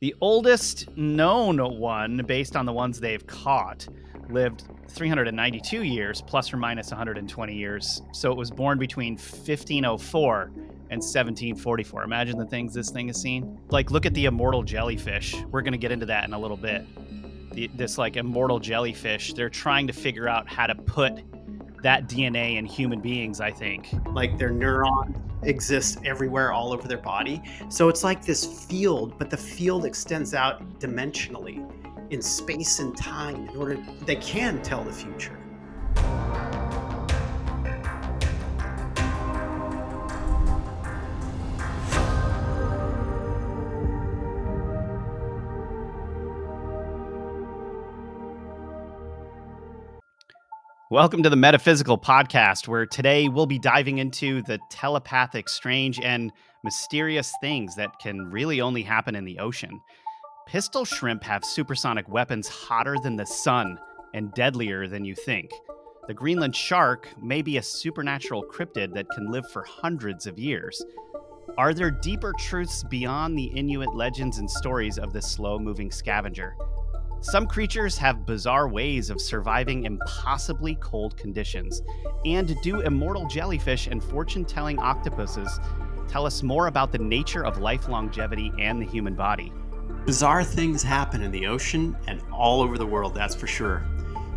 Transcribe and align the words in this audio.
The 0.00 0.14
oldest 0.22 0.96
known 0.96 1.58
one, 1.78 2.24
based 2.26 2.56
on 2.56 2.64
the 2.64 2.72
ones 2.72 2.98
they've 3.00 3.26
caught, 3.26 3.86
lived 4.30 4.64
392 4.88 5.82
years, 5.82 6.22
plus 6.22 6.54
or 6.54 6.56
minus 6.56 6.88
120 6.88 7.54
years. 7.54 8.00
So 8.14 8.32
it 8.32 8.36
was 8.38 8.50
born 8.50 8.78
between 8.78 9.16
1504 9.16 10.42
and 10.44 11.02
1744. 11.02 12.02
Imagine 12.02 12.38
the 12.38 12.46
things 12.46 12.72
this 12.72 12.88
thing 12.88 13.08
has 13.08 13.20
seen. 13.20 13.60
Like, 13.68 13.90
look 13.90 14.06
at 14.06 14.14
the 14.14 14.24
immortal 14.24 14.62
jellyfish. 14.62 15.36
We're 15.50 15.60
going 15.60 15.72
to 15.72 15.78
get 15.78 15.92
into 15.92 16.06
that 16.06 16.24
in 16.24 16.32
a 16.32 16.38
little 16.38 16.56
bit. 16.56 16.86
The, 17.52 17.66
this, 17.74 17.98
like, 17.98 18.16
immortal 18.16 18.58
jellyfish, 18.58 19.34
they're 19.34 19.50
trying 19.50 19.86
to 19.86 19.92
figure 19.92 20.30
out 20.30 20.48
how 20.48 20.66
to 20.66 20.76
put 20.76 21.22
that 21.82 22.08
DNA 22.08 22.56
in 22.56 22.64
human 22.64 23.02
beings, 23.02 23.38
I 23.38 23.50
think. 23.50 23.90
Like, 24.06 24.38
their 24.38 24.50
neurons 24.50 25.29
exist 25.42 25.98
everywhere, 26.04 26.52
all 26.52 26.72
over 26.72 26.86
their 26.86 26.98
body. 26.98 27.42
So 27.68 27.88
it's 27.88 28.04
like 28.04 28.24
this 28.24 28.64
field, 28.64 29.18
but 29.18 29.30
the 29.30 29.36
field 29.36 29.84
extends 29.84 30.34
out 30.34 30.78
dimensionally 30.78 31.66
in 32.10 32.20
space 32.20 32.80
and 32.80 32.96
time 32.96 33.48
in 33.48 33.56
order 33.56 33.78
they 34.04 34.16
can 34.16 34.62
tell 34.62 34.82
the 34.82 34.92
future. 34.92 35.39
Welcome 50.90 51.22
to 51.22 51.30
the 51.30 51.36
Metaphysical 51.36 51.98
Podcast, 51.98 52.66
where 52.66 52.84
today 52.84 53.28
we'll 53.28 53.46
be 53.46 53.60
diving 53.60 53.98
into 53.98 54.42
the 54.42 54.58
telepathic, 54.70 55.48
strange, 55.48 56.00
and 56.00 56.32
mysterious 56.64 57.32
things 57.40 57.76
that 57.76 58.00
can 58.00 58.28
really 58.28 58.60
only 58.60 58.82
happen 58.82 59.14
in 59.14 59.24
the 59.24 59.38
ocean. 59.38 59.80
Pistol 60.48 60.84
shrimp 60.84 61.22
have 61.22 61.44
supersonic 61.44 62.08
weapons 62.08 62.48
hotter 62.48 62.96
than 63.04 63.14
the 63.14 63.24
sun 63.24 63.78
and 64.14 64.34
deadlier 64.34 64.88
than 64.88 65.04
you 65.04 65.14
think. 65.14 65.52
The 66.08 66.14
Greenland 66.14 66.56
shark 66.56 67.08
may 67.22 67.40
be 67.40 67.56
a 67.56 67.62
supernatural 67.62 68.42
cryptid 68.52 68.92
that 68.94 69.06
can 69.14 69.30
live 69.30 69.48
for 69.52 69.62
hundreds 69.62 70.26
of 70.26 70.40
years. 70.40 70.84
Are 71.56 71.72
there 71.72 71.92
deeper 71.92 72.34
truths 72.36 72.82
beyond 72.90 73.38
the 73.38 73.52
Inuit 73.54 73.94
legends 73.94 74.38
and 74.38 74.50
stories 74.50 74.98
of 74.98 75.12
this 75.12 75.30
slow 75.30 75.56
moving 75.56 75.92
scavenger? 75.92 76.56
Some 77.22 77.46
creatures 77.46 77.98
have 77.98 78.24
bizarre 78.24 78.66
ways 78.66 79.10
of 79.10 79.20
surviving 79.20 79.84
impossibly 79.84 80.76
cold 80.76 81.18
conditions. 81.18 81.82
And 82.24 82.56
do 82.62 82.80
immortal 82.80 83.26
jellyfish 83.26 83.88
and 83.88 84.02
fortune 84.02 84.42
telling 84.46 84.78
octopuses 84.78 85.60
tell 86.08 86.24
us 86.24 86.42
more 86.42 86.66
about 86.68 86.92
the 86.92 86.98
nature 86.98 87.44
of 87.44 87.58
life 87.58 87.88
longevity 87.88 88.50
and 88.58 88.80
the 88.80 88.86
human 88.86 89.14
body? 89.14 89.52
Bizarre 90.06 90.42
things 90.42 90.82
happen 90.82 91.22
in 91.22 91.30
the 91.30 91.46
ocean 91.46 91.94
and 92.08 92.22
all 92.32 92.62
over 92.62 92.78
the 92.78 92.86
world, 92.86 93.14
that's 93.14 93.34
for 93.34 93.46
sure. 93.46 93.84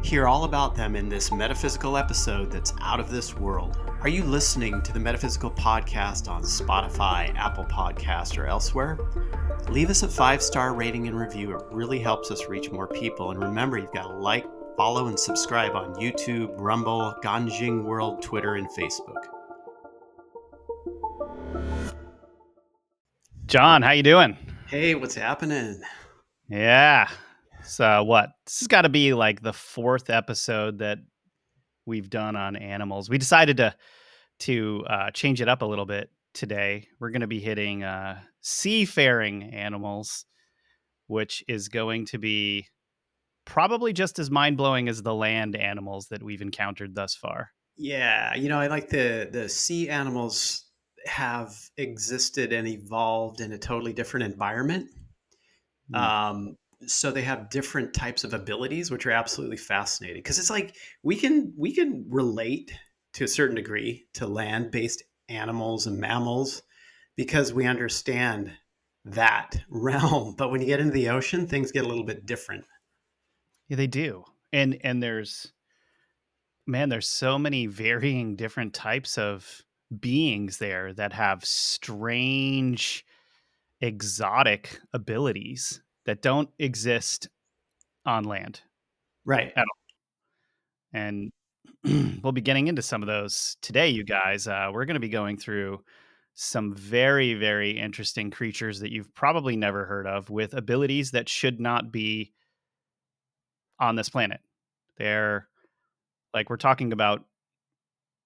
Hear 0.03 0.27
all 0.27 0.43
about 0.43 0.75
them 0.75 0.97
in 0.97 1.07
this 1.07 1.31
metaphysical 1.31 1.95
episode 1.95 2.51
that's 2.51 2.73
out 2.81 2.99
of 2.99 3.09
this 3.09 3.33
world. 3.33 3.79
Are 4.03 4.09
you 4.09 4.25
listening 4.25 4.81
to 4.81 4.91
the 4.91 4.99
Metaphysical 4.99 5.49
Podcast 5.49 6.29
on 6.29 6.43
Spotify, 6.43 7.33
Apple 7.37 7.63
Podcast, 7.63 8.37
or 8.37 8.45
elsewhere? 8.45 8.97
Leave 9.69 9.89
us 9.89 10.03
a 10.03 10.09
five 10.09 10.43
star 10.43 10.73
rating 10.73 11.07
and 11.07 11.17
review. 11.17 11.55
It 11.55 11.63
really 11.71 11.99
helps 11.99 12.29
us 12.29 12.49
reach 12.49 12.69
more 12.69 12.85
people. 12.85 13.31
And 13.31 13.41
remember, 13.41 13.77
you've 13.77 13.93
got 13.93 14.09
to 14.09 14.13
like, 14.13 14.45
follow, 14.75 15.07
and 15.07 15.17
subscribe 15.17 15.73
on 15.73 15.95
YouTube, 15.95 16.53
Rumble, 16.57 17.15
Ganjing 17.23 17.85
World, 17.85 18.21
Twitter, 18.21 18.55
and 18.55 18.67
Facebook. 18.71 19.23
John, 23.45 23.81
how 23.83 23.91
you 23.91 24.03
doing? 24.03 24.35
Hey, 24.67 24.95
what's 24.95 25.15
happening? 25.15 25.81
Yeah. 26.49 27.07
So 27.63 28.03
what? 28.03 28.31
This 28.47 28.59
has 28.59 28.67
got 28.67 28.81
to 28.81 28.89
be 28.89 29.13
like 29.13 29.41
the 29.41 29.53
fourth 29.53 30.09
episode 30.09 30.79
that 30.79 30.97
we've 31.85 32.09
done 32.09 32.35
on 32.35 32.55
animals. 32.55 33.09
We 33.09 33.17
decided 33.17 33.57
to 33.57 33.75
to 34.39 34.83
uh, 34.89 35.11
change 35.11 35.41
it 35.41 35.47
up 35.47 35.61
a 35.61 35.65
little 35.65 35.85
bit 35.85 36.09
today. 36.33 36.87
We're 36.99 37.11
going 37.11 37.21
to 37.21 37.27
be 37.27 37.39
hitting 37.39 37.83
uh, 37.83 38.19
seafaring 38.41 39.43
animals, 39.43 40.25
which 41.07 41.43
is 41.47 41.69
going 41.69 42.07
to 42.07 42.17
be 42.17 42.67
probably 43.45 43.93
just 43.93 44.19
as 44.19 44.31
mind 44.31 44.57
blowing 44.57 44.87
as 44.89 45.01
the 45.01 45.13
land 45.13 45.55
animals 45.55 46.07
that 46.07 46.23
we've 46.23 46.41
encountered 46.41 46.95
thus 46.95 47.15
far. 47.15 47.51
Yeah, 47.75 48.35
you 48.35 48.49
know, 48.49 48.59
I 48.59 48.67
like 48.67 48.89
the 48.89 49.29
the 49.31 49.49
sea 49.49 49.89
animals 49.89 50.65
have 51.05 51.53
existed 51.77 52.53
and 52.53 52.67
evolved 52.67 53.41
in 53.41 53.51
a 53.51 53.57
totally 53.57 53.93
different 53.93 54.25
environment. 54.31 54.89
Mm. 55.93 55.97
Um, 55.97 56.55
so 56.87 57.11
they 57.11 57.21
have 57.21 57.49
different 57.49 57.93
types 57.93 58.23
of 58.23 58.33
abilities, 58.33 58.91
which 58.91 59.05
are 59.05 59.11
absolutely 59.11 59.57
fascinating. 59.57 60.21
Because 60.21 60.39
it's 60.39 60.49
like 60.49 60.75
we 61.03 61.15
can 61.15 61.53
we 61.57 61.73
can 61.73 62.05
relate 62.09 62.71
to 63.13 63.23
a 63.23 63.27
certain 63.27 63.55
degree 63.55 64.05
to 64.13 64.27
land 64.27 64.71
based 64.71 65.03
animals 65.29 65.87
and 65.87 65.99
mammals 65.99 66.63
because 67.15 67.53
we 67.53 67.65
understand 67.65 68.51
that 69.05 69.63
realm. 69.69 70.35
But 70.37 70.51
when 70.51 70.61
you 70.61 70.67
get 70.67 70.79
into 70.79 70.93
the 70.93 71.09
ocean, 71.09 71.47
things 71.47 71.71
get 71.71 71.85
a 71.85 71.87
little 71.87 72.05
bit 72.05 72.25
different. 72.25 72.65
Yeah, 73.67 73.77
they 73.77 73.87
do. 73.87 74.25
And 74.51 74.79
and 74.83 75.01
there's 75.01 75.51
man, 76.65 76.89
there's 76.89 77.07
so 77.07 77.37
many 77.37 77.67
varying 77.67 78.35
different 78.35 78.73
types 78.73 79.17
of 79.17 79.61
beings 79.99 80.57
there 80.57 80.93
that 80.93 81.13
have 81.13 81.45
strange 81.45 83.05
exotic 83.81 84.79
abilities 84.93 85.81
that 86.05 86.21
don't 86.21 86.49
exist 86.59 87.29
on 88.05 88.23
land. 88.23 88.61
Right. 89.25 89.51
At 89.55 89.61
all. 89.61 89.79
And 90.93 91.31
we'll 92.23 92.31
be 92.33 92.41
getting 92.41 92.67
into 92.67 92.81
some 92.81 93.01
of 93.01 93.07
those 93.07 93.57
today, 93.61 93.89
you 93.89 94.03
guys. 94.03 94.47
Uh, 94.47 94.69
we're 94.71 94.85
going 94.85 94.95
to 94.95 94.99
be 94.99 95.09
going 95.09 95.37
through 95.37 95.81
some 96.35 96.73
very, 96.73 97.35
very 97.35 97.71
interesting 97.71 98.31
creatures 98.31 98.79
that 98.79 98.91
you've 98.91 99.13
probably 99.13 99.55
never 99.55 99.85
heard 99.85 100.07
of 100.07 100.29
with 100.29 100.53
abilities 100.53 101.11
that 101.11 101.29
should 101.29 101.59
not 101.59 101.91
be 101.91 102.33
on 103.79 103.95
this 103.95 104.09
planet. 104.09 104.41
They're 104.97 105.47
like, 106.33 106.49
we're 106.49 106.57
talking 106.57 106.91
about 106.91 107.23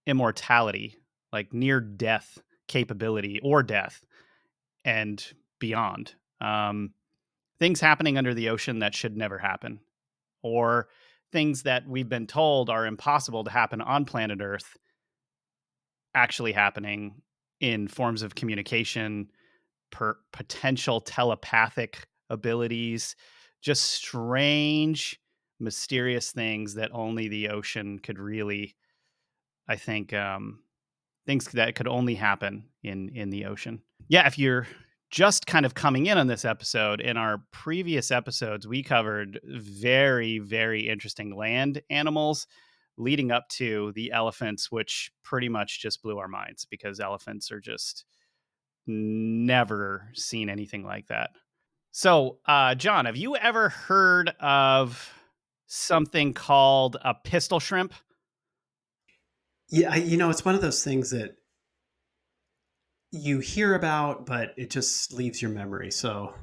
immortality, 0.06 0.96
like 1.34 1.54
near 1.54 1.82
death 1.82 2.40
capability 2.68 3.40
or 3.44 3.64
death 3.64 4.04
and 4.86 5.24
beyond. 5.60 6.16
Um, 6.40 6.92
things 7.60 7.80
happening 7.80 8.18
under 8.18 8.34
the 8.34 8.50
ocean 8.50 8.80
that 8.80 8.96
should 8.96 9.18
never 9.18 9.38
happen, 9.38 9.80
or 10.44 10.88
things 11.32 11.64
that 11.64 11.88
we've 11.88 12.10
been 12.10 12.28
told 12.28 12.70
are 12.70 12.86
impossible 12.86 13.44
to 13.44 13.52
happen 13.52 13.82
on 13.82 14.06
planet 14.06 14.40
Earth 14.42 14.78
actually 16.16 16.52
happening 16.52 17.22
in 17.60 17.88
forms 17.88 18.22
of 18.22 18.36
communication, 18.36 19.30
per 19.92 20.18
potential 20.34 21.02
telepathic 21.02 22.08
abilities, 22.30 23.16
just 23.62 23.84
strange, 23.84 25.20
mysterious 25.60 26.32
things 26.32 26.76
that 26.76 26.92
only 26.94 27.28
the 27.28 27.50
ocean 27.50 28.00
could 28.00 28.20
really, 28.20 28.76
I 29.68 29.76
think, 29.76 30.14
um, 30.14 30.60
things 31.26 31.46
that 31.50 31.76
could 31.76 31.88
only 31.88 32.16
happen 32.16 32.70
in 32.84 33.10
in 33.10 33.30
the 33.30 33.46
ocean. 33.46 33.82
Yeah, 34.08 34.28
if 34.28 34.38
you're 34.38 34.68
just 35.10 35.48
kind 35.48 35.66
of 35.66 35.74
coming 35.74 36.06
in 36.08 36.18
on 36.18 36.28
this 36.28 36.46
episode, 36.46 37.00
in 37.02 37.18
our 37.18 37.44
previous 37.52 38.12
episodes, 38.12 38.68
we 38.68 38.84
covered 38.84 39.40
very, 39.44 40.40
very 40.40 40.88
interesting 40.88 41.36
land 41.36 41.82
animals 41.90 42.48
leading 42.98 43.32
up 43.32 43.48
to 43.50 43.92
the 43.96 44.12
elephants, 44.12 44.72
which 44.72 45.12
pretty 45.24 45.50
much 45.50 45.82
just 45.82 46.02
blew 46.02 46.18
our 46.18 46.28
minds 46.28 46.66
because 46.66 47.00
elephants 47.00 47.52
are 47.52 47.60
just 47.60 48.06
never 48.88 50.10
seen 50.14 50.50
anything 50.50 50.84
like 50.84 51.08
that. 51.08 51.32
So, 51.92 52.40
uh, 52.46 52.76
John, 52.76 53.06
have 53.06 53.18
you 53.18 53.36
ever 53.36 53.70
heard 53.70 54.34
of 54.40 55.14
something 55.68 56.34
called 56.34 56.98
a 57.04 57.14
pistol 57.14 57.60
shrimp? 57.60 57.94
Yeah, 59.70 59.96
you 59.96 60.18
know, 60.18 60.30
it's 60.30 60.46
one 60.46 60.56
of 60.56 60.62
those 60.62 60.84
things 60.84 61.10
that 61.12 61.36
you 63.18 63.40
hear 63.40 63.76
about, 63.76 64.26
but 64.26 64.54
it 64.58 64.70
just 64.70 65.14
leaves 65.14 65.42
your 65.42 65.52
memory. 65.52 65.92
So 65.92 66.34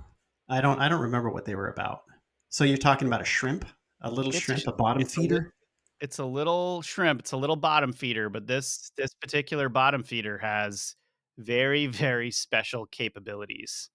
I 0.49 0.61
don't 0.61 0.79
I 0.81 0.89
don't 0.89 1.01
remember 1.01 1.31
what 1.31 1.45
they 1.45 1.55
were 1.55 1.69
about. 1.69 2.03
So 2.49 2.65
you're 2.65 2.77
talking 2.77 3.09
about 3.09 3.23
a 3.23 3.25
shrimp, 3.25 3.65
a 4.03 4.11
little 4.11 4.31
it's 4.31 4.41
shrimp, 4.41 4.67
a, 4.67 4.73
bottom 4.73 5.05
feeder. 5.05 5.53
A, 6.01 6.05
it's 6.05 6.19
a 6.19 6.25
little 6.25 6.83
shrimp. 6.83 7.21
It's 7.21 7.33
a 7.33 7.37
little 7.37 7.57
bottom 7.57 7.93
feeder, 7.93 8.29
but 8.29 8.47
this 8.47 8.91
this 8.97 9.15
particular 9.15 9.69
bottom 9.69 10.03
feeder 10.03 10.39
has 10.39 10.97
very 11.39 11.87
very 11.89 12.31
special 12.31 12.87
capabilities. 12.87 13.91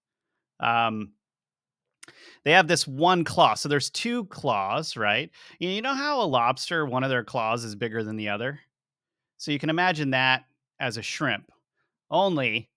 Um, 0.58 1.12
they 2.44 2.52
have 2.52 2.66
this 2.66 2.86
one 2.86 3.24
claw. 3.24 3.54
So 3.54 3.68
there's 3.68 3.90
two 3.90 4.24
claws, 4.26 4.96
right? 4.96 5.30
You 5.58 5.82
know 5.82 5.94
how 5.94 6.22
a 6.22 6.24
lobster, 6.24 6.84
one 6.84 7.04
of 7.04 7.10
their 7.10 7.24
claws 7.24 7.62
is 7.62 7.76
bigger 7.76 8.02
than 8.02 8.16
the 8.16 8.30
other. 8.30 8.58
So 9.36 9.52
you 9.52 9.58
can 9.58 9.70
imagine 9.70 10.10
that 10.10 10.44
as 10.80 10.96
a 10.96 11.02
shrimp 11.02 11.52
only 12.10 12.69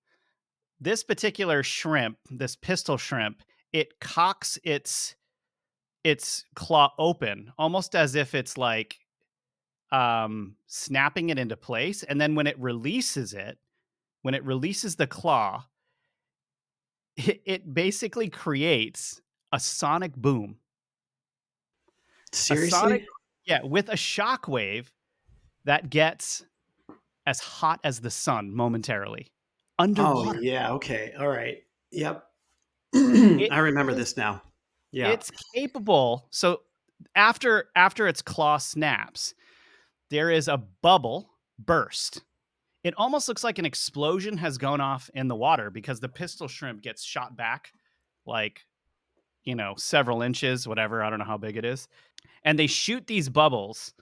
this 0.83 1.03
particular 1.03 1.63
shrimp, 1.63 2.17
this 2.29 2.55
pistol 2.55 2.97
shrimp, 2.97 3.41
it 3.71 3.99
cocks 3.99 4.59
its 4.63 5.15
its 6.03 6.43
claw 6.53 6.93
open 6.99 7.51
almost 7.57 7.95
as 7.95 8.13
if 8.13 8.35
it's 8.35 8.57
like 8.57 8.99
um 9.93 10.53
snapping 10.67 11.29
it 11.29 11.39
into 11.39 11.55
place 11.55 12.03
and 12.03 12.19
then 12.19 12.35
when 12.35 12.45
it 12.45 12.59
releases 12.59 13.33
it 13.33 13.57
when 14.21 14.33
it 14.33 14.43
releases 14.43 14.97
the 14.97 15.07
claw 15.07 15.63
it, 17.15 17.41
it 17.45 17.73
basically 17.73 18.27
creates 18.27 19.21
a 19.53 19.59
sonic 19.59 20.13
boom 20.13 20.57
Seriously? 22.33 22.67
a 22.67 22.71
sonic 22.71 23.05
yeah 23.45 23.63
with 23.63 23.87
a 23.87 23.95
shock 23.95 24.49
wave 24.49 24.91
that 25.63 25.89
gets 25.89 26.43
as 27.25 27.39
hot 27.39 27.79
as 27.85 28.01
the 28.01 28.11
sun 28.11 28.53
momentarily 28.53 29.27
Oh, 29.79 29.83
underwater 29.83 30.41
yeah. 30.41 30.71
Okay. 30.73 31.13
All 31.19 31.27
right. 31.27 31.63
Yep. 31.91 32.23
it 32.93 33.51
I 33.51 33.59
remember 33.59 33.93
this 33.93 34.17
now. 34.17 34.41
Yeah. 34.91 35.09
it's 35.09 35.31
capable 35.55 36.27
so 36.29 36.61
after 37.15 37.69
after 37.75 38.07
its 38.07 38.21
claw 38.21 38.57
snaps 38.57 39.33
there 40.11 40.29
is 40.29 40.47
a 40.47 40.57
bubble 40.83 41.31
burst 41.57 42.21
it 42.83 42.93
almost 42.95 43.27
looks 43.27 43.43
like 43.43 43.57
an 43.57 43.65
explosion 43.65 44.37
has 44.37 44.59
gone 44.59 44.81
off 44.81 45.09
in 45.15 45.27
the 45.27 45.35
water 45.35 45.71
because 45.71 45.99
the 45.99 46.07
pistol 46.07 46.47
shrimp 46.47 46.83
gets 46.83 47.03
shot 47.03 47.35
back 47.35 47.73
like 48.27 48.67
you 49.45 49.55
know 49.55 49.73
several 49.77 50.21
inches 50.21 50.67
whatever 50.67 51.01
i 51.01 51.09
don't 51.09 51.17
know 51.17 51.25
how 51.25 51.39
big 51.39 51.57
it 51.57 51.65
is 51.65 51.87
and 52.43 52.59
they 52.59 52.67
shoot 52.67 53.07
these 53.07 53.29
bubbles 53.29 53.95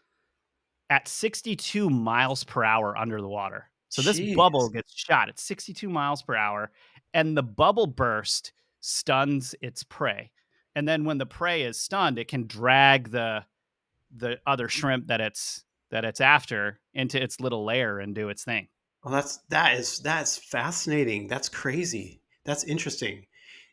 at 0.89 1.07
62 1.07 1.89
miles 1.89 2.44
per 2.44 2.65
hour 2.65 2.97
under 2.97 3.21
the 3.21 3.29
water 3.29 3.70
so 3.91 4.01
this 4.01 4.19
bubble 4.35 4.69
gets 4.69 4.93
shot 4.93 5.29
at 5.29 5.39
62 5.39 5.89
miles 5.89 6.21
per 6.21 6.35
hour 6.35 6.71
and 7.13 7.38
the 7.38 7.43
bubble 7.43 7.88
burst 7.88 8.53
stuns 8.79 9.53
its 9.61 9.83
prey 9.83 10.31
and 10.75 10.88
then 10.88 11.05
when 11.05 11.17
the 11.17 11.25
prey 11.25 11.63
is 11.63 11.77
stunned 11.77 12.17
it 12.17 12.27
can 12.27 12.47
drag 12.47 13.11
the 13.11 13.43
the 14.15 14.39
other 14.47 14.67
shrimp 14.67 15.07
that 15.07 15.21
it's 15.21 15.63
that 15.91 16.05
it's 16.05 16.21
after 16.21 16.79
into 16.93 17.21
its 17.21 17.39
little 17.39 17.63
lair 17.65 17.99
and 17.99 18.15
do 18.15 18.29
its 18.29 18.43
thing 18.43 18.67
Well, 19.03 19.13
that's 19.13 19.38
that 19.49 19.79
is 19.79 19.99
that's 19.99 20.38
fascinating. 20.38 21.27
That's 21.27 21.49
crazy. 21.49 22.21
That's 22.45 22.63
interesting. 22.63 23.25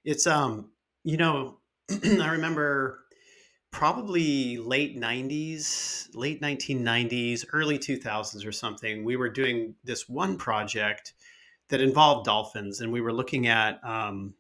It's 0.04 0.26
um, 0.26 0.70
you 1.04 1.16
know, 1.18 1.58
I 1.90 2.30
remember 2.30 3.04
probably 3.70 4.56
late 4.56 4.98
90s, 4.98 6.08
late 6.14 6.40
1990s, 6.40 7.44
early 7.52 7.78
2000s 7.78 8.46
or 8.46 8.52
something. 8.52 9.04
We 9.04 9.16
were 9.16 9.28
doing 9.28 9.74
this 9.84 10.08
one 10.08 10.36
project 10.36 11.14
that 11.68 11.80
involved 11.80 12.24
dolphins 12.24 12.80
and 12.80 12.92
we 12.92 13.00
were 13.00 13.12
looking 13.12 13.46
at 13.46 13.82
um, 13.84 14.34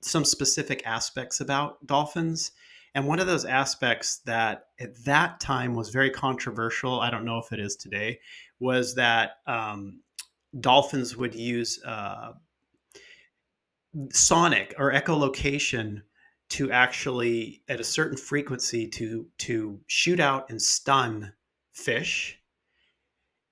some 0.00 0.24
specific 0.24 0.86
aspects 0.86 1.40
about 1.40 1.86
dolphins. 1.86 2.52
And 2.94 3.06
one 3.06 3.20
of 3.20 3.26
those 3.26 3.44
aspects 3.44 4.18
that 4.24 4.64
at 4.80 5.04
that 5.04 5.40
time 5.40 5.74
was 5.74 5.90
very 5.90 6.10
controversial, 6.10 7.00
I 7.00 7.10
don't 7.10 7.24
know 7.24 7.38
if 7.38 7.52
it 7.52 7.60
is 7.60 7.76
today, 7.76 8.18
was 8.58 8.94
that 8.96 9.36
um, 9.46 10.00
dolphins 10.58 11.16
would 11.16 11.34
use 11.34 11.80
uh, 11.84 12.32
sonic 14.10 14.74
or 14.78 14.92
echolocation 14.92 16.02
to 16.50 16.70
actually 16.70 17.62
at 17.68 17.80
a 17.80 17.84
certain 17.84 18.16
frequency 18.16 18.86
to 18.88 19.26
to 19.38 19.80
shoot 19.86 20.20
out 20.20 20.50
and 20.50 20.60
stun 20.60 21.32
fish. 21.72 22.40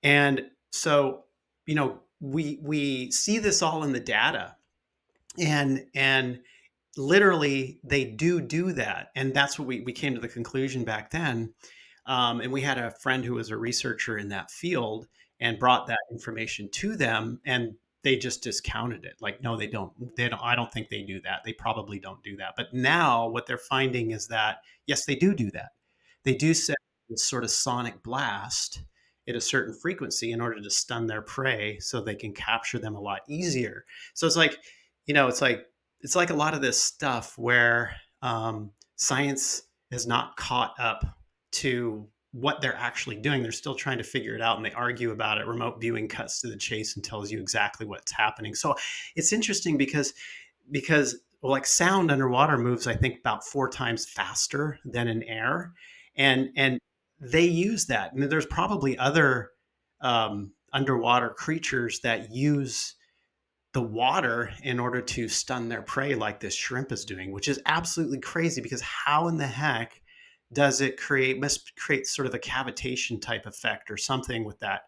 And 0.03 0.49
so 0.71 1.25
you 1.65 1.75
know 1.75 1.99
we 2.19 2.59
we 2.61 3.11
see 3.11 3.39
this 3.39 3.61
all 3.61 3.83
in 3.83 3.93
the 3.93 3.99
data. 3.99 4.55
And 5.37 5.85
and 5.95 6.39
literally 6.97 7.79
they 7.83 8.05
do 8.05 8.41
do 8.41 8.73
that. 8.73 9.11
And 9.15 9.33
that's 9.33 9.57
what 9.57 9.67
we, 9.67 9.81
we 9.81 9.93
came 9.93 10.15
to 10.15 10.21
the 10.21 10.27
conclusion 10.27 10.83
back 10.83 11.11
then. 11.11 11.53
Um, 12.05 12.41
and 12.41 12.51
we 12.51 12.61
had 12.61 12.77
a 12.77 12.91
friend 12.91 13.23
who 13.23 13.35
was 13.35 13.51
a 13.51 13.57
researcher 13.57 14.17
in 14.17 14.29
that 14.29 14.51
field 14.51 15.07
and 15.39 15.59
brought 15.59 15.87
that 15.87 15.99
information 16.11 16.69
to 16.71 16.95
them. 16.95 17.39
And 17.45 17.75
they 18.03 18.15
just 18.15 18.43
discounted 18.43 19.05
it. 19.05 19.15
Like 19.19 19.41
no 19.41 19.57
they 19.57 19.67
don't 19.67 19.91
they 20.15 20.29
don't 20.29 20.41
i 20.41 20.55
don't 20.55 20.71
think 20.71 20.89
they 20.89 21.03
do 21.03 21.21
that. 21.21 21.41
They 21.45 21.53
probably 21.53 21.99
don't 21.99 22.23
do 22.23 22.37
that. 22.37 22.53
But 22.55 22.73
now 22.73 23.27
what 23.27 23.45
they're 23.45 23.57
finding 23.57 24.11
is 24.11 24.27
that 24.27 24.57
yes 24.85 25.05
they 25.05 25.15
do 25.15 25.33
do 25.33 25.51
that. 25.51 25.71
They 26.23 26.35
do 26.35 26.53
set 26.53 26.77
this 27.09 27.25
sort 27.25 27.43
of 27.43 27.51
sonic 27.51 28.03
blast 28.03 28.83
at 29.27 29.35
a 29.35 29.41
certain 29.41 29.73
frequency 29.73 30.31
in 30.31 30.41
order 30.41 30.59
to 30.59 30.69
stun 30.69 31.07
their 31.07 31.21
prey 31.21 31.77
so 31.79 32.01
they 32.01 32.15
can 32.15 32.33
capture 32.33 32.79
them 32.79 32.95
a 32.95 33.01
lot 33.01 33.21
easier. 33.27 33.85
So 34.13 34.25
it's 34.27 34.37
like 34.37 34.57
you 35.05 35.13
know 35.13 35.27
it's 35.27 35.41
like 35.41 35.65
it's 36.01 36.15
like 36.15 36.29
a 36.29 36.35
lot 36.35 36.53
of 36.53 36.61
this 36.61 36.81
stuff 36.81 37.37
where 37.37 37.95
um, 38.21 38.71
science 38.95 39.63
has 39.91 40.07
not 40.07 40.37
caught 40.37 40.73
up 40.79 41.05
to 41.51 42.07
what 42.31 42.61
they're 42.61 42.75
actually 42.75 43.15
doing. 43.15 43.41
They're 43.41 43.51
still 43.51 43.75
trying 43.75 43.97
to 43.97 44.03
figure 44.03 44.35
it 44.35 44.41
out 44.41 44.57
and 44.57 44.65
they 44.65 44.71
argue 44.71 45.11
about 45.11 45.39
it. 45.39 45.47
Remote 45.47 45.81
viewing 45.81 46.07
cuts 46.07 46.41
to 46.41 46.47
the 46.47 46.57
chase 46.57 46.95
and 46.95 47.03
tells 47.03 47.31
you 47.31 47.39
exactly 47.39 47.85
what's 47.85 48.11
happening. 48.11 48.53
So 48.53 48.75
it's 49.15 49.33
interesting 49.33 49.77
because 49.77 50.13
because 50.71 51.19
well, 51.41 51.51
like 51.51 51.65
sound 51.65 52.11
underwater 52.11 52.57
moves, 52.57 52.85
I 52.85 52.95
think 52.95 53.19
about 53.19 53.45
four 53.45 53.69
times 53.69 54.05
faster 54.05 54.77
than 54.85 55.07
in 55.07 55.23
air, 55.23 55.73
and 56.15 56.49
and 56.55 56.79
they 57.19 57.45
use 57.45 57.85
that. 57.87 58.13
And 58.13 58.23
there's 58.23 58.45
probably 58.45 58.97
other 58.97 59.51
um, 60.01 60.51
underwater 60.73 61.29
creatures 61.29 62.01
that 62.01 62.31
use 62.31 62.95
the 63.73 63.81
water 63.81 64.51
in 64.63 64.79
order 64.79 65.01
to 65.01 65.27
stun 65.27 65.69
their 65.69 65.81
prey 65.81 66.15
like 66.15 66.39
this 66.39 66.55
shrimp 66.55 66.91
is 66.91 67.05
doing, 67.05 67.31
which 67.31 67.47
is 67.47 67.61
absolutely 67.65 68.19
crazy 68.19 68.61
because 68.61 68.81
how 68.81 69.27
in 69.27 69.37
the 69.37 69.47
heck 69.47 70.01
does 70.53 70.81
it 70.81 70.97
create 70.97 71.39
must 71.39 71.75
create 71.75 72.07
sort 72.07 72.27
of 72.27 72.33
a 72.33 72.39
cavitation 72.39 73.21
type 73.21 73.45
effect 73.45 73.91
or 73.91 73.97
something 73.97 74.43
with 74.43 74.59
that 74.59 74.83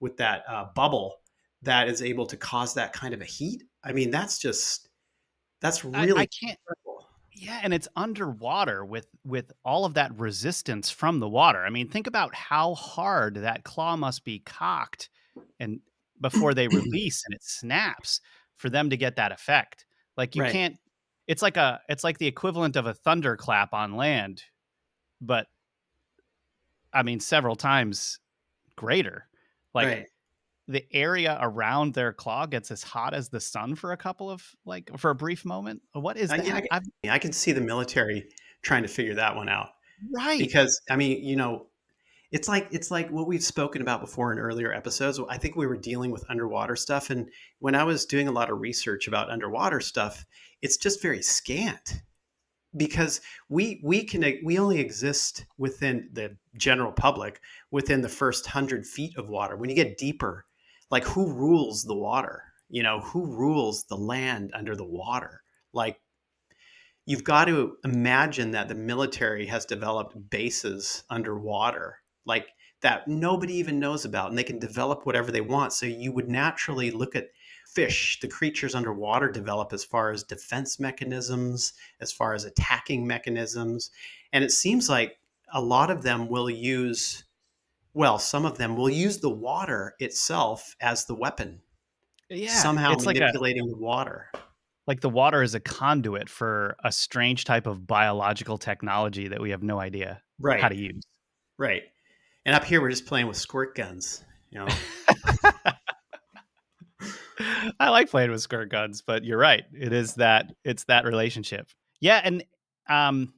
with 0.00 0.16
that 0.16 0.44
uh, 0.48 0.66
bubble 0.74 1.16
that 1.62 1.88
is 1.88 2.00
able 2.00 2.26
to 2.26 2.36
cause 2.36 2.74
that 2.74 2.92
kind 2.92 3.12
of 3.12 3.20
a 3.20 3.24
heat? 3.24 3.64
I 3.84 3.92
mean, 3.92 4.10
that's 4.10 4.38
just 4.38 4.88
that's 5.60 5.84
I, 5.84 5.88
I 5.94 6.04
really 6.06 6.26
can't 6.26 6.58
incredible. 6.58 7.08
yeah 7.34 7.60
and 7.62 7.74
it's 7.74 7.88
underwater 7.96 8.84
with 8.84 9.06
with 9.24 9.52
all 9.64 9.84
of 9.84 9.94
that 9.94 10.18
resistance 10.18 10.90
from 10.90 11.20
the 11.20 11.28
water 11.28 11.64
i 11.64 11.70
mean 11.70 11.88
think 11.88 12.06
about 12.06 12.34
how 12.34 12.74
hard 12.74 13.36
that 13.36 13.64
claw 13.64 13.96
must 13.96 14.24
be 14.24 14.40
cocked 14.40 15.10
and 15.58 15.80
before 16.20 16.54
they 16.54 16.68
release 16.68 17.22
and 17.26 17.34
it 17.34 17.42
snaps 17.42 18.20
for 18.56 18.70
them 18.70 18.90
to 18.90 18.96
get 18.96 19.16
that 19.16 19.32
effect 19.32 19.86
like 20.16 20.34
you 20.34 20.42
right, 20.42 20.52
can't 20.52 20.76
it's 21.26 21.42
like 21.42 21.56
a 21.56 21.80
it's 21.88 22.04
like 22.04 22.18
the 22.18 22.26
equivalent 22.26 22.76
of 22.76 22.86
a 22.86 22.94
thunderclap 22.94 23.72
on 23.72 23.96
land 23.96 24.42
but 25.20 25.46
i 26.92 27.02
mean 27.02 27.20
several 27.20 27.56
times 27.56 28.20
greater. 28.80 29.26
Like 29.74 29.86
right. 29.86 30.06
the 30.68 30.84
area 30.90 31.38
around 31.40 31.92
their 31.92 32.14
claw 32.14 32.46
gets 32.46 32.70
as 32.70 32.82
hot 32.82 33.12
as 33.12 33.28
the 33.28 33.40
sun 33.40 33.74
for 33.74 33.92
a 33.92 33.96
couple 33.96 34.30
of 34.30 34.42
like 34.64 34.90
for 34.98 35.10
a 35.10 35.14
brief 35.14 35.44
moment. 35.44 35.82
What 35.92 36.16
is 36.16 36.30
uh, 36.30 36.34
I, 36.34 36.36
I, 36.36 36.40
that? 36.40 36.46
Can- 36.46 36.68
i've 36.70 37.10
I 37.10 37.18
can 37.18 37.32
see 37.32 37.52
the 37.52 37.60
military 37.60 38.28
trying 38.62 38.82
to 38.82 38.88
figure 38.88 39.14
that 39.14 39.36
one 39.36 39.50
out. 39.50 39.68
Right. 40.10 40.38
Because 40.38 40.80
I 40.88 40.96
mean, 40.96 41.22
you 41.22 41.36
know, 41.36 41.66
it's 42.32 42.48
like 42.48 42.68
it's 42.70 42.90
like 42.90 43.10
what 43.10 43.26
we've 43.26 43.44
spoken 43.44 43.82
about 43.82 44.00
before 44.00 44.32
in 44.32 44.38
earlier 44.38 44.72
episodes. 44.72 45.20
I 45.28 45.36
think 45.36 45.56
we 45.56 45.66
were 45.66 45.76
dealing 45.76 46.10
with 46.10 46.24
underwater 46.30 46.74
stuff, 46.74 47.10
and 47.10 47.28
when 47.58 47.74
I 47.74 47.84
was 47.84 48.06
doing 48.06 48.28
a 48.28 48.32
lot 48.32 48.50
of 48.50 48.60
research 48.60 49.08
about 49.08 49.30
underwater 49.30 49.80
stuff, 49.80 50.24
it's 50.62 50.78
just 50.78 51.02
very 51.02 51.22
scant 51.22 52.00
because 52.76 53.20
we 53.48 53.80
we 53.82 54.04
can 54.04 54.24
we 54.44 54.58
only 54.58 54.78
exist 54.78 55.44
within 55.58 56.08
the 56.12 56.36
general 56.56 56.92
public 56.92 57.40
within 57.70 58.00
the 58.00 58.08
first 58.08 58.46
hundred 58.46 58.86
feet 58.86 59.16
of 59.16 59.28
water. 59.28 59.56
When 59.56 59.70
you 59.70 59.76
get 59.76 59.98
deeper, 59.98 60.46
like 60.90 61.04
who 61.04 61.32
rules 61.32 61.84
the 61.84 61.96
water? 61.96 62.44
You 62.68 62.82
know, 62.82 63.00
who 63.00 63.26
rules 63.26 63.84
the 63.84 63.96
land 63.96 64.52
under 64.54 64.76
the 64.76 64.84
water? 64.84 65.42
Like 65.72 66.00
you've 67.06 67.24
got 67.24 67.46
to 67.46 67.76
imagine 67.84 68.52
that 68.52 68.68
the 68.68 68.74
military 68.74 69.46
has 69.46 69.64
developed 69.64 70.30
bases 70.30 71.02
underwater 71.10 71.98
like 72.24 72.46
that 72.82 73.08
nobody 73.08 73.54
even 73.54 73.80
knows 73.80 74.04
about 74.04 74.28
and 74.28 74.38
they 74.38 74.44
can 74.44 74.58
develop 74.58 75.04
whatever 75.04 75.32
they 75.32 75.40
want 75.40 75.72
so 75.72 75.86
you 75.86 76.12
would 76.12 76.28
naturally 76.28 76.90
look 76.90 77.16
at 77.16 77.28
fish 77.74 78.18
the 78.20 78.28
creatures 78.28 78.74
underwater 78.74 79.30
develop 79.30 79.72
as 79.72 79.84
far 79.84 80.10
as 80.10 80.24
defense 80.24 80.80
mechanisms 80.80 81.72
as 82.00 82.10
far 82.10 82.34
as 82.34 82.44
attacking 82.44 83.06
mechanisms. 83.06 83.90
And 84.32 84.42
it 84.42 84.50
seems 84.50 84.88
like 84.88 85.18
a 85.52 85.60
lot 85.60 85.90
of 85.90 86.02
them 86.02 86.28
will 86.28 86.50
use 86.50 87.24
well 87.94 88.18
some 88.18 88.44
of 88.44 88.58
them 88.58 88.76
will 88.76 88.90
use 88.90 89.18
the 89.18 89.30
water 89.30 89.94
itself 89.98 90.74
as 90.80 91.04
the 91.04 91.14
weapon. 91.14 91.60
Yeah, 92.28 92.54
somehow 92.54 92.92
it's 92.92 93.06
like 93.06 93.16
a 93.16 93.20
manipulating 93.20 93.68
the 93.68 93.76
water. 93.76 94.30
Like 94.86 95.00
the 95.00 95.08
water 95.08 95.42
is 95.42 95.54
a 95.54 95.60
conduit 95.60 96.28
for 96.28 96.76
a 96.84 96.90
strange 96.90 97.44
type 97.44 97.66
of 97.66 97.86
biological 97.86 98.58
technology 98.58 99.28
that 99.28 99.40
we 99.40 99.50
have 99.50 99.62
no 99.62 99.78
idea 99.78 100.22
how 100.60 100.68
to 100.68 100.76
use. 100.76 101.02
right. 101.58 101.82
And 102.46 102.54
up 102.54 102.64
here 102.64 102.80
we're 102.80 102.90
just 102.90 103.06
playing 103.06 103.26
with 103.26 103.36
squirt 103.36 103.74
guns 103.74 104.24
you 104.50 104.58
know 104.58 104.68
I 107.78 107.90
like 107.90 108.10
playing 108.10 108.30
with 108.30 108.42
squirt 108.42 108.70
guns, 108.70 109.02
but 109.02 109.24
you're 109.24 109.38
right. 109.38 109.64
It 109.72 109.92
is 109.92 110.14
that 110.14 110.52
it's 110.64 110.84
that 110.84 111.04
relationship. 111.04 111.68
Yeah, 112.00 112.20
and, 112.22 112.44
um, 112.88 113.34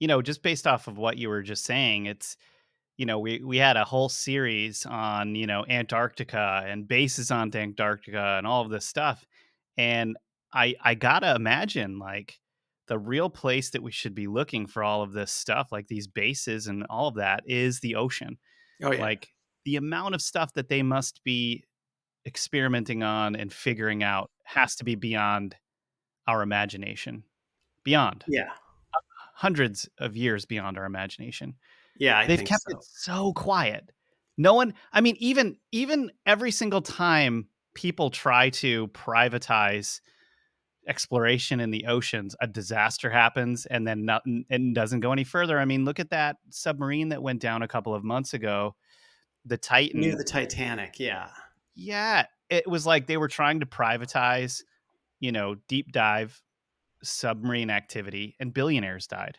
you 0.00 0.08
know, 0.08 0.22
just 0.22 0.42
based 0.42 0.66
off 0.66 0.88
of 0.88 0.96
what 0.96 1.18
you 1.18 1.28
were 1.28 1.42
just 1.42 1.64
saying, 1.64 2.06
it's 2.06 2.36
you 2.98 3.06
know, 3.06 3.20
we 3.20 3.40
we 3.42 3.56
had 3.56 3.76
a 3.76 3.84
whole 3.84 4.08
series 4.08 4.84
on, 4.84 5.36
you 5.36 5.46
know, 5.46 5.64
Antarctica 5.68 6.64
and 6.66 6.86
bases 6.86 7.30
on 7.30 7.54
Antarctica 7.54 8.36
and 8.36 8.46
all 8.46 8.62
of 8.62 8.70
this 8.70 8.84
stuff. 8.84 9.24
And 9.78 10.16
I 10.52 10.74
I 10.82 10.94
gotta 10.94 11.34
imagine 11.34 12.00
like 12.00 12.40
the 12.88 12.98
real 12.98 13.30
place 13.30 13.70
that 13.70 13.82
we 13.82 13.92
should 13.92 14.14
be 14.14 14.26
looking 14.26 14.66
for 14.66 14.82
all 14.82 15.02
of 15.02 15.12
this 15.12 15.30
stuff, 15.30 15.68
like 15.70 15.86
these 15.86 16.08
bases 16.08 16.66
and 16.66 16.84
all 16.90 17.06
of 17.06 17.14
that, 17.14 17.44
is 17.46 17.78
the 17.80 17.94
ocean. 17.94 18.36
Oh 18.82 18.92
yeah. 18.92 19.00
Like 19.00 19.28
the 19.64 19.76
amount 19.76 20.16
of 20.16 20.22
stuff 20.22 20.52
that 20.54 20.68
they 20.68 20.82
must 20.82 21.22
be 21.22 21.62
experimenting 22.26 23.02
on 23.02 23.36
and 23.36 23.52
figuring 23.52 24.02
out 24.02 24.30
has 24.44 24.76
to 24.76 24.84
be 24.84 24.94
beyond 24.94 25.56
our 26.26 26.42
imagination. 26.42 27.24
Beyond 27.84 28.24
Yeah. 28.28 28.50
hundreds 29.34 29.88
of 29.98 30.16
years 30.16 30.44
beyond 30.44 30.76
our 30.76 30.84
imagination. 30.84 31.54
Yeah, 31.96 32.18
I 32.18 32.26
They've 32.26 32.44
kept 32.44 32.62
so. 32.68 32.76
it 32.76 32.84
so 32.84 33.32
quiet. 33.32 33.90
No 34.36 34.54
one 34.54 34.74
I 34.92 35.00
mean, 35.00 35.16
even 35.18 35.56
even 35.72 36.10
every 36.26 36.50
single 36.50 36.82
time 36.82 37.48
people 37.74 38.10
try 38.10 38.50
to 38.50 38.88
privatize 38.88 40.00
exploration 40.86 41.60
in 41.60 41.70
the 41.70 41.86
oceans, 41.86 42.34
a 42.40 42.46
disaster 42.46 43.10
happens 43.10 43.66
and 43.66 43.86
then 43.86 44.04
nothing 44.04 44.44
and 44.50 44.74
doesn't 44.74 45.00
go 45.00 45.12
any 45.12 45.24
further. 45.24 45.58
I 45.58 45.64
mean, 45.64 45.84
look 45.84 46.00
at 46.00 46.10
that 46.10 46.36
submarine 46.50 47.10
that 47.10 47.22
went 47.22 47.40
down 47.40 47.62
a 47.62 47.68
couple 47.68 47.94
of 47.94 48.04
months 48.04 48.32
ago, 48.34 48.74
the 49.44 49.54
Near 49.56 49.58
Titan. 49.58 50.00
the 50.18 50.24
Titanic, 50.24 50.98
yeah. 50.98 51.28
Yeah, 51.80 52.26
it 52.50 52.66
was 52.66 52.84
like 52.86 53.06
they 53.06 53.16
were 53.16 53.28
trying 53.28 53.60
to 53.60 53.66
privatize, 53.66 54.62
you 55.20 55.30
know, 55.30 55.54
deep 55.68 55.92
dive 55.92 56.42
submarine 57.04 57.70
activity 57.70 58.34
and 58.40 58.52
billionaires 58.52 59.06
died. 59.06 59.38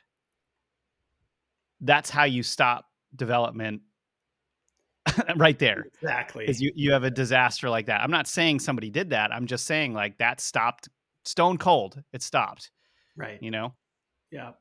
That's 1.82 2.10
how 2.10 2.24
you 2.24 2.42
stop 2.44 2.86
development 3.14 3.82
right 5.36 5.60
there. 5.60 5.88
Exactly. 6.02 6.50
you 6.58 6.72
you 6.76 6.92
have 6.94 7.04
a 7.04 7.10
disaster 7.12 7.70
like 7.70 7.88
that. 7.88 8.02
I'm 8.02 8.12
not 8.12 8.26
saying 8.28 8.60
somebody 8.60 8.90
did 8.90 9.10
that. 9.10 9.34
I'm 9.34 9.46
just 9.46 9.66
saying 9.66 9.94
like 9.94 10.18
that 10.20 10.40
stopped 10.40 10.88
stone 11.26 11.58
cold. 11.58 12.02
It 12.14 12.24
stopped, 12.24 12.72
Right. 13.18 13.42
you 13.42 13.52
know? 13.52 13.74
Yeah. 14.32 14.52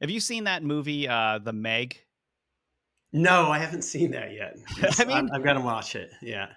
Have 0.00 0.10
you 0.10 0.18
seen 0.18 0.44
that 0.44 0.64
movie 0.64 1.06
uh 1.08 1.38
The 1.38 1.52
Meg? 1.52 2.00
No, 3.12 3.50
I 3.50 3.58
haven't 3.58 3.82
seen 3.82 4.10
that 4.12 4.32
yet. 4.32 4.56
I 4.82 5.06
I'm 5.08 5.08
mean, 5.08 5.30
I've 5.32 5.44
gotta 5.44 5.60
watch 5.60 5.94
it. 5.96 6.10
Yeah. 6.22 6.48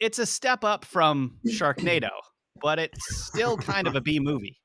it's 0.00 0.18
a 0.18 0.26
step 0.26 0.64
up 0.64 0.84
from 0.84 1.38
Sharknado, 1.46 2.10
but 2.60 2.78
it's 2.78 3.26
still 3.26 3.56
kind 3.56 3.86
of 3.86 3.96
a 3.96 4.00
B 4.00 4.20
movie. 4.20 4.56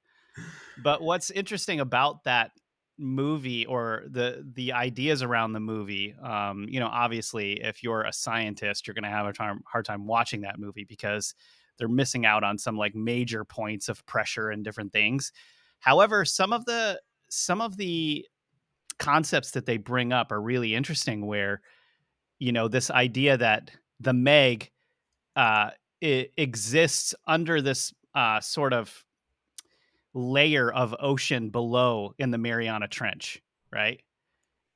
But 0.78 1.02
what's 1.02 1.32
interesting 1.32 1.80
about 1.80 2.24
that 2.26 2.52
movie 2.98 3.66
or 3.66 4.04
the 4.10 4.48
the 4.54 4.74
ideas 4.74 5.24
around 5.24 5.54
the 5.54 5.60
movie, 5.60 6.14
um, 6.24 6.66
you 6.70 6.80
know, 6.80 6.88
obviously, 6.88 7.62
if 7.62 7.84
you're 7.84 8.04
a 8.04 8.14
scientist, 8.14 8.88
you're 8.88 8.94
going 8.94 9.04
to 9.04 9.10
have 9.10 9.26
a 9.26 9.34
time, 9.34 9.62
hard 9.66 9.86
time 9.86 10.06
watching 10.08 10.42
that 10.42 10.60
movie 10.60 10.86
because 10.88 11.34
they're 11.78 11.88
missing 11.88 12.26
out 12.26 12.44
on 12.44 12.58
some 12.58 12.78
like 12.78 12.94
major 12.96 13.44
points 13.44 13.90
of 13.90 14.06
pressure 14.06 14.50
and 14.50 14.64
different 14.64 14.92
things. 14.94 15.32
However, 15.80 16.26
some 16.26 16.54
of 16.54 16.66
the 16.66 17.02
some 17.30 17.62
of 17.62 17.78
the 17.78 18.26
concepts 19.02 19.52
that 19.52 19.66
they 19.66 19.78
bring 19.78 20.14
up 20.14 20.32
are 20.32 20.40
really 20.40 20.74
interesting. 20.74 21.26
Where 21.26 21.62
you 22.40 22.54
know 22.54 22.70
this 22.70 22.90
idea 22.90 23.36
that 23.38 23.72
the 24.00 24.14
Meg 24.14 24.72
uh, 25.36 25.72
exists 26.02 27.14
under 27.28 27.62
this 27.62 27.94
uh, 28.16 28.40
sort 28.40 28.74
of 28.74 29.04
layer 30.14 30.72
of 30.72 30.96
ocean 31.00 31.50
below 31.50 32.14
in 32.20 32.32
the 32.32 32.38
Mariana 32.38 32.88
Trench, 32.88 33.42
right? 33.72 34.02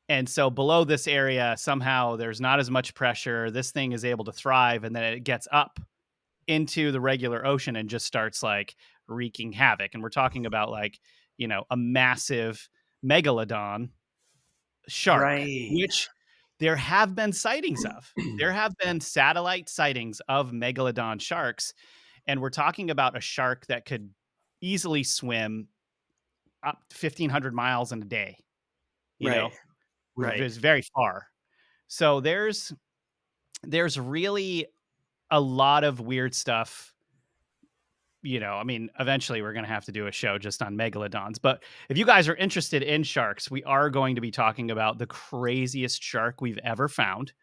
And 0.08 0.30
so 0.30 0.50
below 0.50 0.84
this 0.84 1.08
area, 1.08 1.56
somehow 1.58 2.16
there's 2.16 2.40
not 2.40 2.60
as 2.60 2.70
much 2.70 2.94
pressure. 2.94 3.50
This 3.50 3.72
thing 3.72 3.92
is 3.92 4.06
able 4.06 4.26
to 4.26 4.32
thrive, 4.32 4.84
and 4.84 4.96
then 4.96 5.04
it 5.04 5.24
gets 5.24 5.48
up 5.52 5.80
into 6.48 6.92
the 6.92 7.02
regular 7.02 7.46
ocean 7.46 7.76
and 7.76 7.90
just 7.90 8.06
starts 8.06 8.44
like 8.44 8.76
wreaking 9.08 9.52
havoc. 9.52 9.94
And 9.94 10.04
we're 10.04 10.10
talking 10.10 10.46
about 10.46 10.70
like, 10.70 11.00
you 11.38 11.48
know, 11.48 11.64
a 11.72 11.78
massive 11.78 12.70
megalodon 13.04 13.90
shark, 14.88 15.24
Right. 15.24 15.70
which 15.72 16.10
there 16.60 16.76
have 16.76 17.16
been 17.16 17.34
sightings 17.34 17.86
of. 17.86 18.16
There 18.40 18.52
have 18.54 18.76
been 18.78 19.02
satellite 19.02 19.70
sightings 19.70 20.22
of 20.30 20.52
megalodon 20.52 21.22
sharks. 21.22 21.74
And 22.28 22.42
we're 22.42 22.50
talking 22.50 22.90
about 22.90 23.18
a 23.18 23.22
shark 23.22 23.68
that 23.68 23.86
could 23.86 24.12
easily 24.62 25.04
swim 25.04 25.68
up 26.64 26.84
1500 26.92 27.54
miles 27.54 27.92
in 27.92 28.02
a 28.02 28.06
day, 28.06 28.38
you 29.20 29.30
know, 29.30 29.44
Right. 29.46 29.54
which 30.16 30.30
Right. 30.32 30.42
is 30.42 30.58
very 30.58 30.84
far. 30.96 31.28
So 31.88 32.22
there's 32.22 32.74
there's 33.64 34.00
really 34.00 34.68
a 35.32 35.42
lot 35.42 35.84
of 35.86 36.00
weird 36.02 36.36
stuff 36.36 36.95
you 38.26 38.40
know, 38.40 38.54
I 38.54 38.64
mean, 38.64 38.90
eventually 39.00 39.42
we're 39.42 39.54
going 39.54 39.66
to 39.66 39.72
have 39.72 39.86
to 39.86 39.92
do 39.92 40.08
a 40.08 40.12
show 40.12 40.38
just 40.38 40.62
on 40.62 40.76
megalodons. 40.76 41.36
But 41.42 41.64
if 41.90 41.98
you 41.98 42.06
guys 42.06 42.28
are 42.28 42.36
interested 42.36 42.84
in 42.84 43.04
sharks, 43.04 43.52
we 43.52 43.64
are 43.64 43.90
going 43.90 44.16
to 44.16 44.22
be 44.22 44.32
talking 44.32 44.72
about 44.72 44.98
the 44.98 45.06
craziest 45.06 46.02
shark 46.02 46.42
we've 46.42 46.58
ever 46.64 46.88
found 46.88 47.34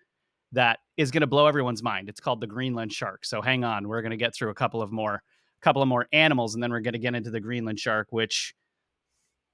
that 0.52 0.80
is 0.96 1.10
going 1.10 1.22
to 1.22 1.26
blow 1.26 1.46
everyone's 1.46 1.82
mind. 1.82 2.08
It's 2.08 2.20
called 2.20 2.40
the 2.40 2.46
Greenland 2.46 2.92
shark. 2.92 3.24
So 3.24 3.40
hang 3.40 3.64
on, 3.64 3.88
we're 3.88 4.02
going 4.02 4.10
to 4.10 4.16
get 4.16 4.34
through 4.34 4.50
a 4.50 4.54
couple 4.54 4.82
of 4.82 4.92
more 4.92 5.22
couple 5.62 5.80
of 5.80 5.86
more 5.86 6.08
animals 6.12 6.54
and 6.54 6.62
then 6.62 6.72
we're 6.72 6.80
going 6.80 6.92
to 6.92 6.98
get 6.98 7.14
into 7.14 7.30
the 7.30 7.38
Greenland 7.38 7.78
shark 7.78 8.08
which 8.10 8.52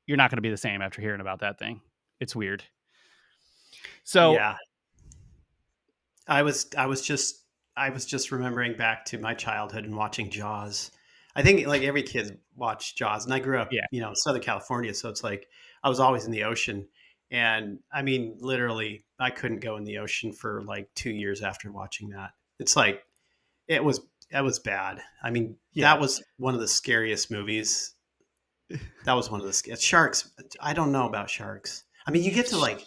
you're 0.07 0.17
not 0.17 0.31
going 0.31 0.39
to 0.39 0.43
be 0.43 0.49
the 0.49 0.57
same 0.57 0.81
after 0.81 1.03
hearing 1.03 1.21
about 1.21 1.41
that 1.41 1.59
thing. 1.59 1.83
It's 2.19 2.35
weird. 2.35 2.65
So, 4.05 4.33
Yeah. 4.33 4.57
I 6.27 6.43
was 6.43 6.67
I 6.77 6.87
was 6.87 7.03
just 7.03 7.45
I 7.77 7.91
was 7.91 8.05
just 8.05 8.33
remembering 8.33 8.77
back 8.77 9.05
to 9.07 9.19
my 9.19 9.35
childhood 9.35 9.85
and 9.85 9.97
watching 9.97 10.31
Jaws. 10.31 10.91
I 11.39 11.43
think 11.43 11.65
like 11.69 11.83
every 11.83 12.03
kid 12.03 12.37
watched 12.57 12.99
Jaws, 12.99 13.25
and 13.25 13.33
I 13.33 13.39
grew 13.39 13.61
up, 13.61 13.69
yeah. 13.71 13.87
you 13.93 14.01
know, 14.01 14.11
Southern 14.13 14.43
California, 14.43 14.93
so 14.93 15.09
it's 15.09 15.23
like 15.23 15.47
I 15.85 15.89
was 15.89 16.01
always 16.01 16.25
in 16.25 16.33
the 16.33 16.43
ocean. 16.43 16.89
And 17.31 17.79
I 17.93 18.03
mean, 18.03 18.37
literally, 18.41 19.05
I 19.21 19.31
couldn't 19.31 19.61
go 19.61 19.77
in 19.77 19.85
the 19.85 19.99
ocean 19.99 20.33
for 20.33 20.63
like 20.63 20.89
two 20.97 21.11
years 21.11 21.41
after 21.43 21.71
watching 21.71 22.09
that. 22.11 22.31
It's 22.59 22.75
like 22.75 23.05
it 23.69 23.85
was 23.85 24.01
that 24.33 24.43
was 24.43 24.59
bad. 24.59 25.01
I 25.23 25.31
mean, 25.31 25.57
Yeah. 25.75 25.93
that 25.93 26.01
was 26.01 26.21
one 26.39 26.55
of 26.55 26.61
the 26.61 26.67
scariest 26.67 27.31
movies. 27.31 27.95
That 29.05 29.15
was 29.15 29.31
one 29.31 29.41
of 29.41 29.47
the 29.47 29.77
sharks. 29.77 30.33
I 30.61 30.73
don't 30.75 30.91
know 30.91 31.07
about 31.07 31.31
sharks. 31.31 31.85
I 32.07 32.11
mean, 32.11 32.25
you 32.25 32.33
get 32.33 32.47
to 32.49 32.59
like 32.59 32.85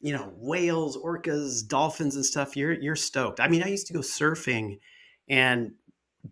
you 0.00 0.12
know 0.12 0.34
whales 0.36 0.98
orcas 0.98 1.66
dolphins 1.66 2.14
and 2.14 2.24
stuff 2.24 2.54
you're 2.54 2.74
you're 2.74 2.94
stoked 2.94 3.40
i 3.40 3.48
mean 3.48 3.62
i 3.62 3.66
used 3.66 3.86
to 3.86 3.94
go 3.94 4.00
surfing 4.00 4.78
and 5.26 5.72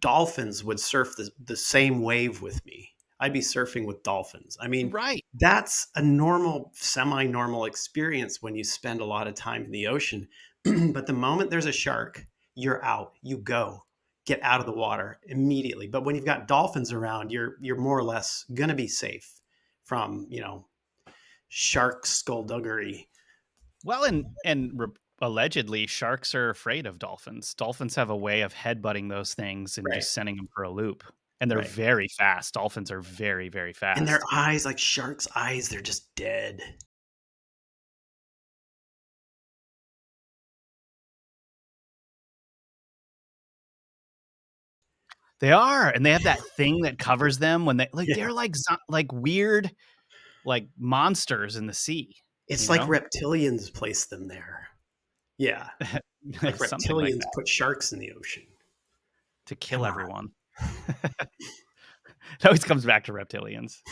dolphins 0.00 0.64
would 0.64 0.80
surf 0.80 1.14
the, 1.16 1.30
the 1.44 1.56
same 1.56 2.02
wave 2.02 2.42
with 2.42 2.64
me. 2.66 2.90
I'd 3.20 3.32
be 3.32 3.40
surfing 3.40 3.86
with 3.86 4.02
dolphins. 4.02 4.56
I 4.60 4.68
mean 4.68 4.90
Right. 4.90 5.24
that's 5.34 5.88
a 5.94 6.02
normal 6.02 6.72
semi-normal 6.74 7.64
experience 7.64 8.42
when 8.42 8.54
you 8.54 8.64
spend 8.64 9.00
a 9.00 9.04
lot 9.06 9.26
of 9.28 9.34
time 9.34 9.64
in 9.64 9.70
the 9.70 9.86
ocean. 9.86 10.28
But 10.92 11.06
the 11.06 11.12
moment 11.12 11.50
there's 11.50 11.66
a 11.66 11.72
shark 11.72 12.26
you're 12.54 12.84
out. 12.84 13.14
You 13.22 13.38
go. 13.38 13.84
Get 14.26 14.40
out 14.42 14.60
of 14.60 14.66
the 14.66 14.72
water 14.72 15.18
immediately. 15.26 15.86
But 15.88 16.04
when 16.04 16.14
you've 16.16 16.24
got 16.24 16.48
dolphins 16.48 16.92
around 16.92 17.30
you're 17.30 17.56
you're 17.60 17.76
more 17.76 17.98
or 17.98 18.04
less 18.04 18.44
going 18.54 18.70
to 18.70 18.74
be 18.74 18.88
safe 18.88 19.40
from 19.84 20.26
you 20.30 20.40
know 20.40 20.66
shark 21.48 22.06
skullduggery. 22.06 23.08
Well, 23.84 24.04
and 24.04 24.26
and 24.44 24.72
re- 24.74 24.88
allegedly 25.24 25.86
sharks 25.86 26.34
are 26.34 26.50
afraid 26.50 26.86
of 26.86 26.98
dolphins. 26.98 27.54
Dolphins 27.54 27.94
have 27.94 28.10
a 28.10 28.16
way 28.16 28.42
of 28.42 28.54
headbutting 28.54 29.08
those 29.08 29.34
things 29.34 29.78
and 29.78 29.86
right 29.88 29.96
just 29.96 30.12
sending 30.12 30.36
them 30.36 30.48
for 30.54 30.64
a 30.64 30.70
loop. 30.70 31.02
And 31.40 31.50
they're 31.50 31.58
right 31.58 31.68
very 31.68 32.08
fast. 32.08 32.54
Dolphins 32.54 32.90
are 32.90 33.00
very 33.00 33.48
very 33.48 33.72
fast. 33.72 33.98
and 33.98 34.06
their 34.06 34.20
eyes 34.32 34.64
like 34.64 34.78
sharks 34.78 35.26
eyes 35.34 35.68
they're 35.68 35.80
just 35.80 36.14
dead 36.14 36.60
They 45.40 45.52
are, 45.52 45.90
and 45.90 46.06
they 46.06 46.12
have 46.12 46.22
that 46.22 46.40
thing 46.56 46.82
that 46.82 46.98
covers 46.98 47.36
them 47.38 47.66
when 47.66 47.76
they 47.76 47.88
like 47.92 48.08
yeah 48.08 48.14
they're 48.14 48.32
like 48.32 48.54
like 48.88 49.12
weird 49.12 49.70
like 50.46 50.68
monsters 50.78 51.56
in 51.56 51.66
the 51.66 51.74
sea, 51.74 52.16
it's 52.48 52.68
like 52.70 52.82
know? 52.82 52.86
reptilians 52.86 53.72
place 53.72 54.06
them 54.06 54.28
there 54.28 54.68
yeah. 55.38 55.68
Like 56.42 56.56
Something 56.56 56.96
like 56.96 57.12
reptilians 57.12 57.22
put 57.34 57.46
sharks 57.46 57.92
in 57.92 57.98
the 57.98 58.10
ocean. 58.12 58.44
To 59.44 59.54
kill 59.54 59.82
on. 59.84 59.90
everyone. 59.90 60.30
it 61.20 62.46
always 62.46 62.64
comes 62.64 62.86
back 62.86 63.04
to 63.04 63.12
reptilians. 63.12 63.82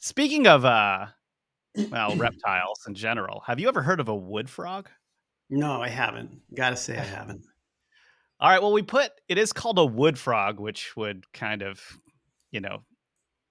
Speaking 0.00 0.46
of 0.46 0.64
uh 0.64 1.08
well, 1.90 2.16
reptiles 2.16 2.86
in 2.86 2.94
general, 2.94 3.42
have 3.46 3.60
you 3.60 3.68
ever 3.68 3.82
heard 3.82 4.00
of 4.00 4.08
a 4.08 4.16
wood 4.16 4.48
frog? 4.48 4.88
no 5.50 5.82
i 5.82 5.88
haven't. 5.88 6.40
Gotta 6.54 6.76
say 6.76 6.96
i 6.96 7.04
haven't. 7.04 7.44
All 8.40 8.48
right, 8.48 8.62
well, 8.62 8.72
we 8.72 8.82
put 8.82 9.10
it 9.28 9.36
is 9.36 9.52
called 9.52 9.78
a 9.78 9.84
wood 9.84 10.18
frog, 10.18 10.60
which 10.60 10.96
would 10.96 11.30
kind 11.32 11.60
of, 11.62 11.82
you 12.52 12.60
know, 12.60 12.84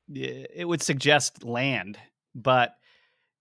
it 0.09 0.67
would 0.67 0.81
suggest 0.81 1.43
land, 1.43 1.99
but 2.33 2.73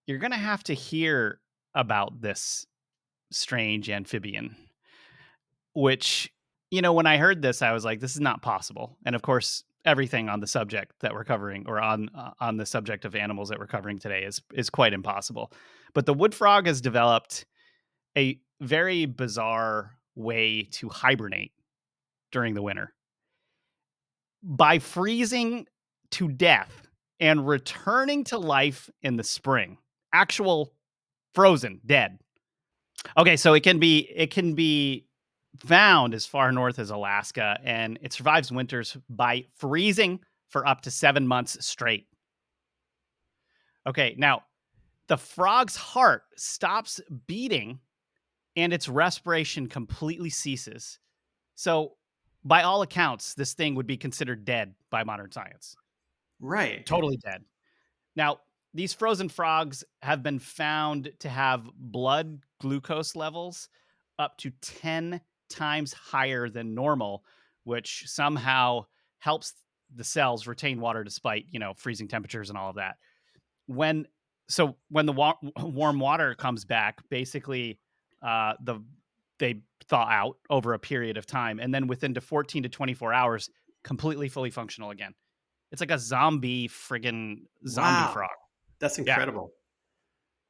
you're 0.07 0.19
going 0.19 0.33
to 0.33 0.37
have 0.37 0.65
to 0.65 0.75
hear 0.75 1.41
about 1.77 2.21
this 2.21 2.67
strange 3.31 3.89
amphibian, 3.89 4.57
which, 5.75 6.33
you 6.71 6.83
know, 6.83 6.93
when 6.93 7.07
I 7.07 7.19
heard 7.19 7.43
this, 7.43 7.63
I 7.63 7.73
was 7.73 7.85
like, 7.85 8.01
this 8.01 8.15
is 8.15 8.21
not 8.21 8.43
possible. 8.43 8.97
And 9.05 9.15
of 9.15 9.23
course, 9.23 9.63
everything 9.85 10.29
on 10.29 10.41
the 10.41 10.47
subject 10.49 10.93
that 11.01 11.15
we're 11.15 11.25
covering 11.25 11.65
or 11.69 11.81
on 11.81 12.09
uh, 12.17 12.31
on 12.41 12.57
the 12.57 12.67
subject 12.67 13.05
of 13.05 13.15
animals 13.15 13.51
that 13.51 13.59
we're 13.59 13.69
covering 13.69 13.99
today 13.99 14.25
is 14.25 14.43
is 14.53 14.69
quite 14.69 14.93
impossible. 14.93 15.53
But 15.95 16.07
the 16.07 16.15
wood 16.15 16.35
frog 16.35 16.67
has 16.67 16.81
developed 16.81 17.47
a 18.17 18.41
very 18.61 19.07
bizarre 19.07 19.93
way 20.17 20.63
to 20.73 20.89
hibernate 20.89 21.53
during 22.33 22.55
the 22.55 22.63
winter 22.63 22.93
by 24.43 24.79
freezing 24.79 25.67
to 26.13 26.29
death 26.29 26.89
and 27.21 27.47
returning 27.47 28.25
to 28.25 28.39
life 28.39 28.91
in 29.03 29.17
the 29.17 29.25
spring. 29.25 29.79
Actual 30.13 30.73
frozen, 31.37 31.81
dead. 31.87 32.19
Okay, 33.17 33.37
so 33.37 33.55
it 33.55 33.63
can 33.63 33.79
be 33.79 34.11
it 34.15 34.33
can 34.33 34.55
be 34.55 35.07
found 35.61 36.15
as 36.15 36.27
far 36.27 36.51
north 36.51 36.81
as 36.81 36.91
Alaska 36.91 37.59
and 37.63 37.99
it 38.03 38.13
survives 38.13 38.51
winters 38.51 38.97
by 39.09 39.47
freezing 39.55 40.21
for 40.49 40.67
up 40.67 40.81
to 40.83 40.91
7 40.91 41.27
months 41.27 41.65
straight. 41.65 42.09
Okay, 43.87 44.17
now 44.19 44.43
the 45.09 45.17
frog's 45.17 45.77
heart 45.77 46.25
stops 46.37 47.01
beating 47.29 47.79
and 48.57 48.73
its 48.73 48.89
respiration 48.89 49.69
completely 49.69 50.31
ceases. 50.31 50.99
So, 51.55 51.97
by 52.45 52.63
all 52.63 52.83
accounts, 52.83 53.35
this 53.35 53.55
thing 53.55 53.75
would 53.75 53.87
be 53.87 53.97
considered 53.97 54.45
dead 54.45 54.75
by 54.91 55.05
modern 55.05 55.33
science. 55.33 55.77
Right. 56.41 56.85
Totally 56.87 57.19
dead. 57.19 57.45
Now, 58.15 58.41
these 58.77 58.93
frozen 58.93 59.29
frogs 59.29 59.83
have 60.03 60.23
been 60.23 60.39
found 60.39 61.11
to 61.21 61.29
have 61.29 61.69
blood 61.77 62.41
glucose 62.61 63.17
levels 63.17 63.69
up 64.19 64.37
to 64.39 64.51
10 64.61 65.21
times 65.49 65.93
higher 65.93 66.49
than 66.49 66.75
normal, 66.75 67.25
which 67.65 68.05
somehow 68.07 68.85
helps 69.19 69.55
the 69.95 70.05
cells 70.05 70.47
retain 70.47 70.81
water 70.81 71.03
despite, 71.05 71.47
you 71.51 71.59
know, 71.59 71.73
freezing 71.75 72.07
temperatures 72.09 72.51
and 72.51 72.59
all 72.59 72.69
of 72.71 72.77
that. 72.77 72.97
When 73.67 74.07
so 74.49 74.77
when 74.91 75.07
the 75.07 75.13
wa- 75.13 75.37
warm 75.61 75.99
water 75.99 76.35
comes 76.35 76.65
back, 76.65 77.01
basically 77.09 77.81
uh, 78.23 78.55
the 78.63 78.81
they 79.39 79.63
thaw 79.89 80.07
out 80.09 80.37
over 80.51 80.75
a 80.75 80.79
period 80.79 81.17
of 81.17 81.27
time, 81.27 81.61
and 81.61 81.75
then 81.75 81.87
within 81.87 82.15
to 82.15 82.21
14 82.21 82.63
to 82.63 82.69
24 82.69 83.13
hours, 83.13 83.51
completely 83.85 84.29
fully 84.29 84.51
functional 84.51 84.91
again. 84.91 85.15
It's 85.73 85.81
like 85.81 85.91
a 85.91 85.99
zombie 85.99 86.69
friggin' 86.69 87.41
zombie 87.69 88.07
Wow. 88.07 88.13
frog. 88.13 88.31
That's 88.81 88.99
incredible. 88.99 89.53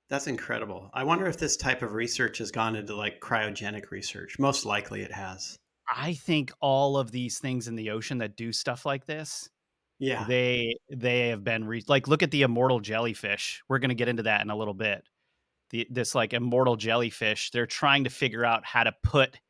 That's 0.09 0.26
incredible. 0.28 0.90
I 0.95 1.02
wonder 1.04 1.26
if 1.26 1.37
this 1.37 1.56
type 1.56 1.83
of 1.83 1.92
research 1.92 2.38
has 2.38 2.50
gone 2.52 2.76
into 2.76 2.95
like 2.95 3.21
cryogenic 3.21 3.90
research. 3.90 4.38
Most 4.38 4.64
likely 4.64 5.02
it 5.02 5.12
has. 5.12 5.56
I 5.92 6.14
think 6.14 6.52
all 6.61 6.97
of 6.97 7.11
these 7.11 7.38
things 7.38 7.66
in 7.68 7.76
the 7.76 7.90
ocean 7.90 8.18
that 8.18 8.37
do 8.37 8.52
stuff 8.52 8.87
like 8.87 9.06
this, 9.06 9.49
Yeah. 9.99 10.25
they 10.28 10.76
they 10.90 11.28
have 11.28 11.42
been 11.45 11.64
re- 11.64 11.85
like 11.88 12.06
look 12.09 12.23
at 12.23 12.30
the 12.30 12.42
immortal 12.42 12.80
jellyfish. 12.80 13.62
We're 13.68 13.78
going 13.80 13.88
to 13.90 13.95
get 13.97 14.09
into 14.09 14.25
that 14.25 14.42
in 14.42 14.50
a 14.50 14.56
little 14.56 14.75
bit. 14.75 15.02
The 15.71 15.87
this 15.90 16.14
like 16.14 16.33
immortal 16.33 16.76
jellyfish, 16.76 17.50
they're 17.50 17.66
trying 17.66 18.04
to 18.04 18.11
figure 18.11 18.45
out 18.45 18.64
how 18.64 18.85
to 18.85 18.92
put 19.02 19.40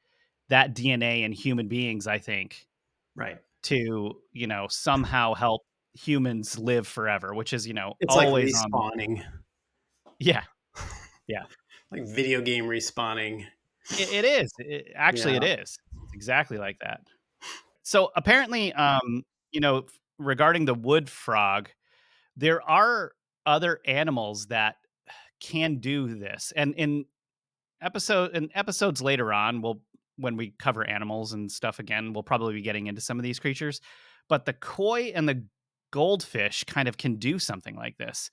that 0.49 0.75
DNA 0.75 1.23
in 1.25 1.33
human 1.33 1.69
beings, 1.69 2.07
I 2.07 2.19
think, 2.19 2.67
right. 3.15 3.39
to, 3.65 4.15
you 4.33 4.47
know, 4.47 4.67
somehow 4.71 5.35
help 5.35 5.63
humans 5.97 6.59
live 6.59 6.87
forever, 6.87 7.35
which 7.35 7.53
is, 7.53 7.67
you 7.67 7.75
know, 7.75 7.95
It's 8.01 8.15
always 8.15 8.55
like 8.55 8.71
respawning, 8.73 9.25
Yeah, 10.19 10.43
yeah, 11.27 11.45
like 11.91 12.07
video 12.07 12.41
game 12.41 12.65
respawning. 12.65 13.45
it, 13.91 14.13
it 14.13 14.25
is. 14.25 14.53
It, 14.59 14.93
actually, 14.95 15.37
it 15.37 15.45
is. 15.45 15.79
It's 16.05 16.15
exactly 16.15 16.59
like 16.59 16.79
that. 16.81 17.01
So 17.83 18.11
apparently, 18.17 18.73
um, 18.73 19.23
you 19.53 19.61
know, 19.61 19.87
regarding 20.19 20.65
the 20.65 20.75
wood 20.75 21.09
frog, 21.09 21.69
there 22.37 22.61
are 22.69 23.13
other 23.45 23.81
animals 23.87 24.47
that 24.47 24.77
can 25.41 25.77
do 25.77 26.19
this, 26.19 26.53
and 26.57 26.75
in 26.75 27.05
episode 27.81 28.35
in 28.37 28.51
episodes 28.55 29.01
later 29.03 29.33
on, 29.33 29.63
we'll 29.63 29.81
when 30.19 30.37
we 30.37 30.55
cover 30.59 30.85
animals 30.89 31.33
and 31.35 31.51
stuff 31.51 31.79
again, 31.79 32.13
we'll 32.13 32.23
probably 32.23 32.55
be 32.55 32.63
getting 32.63 32.87
into 32.87 33.01
some 33.01 33.19
of 33.19 33.23
these 33.23 33.39
creatures. 33.39 33.81
But 34.29 34.47
the 34.47 34.55
koi 34.55 35.13
and 35.15 35.29
the 35.29 35.45
goldfish 35.97 36.63
kind 36.65 36.89
of 36.89 36.99
can 36.99 37.17
do 37.17 37.39
something 37.39 37.75
like 37.75 37.97
this. 37.97 38.29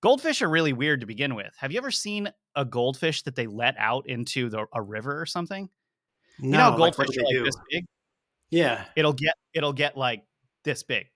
Goldfish 0.00 0.40
are 0.40 0.48
really 0.48 0.72
weird 0.72 1.00
to 1.00 1.06
begin 1.06 1.34
with. 1.34 1.52
Have 1.58 1.70
you 1.70 1.76
ever 1.76 1.90
seen 1.90 2.30
a 2.56 2.64
goldfish 2.64 3.20
that 3.24 3.36
they 3.36 3.46
let 3.46 3.74
out 3.78 4.08
into 4.08 4.48
the, 4.48 4.64
a 4.72 4.80
river 4.80 5.20
or 5.20 5.26
something? 5.26 5.68
No, 6.40 6.46
You 6.46 6.52
know, 6.52 6.58
how 6.58 6.70
like, 6.70 6.96
goldfish 6.96 7.18
are 7.18 7.22
like 7.22 7.34
do? 7.34 7.44
this 7.44 7.56
big. 7.70 7.84
Yeah. 8.50 8.86
It'll 8.96 9.12
get 9.12 9.34
it'll 9.52 9.74
get 9.74 9.94
like 9.94 10.22
this 10.64 10.84
big. 10.84 11.08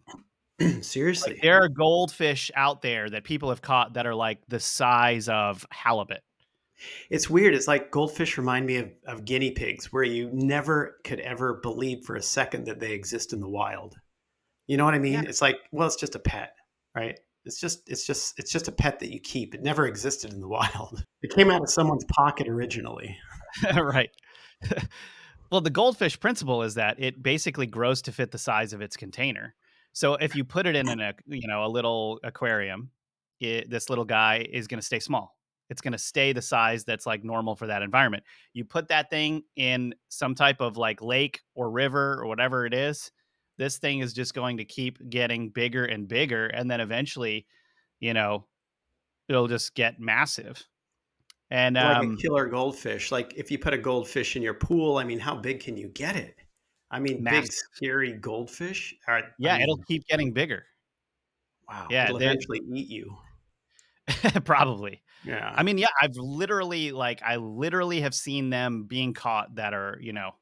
Seriously. 0.83 1.33
Like 1.33 1.43
there 1.43 1.63
are 1.63 1.69
goldfish 1.71 2.51
out 2.55 2.83
there 2.83 3.09
that 3.09 3.25
people 3.25 3.49
have 3.49 3.63
caught 3.63 3.95
that 3.95 4.07
are 4.07 4.15
like 4.15 4.41
the 4.49 4.61
size 4.61 5.31
of 5.31 5.65
halibut. 5.71 6.21
It's 7.09 7.31
weird. 7.31 7.55
It's 7.55 7.67
like 7.67 7.91
goldfish 7.91 8.37
remind 8.37 8.67
me 8.67 8.77
of, 8.77 8.91
of 9.07 9.25
guinea 9.25 9.53
pigs, 9.53 9.91
where 9.95 10.05
you 10.05 10.29
never 10.31 10.99
could 11.05 11.21
ever 11.21 11.55
believe 11.63 12.05
for 12.05 12.17
a 12.17 12.23
second 12.23 12.67
that 12.67 12.81
they 12.81 12.93
exist 12.93 13.33
in 13.33 13.41
the 13.41 13.49
wild. 13.49 13.95
You 14.67 14.77
know 14.77 14.85
what 14.85 14.95
I 14.95 14.99
mean? 14.99 15.15
Yeah. 15.15 15.23
It's 15.27 15.43
like, 15.43 15.59
well, 15.73 15.87
it's 15.87 15.97
just 15.97 16.15
a 16.15 16.19
pet, 16.19 16.55
right? 16.95 17.19
It's 17.45 17.61
just, 17.61 17.89
it's 17.89 18.07
just, 18.07 18.39
it's 18.39 18.51
just 18.51 18.67
a 18.67 18.73
pet 18.73 18.99
that 19.01 19.13
you 19.13 19.21
keep. 19.21 19.55
It 19.55 19.63
never 19.63 19.87
existed 19.87 20.33
in 20.33 20.41
the 20.41 20.49
wild. 20.59 21.05
It 21.23 21.33
came 21.33 21.51
out 21.51 21.63
of 21.63 21.71
someone's 21.71 22.05
pocket 22.17 22.49
originally. 22.49 23.17
right. 23.77 24.11
well, 25.53 25.61
the 25.61 25.71
goldfish 25.71 26.19
principle 26.19 26.63
is 26.63 26.75
that 26.75 26.97
it 26.99 27.23
basically 27.23 27.67
grows 27.67 28.03
to 28.03 28.13
fit 28.13 28.33
the 28.33 28.39
size 28.39 28.73
of 28.73 28.81
its 28.81 28.97
container. 28.97 29.55
So 29.93 30.15
if 30.15 30.35
you 30.35 30.45
put 30.45 30.67
it 30.67 30.77
in 30.77 30.89
an, 30.89 30.99
aqu- 30.99 31.21
you 31.27 31.49
know, 31.49 31.65
a 31.65 31.69
little 31.69 32.21
aquarium, 32.23 32.91
it, 33.41 33.71
this 33.71 33.89
little 33.89 34.05
guy 34.05 34.47
is 34.51 34.67
going 34.67 34.81
to 34.81 34.87
stay 34.87 34.99
small. 34.99 35.37
It's 35.69 35.81
going 35.81 35.93
to 35.93 35.99
stay 35.99 36.33
the 36.33 36.43
size 36.43 36.85
that's 36.85 37.07
like 37.07 37.25
normal 37.25 37.57
for 37.57 37.67
that 37.67 37.83
environment. 37.83 38.25
You 38.53 38.65
put 38.65 38.89
that 38.89 39.11
thing 39.11 39.43
in 39.57 39.95
some 40.09 40.35
type 40.35 40.61
of 40.61 40.77
like 40.77 41.03
lake 41.03 41.41
or 41.55 41.71
river 41.71 42.21
or 42.21 42.27
whatever 42.27 42.67
it 42.67 42.75
is, 42.75 43.11
this 43.59 43.79
thing 43.79 44.01
is 44.01 44.12
just 44.12 44.35
going 44.35 44.59
to 44.59 44.64
keep 44.64 44.99
getting 45.09 45.49
bigger 45.49 45.85
and 45.85 46.07
bigger. 46.07 46.47
And 46.47 46.71
then 46.71 46.81
eventually, 46.81 47.47
you 48.01 48.14
know, 48.14 48.47
it'll 49.29 49.49
just 49.49 49.75
get 49.75 50.01
massive. 50.01 50.62
And 51.51 51.77
like 51.77 51.97
um, 51.97 52.14
a 52.14 52.16
killer 52.16 52.47
goldfish. 52.47 53.12
Like 53.12 53.35
if 53.37 53.51
you 53.51 53.59
put 53.59 53.73
a 53.73 53.79
goldfish 53.79 54.37
in 54.37 54.42
your 54.42 54.55
pool, 54.55 54.99
I 54.99 55.05
mean, 55.05 55.19
how 55.19 55.37
big 55.37 55.61
can 55.61 55.77
you 55.77 55.88
get 55.88 56.16
it? 56.16 56.37
I 56.90 57.01
mean, 57.01 57.25
big, 57.25 57.47
scary 57.75 58.12
goldfish. 58.12 58.95
Are, 59.09 59.23
yeah, 59.38 59.55
I 59.55 59.59
mean, 59.59 59.62
it'll 59.62 59.79
keep 59.79 60.07
getting 60.07 60.33
bigger. 60.33 60.64
wow. 61.69 61.87
yeah, 61.90 62.05
it'll 62.05 62.16
eventually 62.16 62.61
eat 62.73 62.88
you. 62.88 63.16
Probably. 64.45 65.03
Yeah. 65.25 65.53
I 65.55 65.62
mean, 65.62 65.79
yeah, 65.79 65.88
I've 66.01 66.16
literally 66.16 66.92
like 66.92 67.23
I 67.23 67.37
literally 67.37 68.01
have 68.03 68.14
seen 68.14 68.51
them 68.51 68.85
being 68.85 69.14
caught 69.14 69.57
that 69.57 69.75
are, 69.75 69.99
you 70.01 70.12
know, 70.12 70.33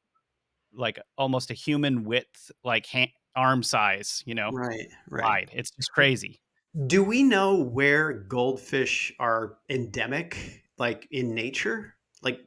like 0.75 0.99
almost 1.17 1.51
a 1.51 1.53
human 1.53 2.03
width, 2.03 2.51
like 2.63 2.85
hand, 2.87 3.11
arm 3.35 3.63
size, 3.63 4.23
you 4.25 4.35
know, 4.35 4.49
right, 4.51 4.87
right. 5.09 5.23
wide. 5.23 5.51
It's 5.53 5.71
just 5.71 5.91
crazy. 5.91 6.41
Do 6.87 7.03
we 7.03 7.23
know 7.23 7.55
where 7.55 8.13
goldfish 8.13 9.13
are 9.19 9.57
endemic, 9.69 10.63
like 10.77 11.07
in 11.11 11.33
nature? 11.33 11.95
Like, 12.21 12.39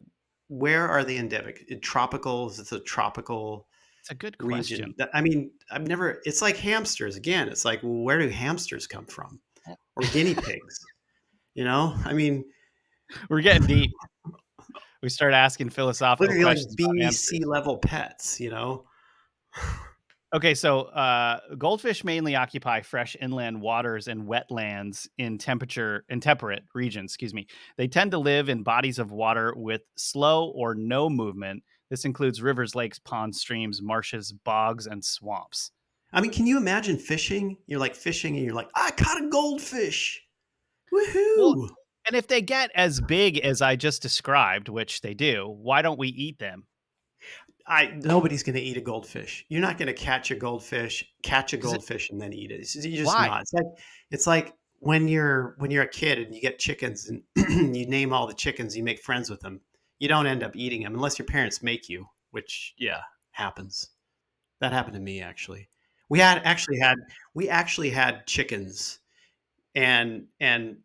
where 0.48 0.88
are 0.88 1.04
they 1.04 1.16
endemic? 1.16 1.64
In 1.68 1.80
tropical? 1.80 2.48
Is 2.48 2.72
a 2.72 2.80
tropical 2.80 3.68
It's 4.00 4.10
a 4.10 4.14
good 4.14 4.36
region? 4.40 4.94
question. 4.94 5.10
I 5.14 5.20
mean, 5.22 5.50
I've 5.70 5.86
never. 5.86 6.20
It's 6.24 6.42
like 6.42 6.56
hamsters 6.56 7.16
again. 7.16 7.48
It's 7.48 7.64
like, 7.64 7.82
well, 7.82 8.02
where 8.02 8.18
do 8.18 8.28
hamsters 8.28 8.86
come 8.86 9.06
from? 9.06 9.40
Or 9.96 10.02
guinea 10.12 10.34
pigs? 10.34 10.80
You 11.54 11.64
know, 11.64 11.94
I 12.04 12.12
mean, 12.12 12.44
We're 13.28 13.40
getting 13.40 13.66
deep. 13.66 13.90
We 15.02 15.08
start 15.08 15.32
asking 15.32 15.70
philosophical 15.70 16.26
literally 16.26 16.54
questions. 16.54 16.74
about 16.74 16.92
B, 16.92 17.02
hamsters. 17.02 17.40
Level 17.46 17.78
pets. 17.78 18.40
You 18.40 18.50
know, 18.50 18.84
Okay, 20.34 20.54
so 20.54 20.82
uh, 20.82 21.40
goldfish 21.56 22.04
mainly 22.04 22.36
occupy 22.36 22.82
fresh 22.82 23.16
inland 23.18 23.58
waters 23.58 24.08
and 24.08 24.28
wetlands 24.28 25.08
in 25.16 25.38
temperature 25.38 26.04
in 26.10 26.20
temperate 26.20 26.64
regions. 26.74 27.12
Excuse 27.12 27.32
me. 27.32 27.46
They 27.78 27.88
tend 27.88 28.10
to 28.10 28.18
live 28.18 28.50
in 28.50 28.62
bodies 28.62 28.98
of 28.98 29.10
water 29.10 29.54
with 29.56 29.80
slow 29.96 30.50
or 30.50 30.74
no 30.74 31.08
movement. 31.08 31.62
This 31.88 32.04
includes 32.04 32.42
rivers, 32.42 32.74
lakes, 32.74 32.98
ponds, 32.98 33.40
streams, 33.40 33.80
marshes, 33.80 34.30
bogs, 34.30 34.86
and 34.86 35.02
swamps. 35.02 35.70
I 36.12 36.20
mean, 36.20 36.30
can 36.30 36.46
you 36.46 36.58
imagine 36.58 36.98
fishing? 36.98 37.56
You're 37.66 37.80
like 37.80 37.94
fishing, 37.94 38.36
and 38.36 38.44
you're 38.44 38.54
like, 38.54 38.68
I 38.74 38.90
caught 38.90 39.22
a 39.22 39.28
goldfish. 39.30 40.22
Woohoo! 40.92 41.70
And 42.08 42.16
if 42.16 42.26
they 42.26 42.40
get 42.40 42.70
as 42.74 43.02
big 43.02 43.38
as 43.38 43.60
I 43.60 43.76
just 43.76 44.00
described, 44.00 44.70
which 44.70 45.02
they 45.02 45.12
do, 45.12 45.46
why 45.46 45.82
don't 45.82 45.98
we 45.98 46.08
eat 46.08 46.38
them? 46.38 46.64
I 47.66 47.92
nobody's 47.96 48.42
going 48.42 48.54
to 48.54 48.62
eat 48.62 48.78
a 48.78 48.80
goldfish. 48.80 49.44
You're 49.50 49.60
not 49.60 49.76
going 49.76 49.88
to 49.88 49.92
catch 49.92 50.30
a 50.30 50.34
goldfish, 50.34 51.04
catch 51.22 51.52
a 51.52 51.58
goldfish, 51.58 52.08
and 52.08 52.18
then 52.18 52.32
eat 52.32 52.50
it. 52.50 52.60
It's, 52.60 52.74
you're 52.74 53.04
just 53.04 53.14
Why? 53.14 53.26
not. 53.26 53.42
It's 53.42 53.52
like 53.52 53.66
it's 54.10 54.26
like 54.26 54.54
when 54.78 55.06
you're 55.06 55.54
when 55.58 55.70
you're 55.70 55.82
a 55.82 55.88
kid 55.88 56.18
and 56.18 56.34
you 56.34 56.40
get 56.40 56.58
chickens 56.58 57.10
and 57.10 57.22
you 57.76 57.86
name 57.86 58.14
all 58.14 58.26
the 58.26 58.32
chickens, 58.32 58.74
you 58.74 58.82
make 58.82 59.02
friends 59.02 59.28
with 59.28 59.40
them. 59.40 59.60
You 59.98 60.08
don't 60.08 60.26
end 60.26 60.42
up 60.42 60.56
eating 60.56 60.82
them 60.82 60.94
unless 60.94 61.18
your 61.18 61.26
parents 61.26 61.62
make 61.62 61.90
you, 61.90 62.06
which 62.30 62.74
yeah 62.78 63.00
happens. 63.32 63.90
That 64.60 64.72
happened 64.72 64.94
to 64.94 65.00
me 65.00 65.20
actually. 65.20 65.68
We 66.08 66.20
had 66.20 66.40
actually 66.44 66.78
had 66.78 66.96
we 67.34 67.50
actually 67.50 67.90
had 67.90 68.26
chickens, 68.26 68.98
and 69.74 70.24
and 70.40 70.78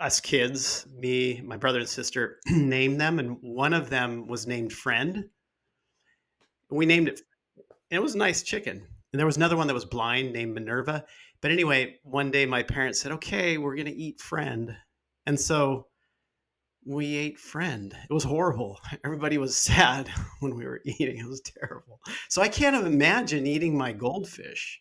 us 0.00 0.20
kids, 0.20 0.86
me, 0.96 1.40
my 1.44 1.56
brother 1.56 1.80
and 1.80 1.88
sister, 1.88 2.38
named 2.46 3.00
them, 3.00 3.18
and 3.18 3.36
one 3.42 3.72
of 3.74 3.90
them 3.90 4.26
was 4.26 4.46
named 4.46 4.72
Friend. 4.72 5.24
We 6.70 6.86
named 6.86 7.08
it. 7.08 7.20
It 7.90 8.00
was 8.00 8.14
a 8.14 8.18
nice 8.18 8.42
chicken. 8.42 8.86
And 9.12 9.18
there 9.18 9.26
was 9.26 9.36
another 9.36 9.56
one 9.56 9.66
that 9.66 9.74
was 9.74 9.86
blind 9.86 10.32
named 10.32 10.54
Minerva. 10.54 11.04
But 11.40 11.50
anyway, 11.50 11.96
one 12.02 12.30
day 12.30 12.44
my 12.46 12.62
parents 12.62 13.00
said, 13.00 13.12
"Okay, 13.12 13.56
we're 13.56 13.76
gonna 13.76 13.90
eat 13.90 14.20
Friend," 14.20 14.76
and 15.26 15.38
so 15.40 15.86
we 16.84 17.16
ate 17.16 17.38
Friend. 17.38 17.92
It 17.92 18.12
was 18.12 18.24
horrible. 18.24 18.80
Everybody 19.04 19.38
was 19.38 19.56
sad 19.70 20.08
when 20.40 20.54
we 20.56 20.64
were 20.64 20.80
eating. 20.84 21.18
It 21.18 21.28
was 21.28 21.40
terrible. 21.40 22.00
So 22.28 22.42
I 22.42 22.48
can't 22.48 22.86
imagine 22.86 23.46
eating 23.46 23.76
my 23.76 23.92
goldfish. 23.92 24.80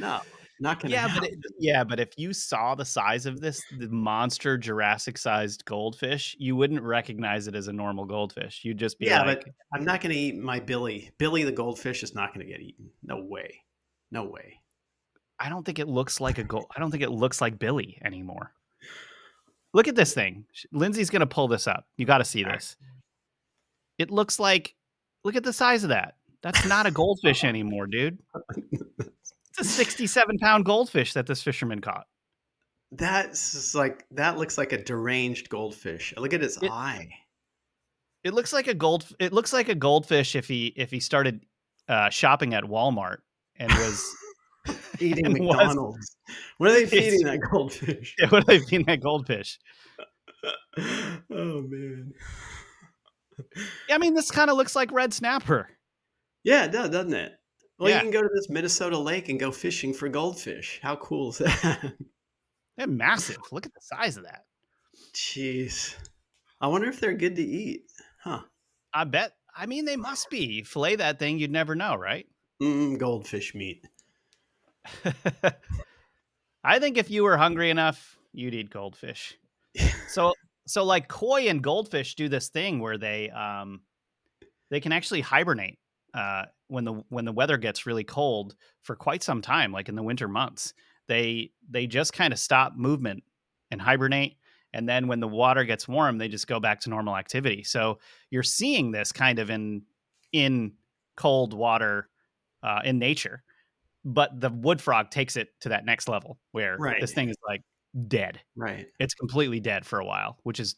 No, 0.00 0.20
not 0.60 0.80
gonna 0.80 0.92
Yeah, 0.94 1.08
but 1.14 1.28
it, 1.28 1.38
yeah, 1.58 1.84
but 1.84 2.00
if 2.00 2.10
you 2.16 2.32
saw 2.32 2.74
the 2.74 2.84
size 2.84 3.26
of 3.26 3.40
this, 3.40 3.62
the 3.78 3.88
monster 3.88 4.56
Jurassic-sized 4.56 5.64
goldfish, 5.64 6.36
you 6.38 6.56
wouldn't 6.56 6.82
recognize 6.82 7.46
it 7.46 7.54
as 7.54 7.68
a 7.68 7.72
normal 7.72 8.04
goldfish. 8.04 8.60
You'd 8.64 8.78
just 8.78 8.98
be 8.98 9.06
Yeah, 9.06 9.22
like, 9.22 9.44
but 9.44 9.52
I'm 9.74 9.84
not 9.84 10.00
to 10.00 10.12
eat 10.12 10.36
my 10.36 10.60
Billy. 10.60 11.10
Billy 11.18 11.44
the 11.44 11.52
goldfish 11.52 12.02
is 12.02 12.14
not 12.14 12.32
to 12.34 12.44
get 12.44 12.60
eaten. 12.60 12.90
No 13.02 13.22
way. 13.22 13.62
No 14.10 14.24
way. 14.24 14.60
I 15.38 15.48
don't 15.48 15.64
think 15.64 15.78
it 15.78 15.88
looks 15.88 16.20
like 16.20 16.38
a 16.38 16.44
gold. 16.44 16.66
I 16.74 16.80
don't 16.80 16.90
think 16.90 17.02
it 17.02 17.10
looks 17.10 17.40
like 17.40 17.58
Billy 17.58 17.98
anymore. 18.04 18.52
Look 19.74 19.88
at 19.88 19.96
this 19.96 20.14
thing. 20.14 20.46
Lindsay's 20.72 21.10
gonna 21.10 21.26
pull 21.26 21.48
this 21.48 21.66
up. 21.66 21.86
You 21.98 22.06
got 22.06 22.18
to 22.18 22.24
see 22.24 22.42
this. 22.42 22.76
It 23.98 24.10
looks 24.10 24.38
like. 24.38 24.74
Look 25.24 25.36
at 25.36 25.42
the 25.42 25.52
size 25.52 25.82
of 25.82 25.90
that. 25.90 26.14
That's 26.42 26.64
not 26.66 26.86
a 26.86 26.90
goldfish 26.90 27.44
anymore, 27.44 27.86
dude. 27.86 28.18
It's 29.58 29.68
a 29.68 29.72
67 29.72 30.38
pound 30.38 30.64
goldfish 30.64 31.12
that 31.14 31.26
this 31.26 31.42
fisherman 31.42 31.80
caught. 31.80 32.06
That's 32.92 33.52
just 33.52 33.74
like 33.74 34.04
that 34.12 34.38
looks 34.38 34.56
like 34.58 34.72
a 34.72 34.82
deranged 34.82 35.48
goldfish. 35.48 36.14
Look 36.16 36.32
at 36.34 36.42
its 36.42 36.60
It- 36.62 36.70
eye. 36.70 37.08
It 38.24 38.34
looks 38.34 38.52
like 38.52 38.66
a 38.66 38.74
gold. 38.74 39.06
It 39.20 39.32
looks 39.32 39.52
like 39.52 39.68
a 39.68 39.74
goldfish 39.74 40.34
if 40.34 40.48
he 40.48 40.66
if 40.76 40.90
he 40.90 40.98
started 41.00 41.44
uh, 41.88 42.10
shopping 42.10 42.54
at 42.54 42.64
Walmart 42.64 43.18
and 43.56 43.70
was. 43.72 44.04
Eating 44.98 45.26
and 45.26 45.38
was- 45.38 45.56
McDonald's. 45.56 46.16
What 46.58 46.70
are 46.70 46.74
they 46.74 46.86
feeding 46.86 47.22
that 47.24 47.38
goldfish? 47.38 48.16
What 48.30 48.42
are 48.42 48.46
they 48.46 48.58
feeding 48.58 48.86
that 48.86 49.00
goldfish. 49.00 49.58
oh 50.78 51.62
man. 51.62 52.12
I 53.90 53.98
mean, 53.98 54.14
this 54.14 54.30
kind 54.32 54.50
of 54.50 54.56
looks 54.56 54.74
like 54.74 54.90
red 54.90 55.14
snapper. 55.14 55.68
Yeah, 56.42 56.64
it 56.64 56.72
does, 56.72 56.90
doesn't 56.90 57.14
it? 57.14 57.32
Well, 57.78 57.90
Yeah. 57.90 57.96
you 57.96 58.02
can 58.02 58.10
go 58.10 58.22
to 58.22 58.30
this 58.34 58.48
Minnesota 58.48 58.98
lake 58.98 59.28
and 59.28 59.38
go 59.38 59.50
fishing 59.52 59.92
for 59.92 60.08
goldfish. 60.08 60.80
How 60.82 60.96
cool 60.96 61.30
is 61.30 61.38
that? 61.38 61.94
They're 62.76 62.86
massive. 62.86 63.38
Look 63.52 63.66
at 63.66 63.74
the 63.74 63.80
size 63.80 64.16
of 64.16 64.24
that. 64.24 64.44
Jeez. 65.14 65.94
I 66.60 66.68
wonder 66.68 66.88
if 66.88 67.00
they're 67.00 67.12
good 67.14 67.36
to 67.36 67.42
eat. 67.42 67.82
Huh. 68.22 68.40
I 68.94 69.04
bet. 69.04 69.32
I 69.54 69.66
mean, 69.66 69.84
they 69.84 69.96
must 69.96 70.30
be. 70.30 70.62
Fillet 70.62 70.96
that 70.96 71.18
thing, 71.18 71.38
you'd 71.38 71.50
never 71.50 71.74
know, 71.74 71.94
right? 71.94 72.26
Mm, 72.62 72.98
goldfish 72.98 73.54
meat. 73.54 73.84
I 76.64 76.78
think 76.78 76.96
if 76.98 77.10
you 77.10 77.22
were 77.24 77.36
hungry 77.36 77.70
enough, 77.70 78.18
you'd 78.32 78.54
eat 78.54 78.70
goldfish. 78.70 79.36
So, 80.08 80.32
so 80.66 80.84
like 80.84 81.08
koi 81.08 81.48
and 81.48 81.62
goldfish 81.62 82.14
do 82.14 82.28
this 82.30 82.48
thing 82.48 82.80
where 82.80 82.96
they 82.96 83.28
um 83.30 83.82
they 84.70 84.80
can 84.80 84.92
actually 84.92 85.20
hibernate 85.20 85.78
uh 86.14 86.44
when 86.68 86.84
the 86.84 86.92
when 87.08 87.24
the 87.24 87.32
weather 87.32 87.56
gets 87.56 87.86
really 87.86 88.04
cold 88.04 88.56
for 88.82 88.96
quite 88.96 89.22
some 89.22 89.42
time, 89.42 89.72
like 89.72 89.88
in 89.88 89.94
the 89.94 90.02
winter 90.02 90.28
months. 90.28 90.74
They 91.08 91.52
they 91.70 91.86
just 91.86 92.12
kind 92.12 92.32
of 92.32 92.38
stop 92.38 92.76
movement 92.76 93.22
and 93.70 93.80
hibernate, 93.80 94.36
and 94.72 94.88
then 94.88 95.06
when 95.06 95.20
the 95.20 95.28
water 95.28 95.64
gets 95.64 95.86
warm, 95.86 96.18
they 96.18 96.28
just 96.28 96.48
go 96.48 96.58
back 96.58 96.80
to 96.80 96.90
normal 96.90 97.16
activity. 97.16 97.62
So 97.62 98.00
you're 98.30 98.42
seeing 98.42 98.90
this 98.90 99.12
kind 99.12 99.38
of 99.38 99.50
in 99.50 99.82
in 100.32 100.72
cold 101.16 101.54
water 101.54 102.08
uh, 102.62 102.80
in 102.84 102.98
nature, 102.98 103.42
but 104.04 104.40
the 104.40 104.50
wood 104.50 104.80
frog 104.80 105.10
takes 105.10 105.36
it 105.36 105.48
to 105.60 105.68
that 105.68 105.84
next 105.84 106.08
level 106.08 106.38
where 106.52 106.76
Right. 106.78 107.00
this 107.00 107.12
thing 107.12 107.28
is 107.28 107.36
like 107.46 107.62
dead. 108.08 108.40
Right. 108.56 108.86
It's 108.98 109.14
completely 109.14 109.60
dead 109.60 109.86
for 109.86 110.00
a 110.00 110.04
while, 110.04 110.38
which 110.42 110.60
is 110.60 110.74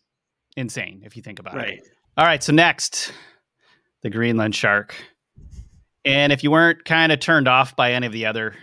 insane 0.57 1.03
if 1.05 1.17
you 1.17 1.23
think 1.23 1.39
about 1.39 1.57
it. 1.67 1.81
All 2.17 2.27
right, 2.27 2.43
so 2.43 2.53
next, 2.53 3.13
the 4.03 4.11
Greenland 4.11 4.55
shark. 4.55 4.95
And 6.05 6.33
if 6.33 6.43
you 6.43 6.51
weren't 6.51 6.85
kind 6.85 7.13
of 7.13 7.21
turned 7.21 7.49
off 7.49 7.77
by 7.77 7.93
any 7.93 8.07
of 8.07 8.13
the 8.13 8.27
other 8.27 8.55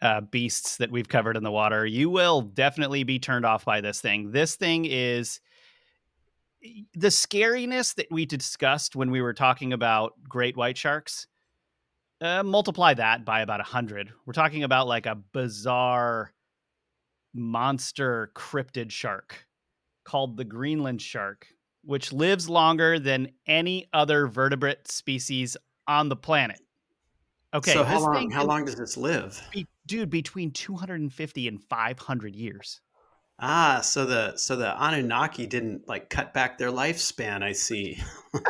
uh, 0.00 0.20
beasts 0.20 0.78
that 0.78 0.90
we've 0.90 1.08
covered 1.08 1.36
in 1.36 1.42
the 1.42 1.50
water, 1.50 1.84
you 1.86 2.10
will 2.10 2.42
definitely 2.42 3.04
be 3.04 3.18
turned 3.18 3.44
off 3.44 3.64
by 3.64 3.80
this 3.80 4.00
thing. 4.00 4.32
This 4.32 4.56
thing 4.56 4.84
is 4.84 5.40
the 6.94 7.08
scariness 7.08 7.94
that 7.96 8.06
we 8.10 8.24
discussed 8.24 8.94
when 8.94 9.10
we 9.10 9.20
were 9.20 9.34
talking 9.34 9.72
about 9.72 10.14
great 10.28 10.56
white 10.56 10.76
sharks. 10.78 11.26
Uh, 12.20 12.42
multiply 12.44 12.94
that 12.94 13.24
by 13.24 13.40
about 13.40 13.60
a 13.60 13.64
hundred. 13.64 14.12
We're 14.24 14.32
talking 14.32 14.62
about 14.62 14.86
like 14.86 15.06
a 15.06 15.16
bizarre 15.16 16.32
monster 17.34 18.30
cryptid 18.34 18.92
shark 18.92 19.46
called 20.04 20.36
the 20.36 20.44
Greenland 20.44 21.02
shark, 21.02 21.48
which 21.82 22.12
lives 22.12 22.48
longer 22.48 23.00
than 23.00 23.32
any 23.46 23.88
other 23.92 24.28
vertebrate 24.28 24.88
species 24.88 25.56
on 25.86 26.08
the 26.08 26.16
planet. 26.16 26.60
Okay, 27.54 27.72
so 27.72 27.84
how 27.84 28.00
long? 28.00 28.30
How 28.30 28.44
long 28.44 28.64
does 28.64 28.76
this 28.76 28.96
live? 28.96 29.40
be, 29.52 29.66
dude, 29.86 30.10
between 30.10 30.50
250 30.52 31.48
and 31.48 31.62
500 31.62 32.34
years. 32.34 32.80
Ah, 33.38 33.80
so 33.82 34.06
the 34.06 34.36
so 34.36 34.56
the 34.56 34.72
Anunnaki 34.82 35.46
didn't 35.46 35.86
like 35.88 36.08
cut 36.08 36.32
back 36.32 36.56
their 36.56 36.70
lifespan. 36.70 37.42
I 37.42 37.52
see. 37.52 37.98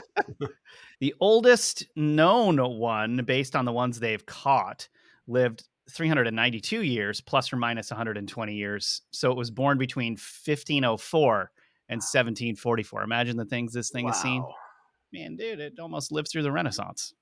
The 1.02 1.14
oldest 1.18 1.84
known 1.96 2.58
one, 2.78 3.24
based 3.26 3.56
on 3.56 3.64
the 3.64 3.72
ones 3.72 3.98
they've 3.98 4.24
caught, 4.24 4.88
lived 5.26 5.64
392 5.90 6.82
years, 6.82 7.20
plus 7.20 7.52
or 7.52 7.56
minus 7.56 7.90
120 7.90 8.54
years. 8.54 9.02
So 9.10 9.32
it 9.32 9.36
was 9.36 9.50
born 9.50 9.78
between 9.78 10.12
1504 10.12 11.50
and 11.88 11.96
1744. 11.96 13.02
Imagine 13.02 13.36
the 13.36 13.44
things 13.44 13.72
this 13.72 13.90
thing 13.90 14.06
has 14.06 14.22
seen. 14.22 14.44
Man, 15.12 15.34
dude, 15.34 15.58
it 15.58 15.80
almost 15.80 16.12
lived 16.12 16.28
through 16.30 16.44
the 16.44 16.52
Renaissance. 16.52 17.14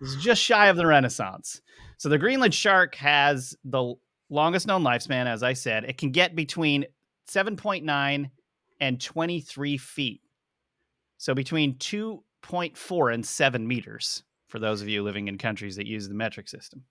It's 0.00 0.16
just 0.16 0.42
shy 0.42 0.68
of 0.68 0.76
the 0.76 0.86
Renaissance. 0.86 1.60
So 1.98 2.08
the 2.08 2.18
Greenland 2.18 2.54
shark 2.54 2.94
has 2.96 3.54
the 3.64 3.94
longest 4.30 4.66
known 4.66 4.82
lifespan, 4.82 5.26
as 5.26 5.42
I 5.42 5.52
said. 5.52 5.84
It 5.84 5.98
can 5.98 6.10
get 6.10 6.34
between 6.34 6.86
7.9 7.28 8.30
and 8.80 9.00
23 9.00 9.76
feet. 9.76 10.22
So 11.18 11.34
between 11.34 11.74
2.4 11.74 13.14
and 13.14 13.26
7 13.26 13.68
meters 13.68 14.22
for 14.48 14.58
those 14.58 14.80
of 14.80 14.88
you 14.88 15.02
living 15.02 15.28
in 15.28 15.38
countries 15.38 15.76
that 15.76 15.86
use 15.86 16.08
the 16.08 16.14
metric 16.14 16.48
system. 16.48 16.84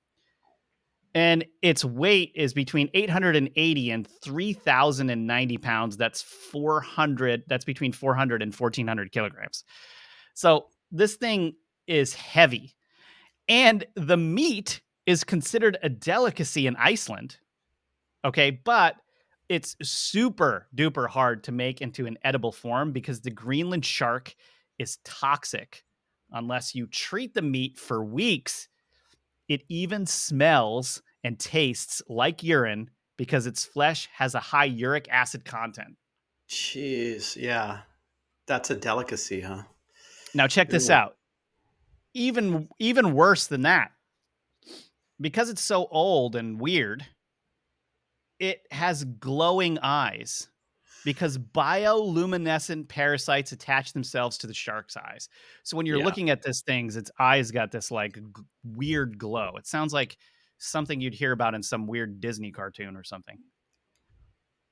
And 1.15 1.45
its 1.63 1.83
weight 1.83 2.31
is 2.35 2.53
between 2.53 2.89
880 2.93 3.91
and 3.91 4.07
3,090 4.07 5.57
pounds. 5.57 5.97
That's 5.97 6.21
400, 6.21 7.43
that's 7.47 7.65
between 7.65 7.91
400 7.91 8.43
and 8.43 8.53
1,400 8.53 9.11
kilograms. 9.11 9.63
So 10.35 10.67
this 10.91 11.15
thing 11.15 11.55
is 11.89 12.13
heavy. 12.13 12.75
And 13.49 13.85
the 13.95 14.15
meat 14.15 14.81
is 15.05 15.23
considered 15.23 15.77
a 15.81 15.89
delicacy 15.89 16.67
in 16.67 16.75
Iceland. 16.77 17.37
Okay. 18.23 18.51
But 18.51 18.95
it's 19.49 19.75
super 19.81 20.67
duper 20.75 21.09
hard 21.09 21.43
to 21.45 21.51
make 21.51 21.81
into 21.81 22.05
an 22.05 22.17
edible 22.23 22.51
form 22.51 22.91
because 22.91 23.21
the 23.21 23.31
Greenland 23.31 23.83
shark 23.83 24.35
is 24.77 24.99
toxic 25.03 25.83
unless 26.31 26.75
you 26.75 26.85
treat 26.85 27.33
the 27.33 27.41
meat 27.41 27.77
for 27.79 28.05
weeks. 28.05 28.69
It 29.47 29.63
even 29.67 30.05
smells 30.05 31.01
and 31.23 31.39
tastes 31.39 32.03
like 32.07 32.43
urine 32.43 32.91
because 33.17 33.47
its 33.47 33.65
flesh 33.65 34.07
has 34.13 34.35
a 34.35 34.39
high 34.39 34.65
uric 34.65 35.07
acid 35.09 35.43
content. 35.43 35.97
Jeez. 36.47 37.35
Yeah. 37.35 37.79
That's 38.45 38.69
a 38.69 38.75
delicacy, 38.75 39.41
huh? 39.41 39.63
Now 40.35 40.47
check 40.47 40.69
this 40.69 40.89
Ooh. 40.89 40.93
out. 40.93 41.15
Even 42.19 42.67
even 42.79 43.13
worse 43.13 43.47
than 43.47 43.61
that. 43.63 43.91
Because 45.21 45.49
it's 45.49 45.61
so 45.63 45.87
old 45.87 46.35
and 46.35 46.59
weird, 46.59 47.05
it 48.39 48.61
has 48.71 49.03
glowing 49.05 49.79
eyes. 49.81 50.47
because 51.05 51.37
bioluminescent 51.37 52.89
parasites 52.89 53.53
attach 53.53 53.93
themselves 53.93 54.37
to 54.37 54.47
the 54.47 54.53
shark's 54.53 54.97
eyes. 54.97 55.29
So 55.63 55.77
when 55.77 55.85
you're 55.85 55.99
Yeah. 55.99 56.03
looking 56.03 56.29
at 56.29 56.41
this 56.41 56.61
thing's 56.61 56.97
its 56.97 57.09
eyes 57.17 57.51
got 57.51 57.71
this 57.71 57.89
like 57.89 58.15
g- 58.15 58.23
weird 58.65 59.17
glow. 59.17 59.55
It 59.55 59.65
sounds 59.65 59.93
like 59.93 60.17
something 60.57 60.99
you'd 60.99 61.13
hear 61.13 61.31
about 61.31 61.55
in 61.55 61.63
some 61.63 61.87
weird 61.87 62.19
Disney 62.19 62.51
cartoon 62.51 62.97
or 62.97 63.03
something. 63.05 63.39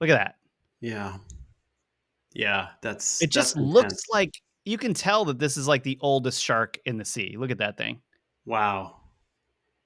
Look 0.01 0.09
at 0.09 0.17
that. 0.17 0.35
Yeah. 0.81 1.17
Yeah, 2.33 2.71
that's 2.81 3.21
It 3.21 3.31
just 3.31 3.55
that's 3.55 3.65
looks 3.65 3.85
intense. 3.85 4.09
like 4.11 4.31
you 4.67 4.77
can 4.77 4.93
tell 4.93 5.25
that 5.25 5.39
this 5.39 5.57
is 5.57 5.67
like 5.67 5.83
the 5.83 5.97
oldest 6.01 6.43
shark 6.43 6.77
in 6.85 6.97
the 6.97 7.05
sea. 7.05 7.35
Look 7.37 7.51
at 7.51 7.57
that 7.59 7.77
thing. 7.77 8.01
Wow. 8.45 8.97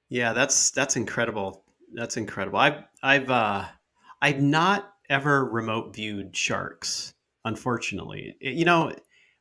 Yeah, 0.10 0.34
that's 0.34 0.72
that's 0.72 0.96
incredible. 0.96 1.64
That's 1.94 2.18
incredible. 2.18 2.60
I've 2.60 2.84
I've 3.02 3.30
uh 3.30 3.66
I've 4.22 4.42
not 4.42 4.94
ever 5.10 5.46
remote 5.46 5.94
viewed 5.96 6.36
sharks, 6.36 7.14
unfortunately. 7.46 8.36
It- 8.42 8.56
you 8.56 8.66
know, 8.66 8.94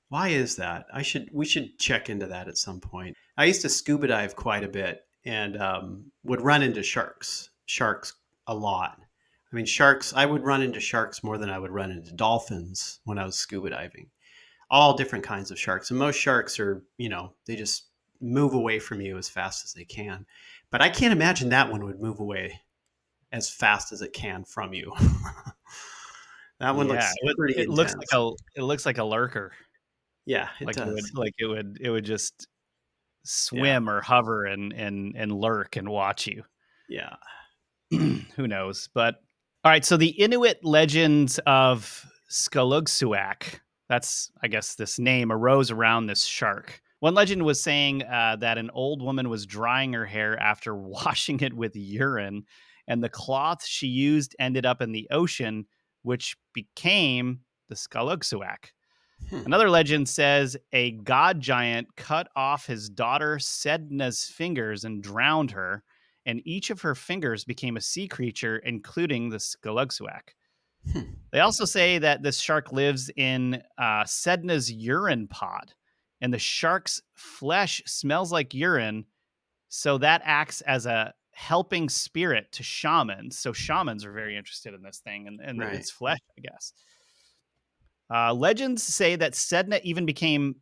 why 0.08 0.28
is 0.28 0.56
that? 0.56 0.86
I 0.92 1.02
should 1.02 1.28
we 1.32 1.46
should 1.46 1.78
check 1.78 2.10
into 2.10 2.26
that 2.26 2.48
at 2.48 2.58
some 2.58 2.80
point. 2.80 3.16
I 3.36 3.44
used 3.46 3.62
to 3.62 3.68
scuba 3.68 4.08
dive 4.08 4.36
quite 4.36 4.64
a 4.64 4.68
bit 4.68 5.02
and 5.24 5.56
um, 5.60 6.04
would 6.24 6.40
run 6.40 6.62
into 6.62 6.82
sharks, 6.82 7.50
sharks 7.66 8.14
a 8.46 8.54
lot. 8.54 8.98
I 9.52 9.56
mean, 9.56 9.66
sharks. 9.66 10.12
I 10.14 10.26
would 10.26 10.44
run 10.44 10.62
into 10.62 10.80
sharks 10.80 11.24
more 11.24 11.36
than 11.38 11.50
I 11.50 11.58
would 11.58 11.70
run 11.72 11.90
into 11.90 12.12
dolphins 12.12 13.00
when 13.04 13.18
I 13.18 13.24
was 13.24 13.36
scuba 13.36 13.70
diving. 13.70 14.08
All 14.70 14.96
different 14.96 15.24
kinds 15.24 15.50
of 15.50 15.58
sharks, 15.58 15.90
and 15.90 15.98
most 15.98 16.16
sharks 16.16 16.60
are, 16.60 16.82
you 16.96 17.08
know, 17.08 17.32
they 17.46 17.56
just 17.56 17.88
move 18.20 18.54
away 18.54 18.78
from 18.78 19.00
you 19.00 19.18
as 19.18 19.28
fast 19.28 19.64
as 19.64 19.72
they 19.72 19.84
can. 19.84 20.26
But 20.70 20.82
I 20.82 20.88
can't 20.88 21.12
imagine 21.12 21.48
that 21.48 21.70
one 21.70 21.84
would 21.84 22.00
move 22.00 22.20
away 22.20 22.60
as 23.32 23.50
fast 23.50 23.92
as 23.92 24.02
it 24.02 24.12
can 24.12 24.44
from 24.44 24.72
you. 24.72 24.92
that 26.60 26.76
one 26.76 26.88
looks 26.88 27.12
it, 27.20 27.36
pretty 27.36 27.60
it 27.60 27.68
looks 27.68 27.94
like 27.96 28.08
a 28.12 28.30
it 28.56 28.62
looks 28.62 28.86
like 28.86 28.98
a 28.98 29.04
lurker. 29.04 29.52
yeah, 30.26 30.48
it 30.60 30.66
like 30.66 30.76
it 30.76 30.86
would 30.86 31.14
like 31.14 31.34
it 31.38 31.46
would 31.46 31.78
it 31.80 31.90
would 31.90 32.04
just 32.04 32.46
swim 33.24 33.88
or 33.88 34.00
hover 34.00 34.44
and 34.44 34.72
and 34.72 35.14
and 35.16 35.32
lurk 35.32 35.76
and 35.76 35.88
watch 35.88 36.26
you. 36.26 36.44
yeah, 36.88 37.16
Who 37.90 38.46
knows? 38.46 38.88
But 38.94 39.16
all 39.64 39.70
right, 39.70 39.84
so 39.84 39.96
the 39.96 40.08
Inuit 40.08 40.64
legends 40.64 41.38
of 41.46 42.06
Skalugsuak, 42.30 43.60
that's 43.90 44.30
I 44.40 44.46
guess 44.46 44.76
this 44.76 45.00
name 45.00 45.32
arose 45.32 45.72
around 45.72 46.06
this 46.06 46.24
shark. 46.24 46.80
One 47.00 47.14
legend 47.14 47.44
was 47.44 47.60
saying 47.60 48.04
uh, 48.04 48.36
that 48.36 48.56
an 48.56 48.70
old 48.72 49.02
woman 49.02 49.28
was 49.28 49.46
drying 49.46 49.92
her 49.94 50.06
hair 50.06 50.38
after 50.38 50.74
washing 50.76 51.40
it 51.40 51.52
with 51.52 51.74
urine, 51.74 52.44
and 52.86 53.02
the 53.02 53.08
cloth 53.08 53.66
she 53.66 53.88
used 53.88 54.36
ended 54.38 54.64
up 54.64 54.80
in 54.80 54.92
the 54.92 55.08
ocean, 55.10 55.66
which 56.02 56.36
became 56.54 57.40
the 57.68 57.74
Skalugsuak. 57.74 58.70
Hmm. 59.28 59.42
Another 59.44 59.68
legend 59.68 60.08
says 60.08 60.56
a 60.72 60.92
god 60.92 61.40
giant 61.40 61.88
cut 61.96 62.28
off 62.36 62.66
his 62.66 62.88
daughter 62.88 63.38
Sedna's 63.38 64.24
fingers 64.24 64.84
and 64.84 65.02
drowned 65.02 65.50
her, 65.50 65.82
and 66.26 66.40
each 66.44 66.70
of 66.70 66.80
her 66.82 66.94
fingers 66.94 67.44
became 67.44 67.76
a 67.76 67.80
sea 67.80 68.06
creature, 68.06 68.58
including 68.58 69.30
the 69.30 69.38
Skalugsuak. 69.38 70.30
Hmm. 70.92 71.00
They 71.32 71.40
also 71.40 71.64
say 71.64 71.98
that 71.98 72.22
this 72.22 72.38
shark 72.38 72.72
lives 72.72 73.10
in 73.16 73.62
uh, 73.78 74.04
Sedna's 74.04 74.70
urine 74.72 75.28
pod, 75.28 75.72
and 76.20 76.32
the 76.34 76.38
shark's 76.38 77.00
flesh 77.14 77.82
smells 77.86 78.32
like 78.32 78.54
urine, 78.54 79.04
so 79.68 79.98
that 79.98 80.22
acts 80.24 80.60
as 80.62 80.86
a 80.86 81.14
helping 81.32 81.88
spirit 81.88 82.50
to 82.52 82.62
shamans. 82.62 83.38
So 83.38 83.52
shamans 83.52 84.04
are 84.04 84.12
very 84.12 84.36
interested 84.36 84.74
in 84.74 84.82
this 84.82 84.98
thing 84.98 85.26
and, 85.28 85.40
and 85.40 85.58
Right. 85.60 85.74
its 85.74 85.90
flesh, 85.90 86.18
I 86.36 86.40
guess. 86.40 86.72
Uh, 88.12 88.34
legends 88.34 88.82
say 88.82 89.16
that 89.16 89.34
Sedna 89.34 89.80
even 89.82 90.04
became 90.04 90.56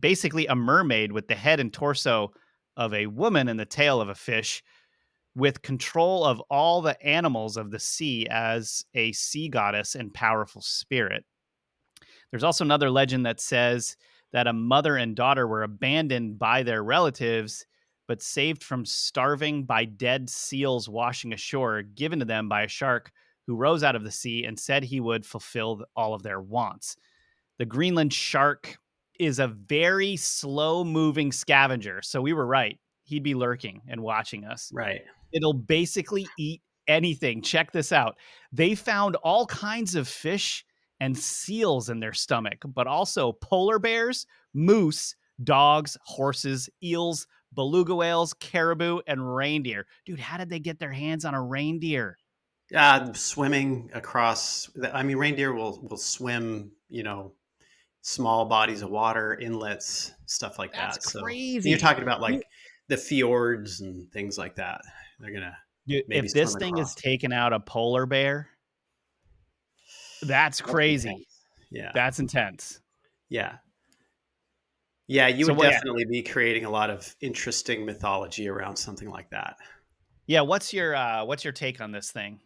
basically 0.00 0.46
a 0.46 0.54
mermaid 0.56 1.12
with 1.12 1.28
the 1.28 1.34
head 1.34 1.60
and 1.60 1.72
torso 1.72 2.32
of 2.76 2.94
a 2.94 3.06
woman 3.06 3.48
and 3.48 3.60
the 3.60 3.66
tail 3.66 4.00
of 4.00 4.08
a 4.08 4.14
fish, 4.14 4.62
with 5.36 5.60
control 5.60 6.24
of 6.24 6.40
all 6.50 6.80
the 6.80 7.00
animals 7.06 7.58
of 7.58 7.70
the 7.70 7.78
sea 7.78 8.26
as 8.30 8.84
a 8.94 9.12
sea 9.12 9.48
goddess 9.48 9.94
and 9.94 10.12
powerful 10.12 10.62
spirit. 10.62 11.24
There's 12.30 12.42
also 12.42 12.64
another 12.64 12.90
legend 12.90 13.26
that 13.26 13.38
says 13.38 13.96
that 14.32 14.46
a 14.46 14.52
mother 14.52 14.96
and 14.96 15.14
daughter 15.14 15.46
were 15.46 15.62
abandoned 15.62 16.38
by 16.38 16.62
their 16.62 16.82
relatives, 16.82 17.66
but 18.08 18.22
saved 18.22 18.64
from 18.64 18.86
starving 18.86 19.64
by 19.64 19.84
dead 19.84 20.30
seals 20.30 20.88
washing 20.88 21.34
ashore, 21.34 21.82
given 21.82 22.18
to 22.20 22.24
them 22.24 22.48
by 22.48 22.62
a 22.62 22.68
shark 22.68 23.12
who 23.46 23.56
rose 23.56 23.84
out 23.84 23.94
of 23.94 24.04
the 24.04 24.10
sea 24.10 24.44
and 24.44 24.58
said 24.58 24.82
he 24.82 25.00
would 25.00 25.24
fulfill 25.24 25.84
all 25.94 26.14
of 26.14 26.22
their 26.22 26.40
wants. 26.40 26.96
The 27.58 27.66
Greenland 27.66 28.12
shark 28.12 28.78
is 29.20 29.38
a 29.38 29.48
very 29.48 30.16
slow 30.16 30.82
moving 30.82 31.30
scavenger. 31.30 32.00
So 32.02 32.22
we 32.22 32.32
were 32.32 32.46
right. 32.46 32.78
He'd 33.04 33.22
be 33.22 33.34
lurking 33.34 33.82
and 33.86 34.02
watching 34.02 34.44
us. 34.44 34.70
right. 34.74 35.02
It'll 35.32 35.52
basically 35.54 36.26
eat 36.38 36.62
anything. 36.88 37.42
Check 37.42 37.72
this 37.72 37.92
out. 37.92 38.16
They 38.52 38.74
found 38.74 39.16
all 39.16 39.46
kinds 39.46 39.94
of 39.94 40.06
fish 40.08 40.64
and 41.00 41.16
seals 41.16 41.88
in 41.90 42.00
their 42.00 42.12
stomach, 42.14 42.62
but 42.64 42.86
also 42.86 43.32
polar 43.32 43.78
bears, 43.78 44.26
moose, 44.54 45.14
dogs, 45.42 45.96
horses, 46.04 46.70
eels, 46.82 47.26
beluga 47.52 47.94
whales, 47.94 48.32
caribou, 48.34 49.00
and 49.06 49.34
reindeer. 49.36 49.86
Dude, 50.06 50.20
how 50.20 50.38
did 50.38 50.48
they 50.48 50.58
get 50.60 50.78
their 50.78 50.92
hands 50.92 51.24
on 51.24 51.34
a 51.34 51.42
reindeer? 51.42 52.16
Uh, 52.74 53.12
swimming 53.12 53.90
across. 53.94 54.70
the- 54.74 54.94
I 54.94 55.02
mean, 55.02 55.16
reindeer 55.18 55.52
will 55.52 55.80
will 55.88 55.96
swim. 55.98 56.72
You 56.88 57.02
know, 57.02 57.32
small 58.02 58.46
bodies 58.46 58.82
of 58.82 58.90
water, 58.90 59.34
inlets, 59.38 60.12
stuff 60.26 60.58
like 60.58 60.72
That's 60.72 60.96
that. 61.04 61.10
So 61.10 61.22
crazy. 61.22 61.68
you're 61.68 61.78
talking 61.78 62.04
about 62.04 62.20
like 62.20 62.42
the 62.88 62.96
fjords 62.96 63.80
and 63.80 64.10
things 64.12 64.38
like 64.38 64.54
that. 64.56 64.80
They're 65.18 65.32
gonna. 65.32 65.56
Dude, 65.86 66.04
if 66.08 66.32
this 66.32 66.54
thing 66.56 66.78
is 66.78 66.94
taking 66.94 67.32
out 67.32 67.52
a 67.52 67.60
polar 67.60 68.06
bear, 68.06 68.48
that's 70.22 70.60
crazy. 70.60 71.26
Yeah. 71.70 71.92
That's 71.94 72.18
intense. 72.18 72.80
Yeah. 73.28 73.56
Yeah, 75.08 75.28
you 75.28 75.44
So 75.44 75.52
would 75.52 75.58
what- 75.58 75.70
definitely 75.70 76.04
be 76.04 76.22
creating 76.22 76.64
a 76.64 76.70
lot 76.70 76.90
of 76.90 77.14
interesting 77.20 77.84
mythology 77.86 78.48
around 78.48 78.76
something 78.76 79.08
like 79.08 79.30
that. 79.30 79.56
Yeah, 80.26 80.40
what's 80.40 80.72
your 80.72 80.96
uh, 80.96 81.24
what's 81.24 81.44
your 81.44 81.52
take 81.52 81.80
on 81.80 81.92
this 81.92 82.10
thing? 82.10 82.40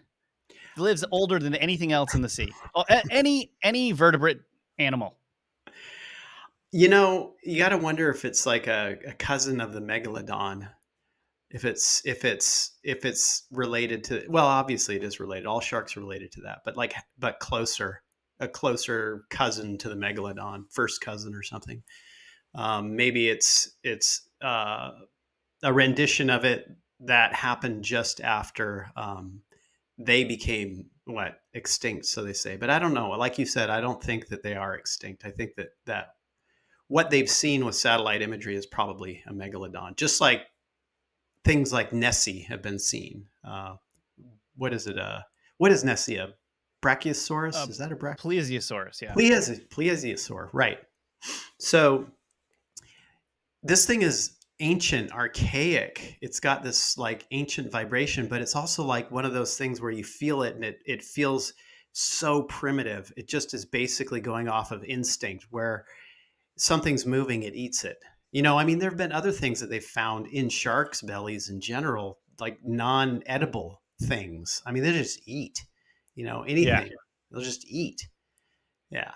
It 0.50 0.80
lives 0.80 1.04
older 1.10 1.38
than 1.38 1.54
anything 1.54 1.92
else 1.92 2.14
in 2.14 2.20
the 2.20 2.28
sea. 2.28 2.52
Oh, 2.74 2.84
any 3.10 3.52
any 3.62 3.92
vertebrate 3.92 4.40
animal. 4.78 5.16
You 6.72 6.88
know, 6.88 7.34
you 7.42 7.58
got 7.58 7.70
to 7.70 7.78
wonder 7.78 8.10
if 8.10 8.24
it's 8.24 8.46
like 8.46 8.66
a, 8.68 8.96
a 9.06 9.12
cousin 9.14 9.60
of 9.60 9.72
the 9.72 9.80
megalodon. 9.80 10.68
If 11.50 11.64
it's 11.64 12.02
if 12.04 12.24
it's 12.24 12.78
if 12.84 13.04
it's 13.04 13.44
related 13.50 14.04
to 14.04 14.24
well, 14.28 14.46
obviously 14.46 14.96
it 14.96 15.02
is 15.02 15.18
related. 15.18 15.46
All 15.46 15.60
sharks 15.60 15.96
are 15.96 16.00
related 16.00 16.30
to 16.32 16.42
that, 16.42 16.60
but 16.64 16.76
like 16.76 16.94
but 17.18 17.40
closer, 17.40 18.02
a 18.38 18.46
closer 18.46 19.24
cousin 19.30 19.76
to 19.78 19.88
the 19.88 19.96
megalodon, 19.96 20.64
first 20.70 21.00
cousin 21.00 21.34
or 21.34 21.42
something. 21.42 21.82
Um, 22.54 22.94
maybe 22.94 23.28
it's 23.28 23.76
it's 23.82 24.28
uh, 24.40 24.90
a 25.62 25.72
rendition 25.72 26.30
of 26.30 26.44
it 26.44 26.68
that 27.00 27.34
happened 27.34 27.82
just 27.82 28.20
after 28.20 28.90
um, 28.96 29.40
they 29.98 30.24
became 30.24 30.86
what 31.04 31.40
extinct, 31.54 32.06
so 32.06 32.22
they 32.22 32.32
say. 32.32 32.56
But 32.56 32.70
I 32.70 32.78
don't 32.78 32.94
know. 32.94 33.10
Like 33.10 33.38
you 33.38 33.46
said, 33.46 33.70
I 33.70 33.80
don't 33.80 34.02
think 34.02 34.28
that 34.28 34.42
they 34.42 34.54
are 34.54 34.74
extinct. 34.74 35.24
I 35.24 35.30
think 35.30 35.56
that 35.56 35.70
that 35.86 36.14
what 36.86 37.10
they've 37.10 37.30
seen 37.30 37.64
with 37.64 37.74
satellite 37.74 38.22
imagery 38.22 38.56
is 38.56 38.66
probably 38.66 39.22
a 39.26 39.32
megalodon, 39.32 39.96
just 39.96 40.20
like 40.20 40.42
things 41.44 41.72
like 41.72 41.92
Nessie 41.92 42.42
have 42.42 42.62
been 42.62 42.78
seen. 42.78 43.26
Uh, 43.46 43.76
what 44.56 44.72
is 44.72 44.86
it? 44.86 44.98
Uh, 44.98 45.20
what 45.58 45.72
is 45.72 45.84
Nessie? 45.84 46.16
A 46.16 46.34
brachiosaurus? 46.82 47.56
Uh, 47.56 47.66
is 47.68 47.78
that 47.78 47.92
a 47.92 47.96
brach? 47.96 48.18
Plesiosaurus, 48.18 49.02
yeah. 49.02 49.12
Plesiosaur, 49.12 49.68
plesiosaur, 49.68 50.48
right. 50.52 50.78
So 51.58 52.06
this 53.62 53.86
thing 53.86 54.02
is 54.02 54.36
ancient, 54.60 55.12
archaic. 55.12 56.18
It's 56.20 56.40
got 56.40 56.62
this 56.62 56.96
like 56.96 57.26
ancient 57.30 57.70
vibration, 57.70 58.26
but 58.26 58.40
it's 58.40 58.56
also 58.56 58.84
like 58.84 59.10
one 59.10 59.24
of 59.24 59.32
those 59.32 59.56
things 59.56 59.80
where 59.80 59.90
you 59.90 60.04
feel 60.04 60.42
it 60.42 60.54
and 60.54 60.64
it 60.64 60.80
it 60.86 61.02
feels 61.02 61.52
so 61.92 62.42
primitive. 62.44 63.12
It 63.16 63.28
just 63.28 63.52
is 63.54 63.64
basically 63.64 64.20
going 64.20 64.48
off 64.48 64.70
of 64.70 64.84
instinct 64.84 65.46
where 65.50 65.84
something's 66.56 67.06
moving, 67.06 67.42
it 67.42 67.54
eats 67.54 67.84
it. 67.84 67.98
You 68.32 68.42
know, 68.42 68.58
I 68.58 68.64
mean, 68.64 68.78
there 68.78 68.90
have 68.90 68.98
been 68.98 69.12
other 69.12 69.32
things 69.32 69.60
that 69.60 69.70
they've 69.70 69.84
found 69.84 70.26
in 70.28 70.48
sharks' 70.48 71.02
bellies 71.02 71.48
in 71.48 71.60
general, 71.60 72.18
like 72.38 72.58
non-edible 72.64 73.82
things. 74.02 74.62
I 74.66 74.72
mean, 74.72 74.82
they 74.82 74.92
just 74.92 75.20
eat. 75.26 75.64
You 76.14 76.24
know, 76.24 76.42
anything. 76.42 76.90
They'll 77.30 77.42
just 77.42 77.64
eat. 77.66 78.08
Yeah. 78.90 79.12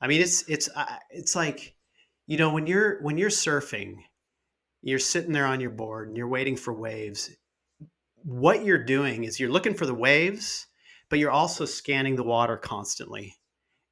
I 0.00 0.08
mean, 0.08 0.20
it's 0.20 0.48
it's 0.48 0.68
uh, 0.76 0.96
it's 1.10 1.36
like, 1.36 1.74
you 2.26 2.36
know, 2.38 2.52
when 2.52 2.66
you're 2.66 3.00
when 3.02 3.18
you're 3.18 3.30
surfing, 3.30 3.94
you're 4.82 4.98
sitting 4.98 5.32
there 5.32 5.46
on 5.46 5.60
your 5.60 5.70
board 5.70 6.08
and 6.08 6.16
you're 6.16 6.28
waiting 6.28 6.56
for 6.56 6.72
waves. 6.72 7.30
What 8.24 8.64
you're 8.64 8.84
doing 8.84 9.24
is 9.24 9.40
you're 9.40 9.50
looking 9.50 9.74
for 9.74 9.86
the 9.86 9.94
waves, 9.94 10.66
but 11.08 11.18
you're 11.18 11.30
also 11.30 11.64
scanning 11.64 12.16
the 12.16 12.24
water 12.24 12.56
constantly. 12.56 13.36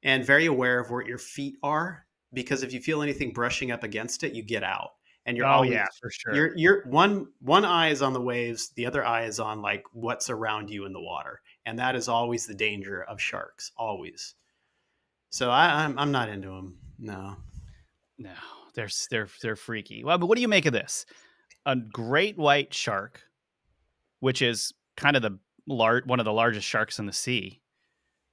and 0.03 0.25
very 0.25 0.45
aware 0.45 0.79
of 0.79 0.89
where 0.89 1.05
your 1.05 1.17
feet 1.17 1.55
are 1.63 2.05
because 2.33 2.63
if 2.63 2.73
you 2.73 2.79
feel 2.81 3.01
anything 3.01 3.31
brushing 3.33 3.71
up 3.71 3.83
against 3.83 4.23
it, 4.23 4.33
you 4.33 4.43
get 4.43 4.63
out. 4.63 4.91
And 5.25 5.37
you're 5.37 5.45
Oh 5.45 5.51
always 5.51 5.71
yeah, 5.71 5.85
for 6.01 6.09
sure. 6.09 6.33
you're 6.33 6.57
you're 6.57 6.83
one 6.87 7.27
one 7.41 7.63
eye 7.63 7.89
is 7.89 8.01
on 8.01 8.13
the 8.13 8.21
waves, 8.21 8.71
the 8.75 8.87
other 8.87 9.05
eye 9.05 9.25
is 9.25 9.39
on 9.39 9.61
like 9.61 9.83
what's 9.93 10.29
around 10.31 10.69
you 10.71 10.85
in 10.85 10.93
the 10.93 11.01
water. 11.01 11.41
And 11.67 11.77
that 11.77 11.95
is 11.95 12.07
always 12.07 12.47
the 12.47 12.55
danger 12.55 13.03
of 13.03 13.21
sharks, 13.21 13.71
always. 13.77 14.33
So 15.29 15.51
I, 15.51 15.83
I'm 15.83 15.97
I'm 15.99 16.11
not 16.11 16.27
into 16.29 16.47
them. 16.49 16.79
No. 16.97 17.35
No, 18.17 18.31
they're 18.75 18.89
they're 19.11 19.27
they're 19.41 19.55
freaky. 19.55 20.03
Well, 20.03 20.17
but 20.17 20.25
what 20.27 20.35
do 20.35 20.41
you 20.41 20.47
make 20.47 20.65
of 20.65 20.73
this? 20.73 21.05
A 21.67 21.75
great 21.75 22.37
white 22.37 22.73
shark, 22.73 23.21
which 24.21 24.41
is 24.41 24.73
kind 24.97 25.15
of 25.15 25.21
the 25.21 25.37
lar- 25.67 26.03
one 26.05 26.19
of 26.19 26.25
the 26.25 26.33
largest 26.33 26.67
sharks 26.67 26.97
in 26.99 27.05
the 27.05 27.13
sea, 27.13 27.61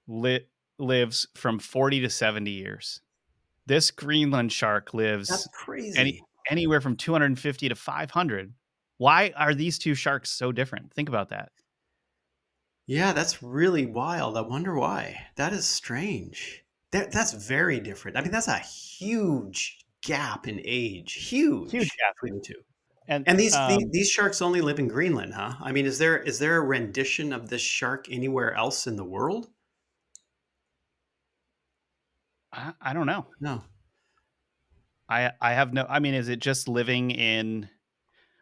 li- 0.06 0.46
lives 0.78 1.26
from 1.36 1.58
40 1.58 2.00
to 2.00 2.10
70 2.10 2.50
years. 2.50 3.00
This 3.68 3.90
Greenland 3.90 4.50
shark 4.50 4.94
lives 4.94 5.46
any 5.94 6.22
anywhere 6.50 6.80
from 6.80 6.96
250 6.96 7.68
to 7.68 7.74
500. 7.74 8.54
Why 8.96 9.32
are 9.36 9.54
these 9.54 9.78
two 9.78 9.94
sharks 9.94 10.30
so 10.30 10.52
different? 10.52 10.92
Think 10.94 11.10
about 11.10 11.28
that. 11.28 11.52
Yeah, 12.86 13.12
that's 13.12 13.42
really 13.42 13.84
wild. 13.84 14.38
I 14.38 14.40
wonder 14.40 14.74
why. 14.74 15.26
That 15.36 15.52
is 15.52 15.66
strange. 15.66 16.64
That, 16.92 17.12
that's 17.12 17.34
very 17.34 17.78
different. 17.80 18.16
I 18.16 18.22
mean, 18.22 18.30
that's 18.30 18.48
a 18.48 18.58
huge 18.58 19.78
gap 20.02 20.48
in 20.48 20.62
age. 20.64 21.12
Huge, 21.12 21.70
Huge 21.70 21.90
gap. 21.98 22.14
between 22.14 22.38
the 22.38 22.44
two. 22.44 22.60
And 23.06 23.28
And 23.28 23.38
these, 23.38 23.54
um, 23.54 23.68
the 23.68 23.86
these 23.90 24.08
sharks 24.10 24.40
only 24.40 24.62
live 24.62 24.78
in 24.78 24.88
Greenland, 24.88 25.34
huh? 25.34 25.54
I 25.60 25.72
mean, 25.72 25.84
is 25.84 25.98
there 25.98 26.16
is 26.16 26.38
there 26.38 26.56
a 26.56 26.62
rendition 26.62 27.34
of 27.34 27.50
this 27.50 27.60
shark 27.60 28.06
anywhere 28.10 28.54
else 28.54 28.86
in 28.86 28.96
the 28.96 29.04
world? 29.04 29.50
I, 32.58 32.72
I 32.90 32.92
don't 32.92 33.06
know. 33.06 33.26
No. 33.40 33.62
I 35.08 35.32
I 35.40 35.52
have 35.54 35.72
no. 35.72 35.86
I 35.88 36.00
mean, 36.00 36.14
is 36.14 36.28
it 36.28 36.40
just 36.40 36.68
living 36.68 37.10
in? 37.10 37.68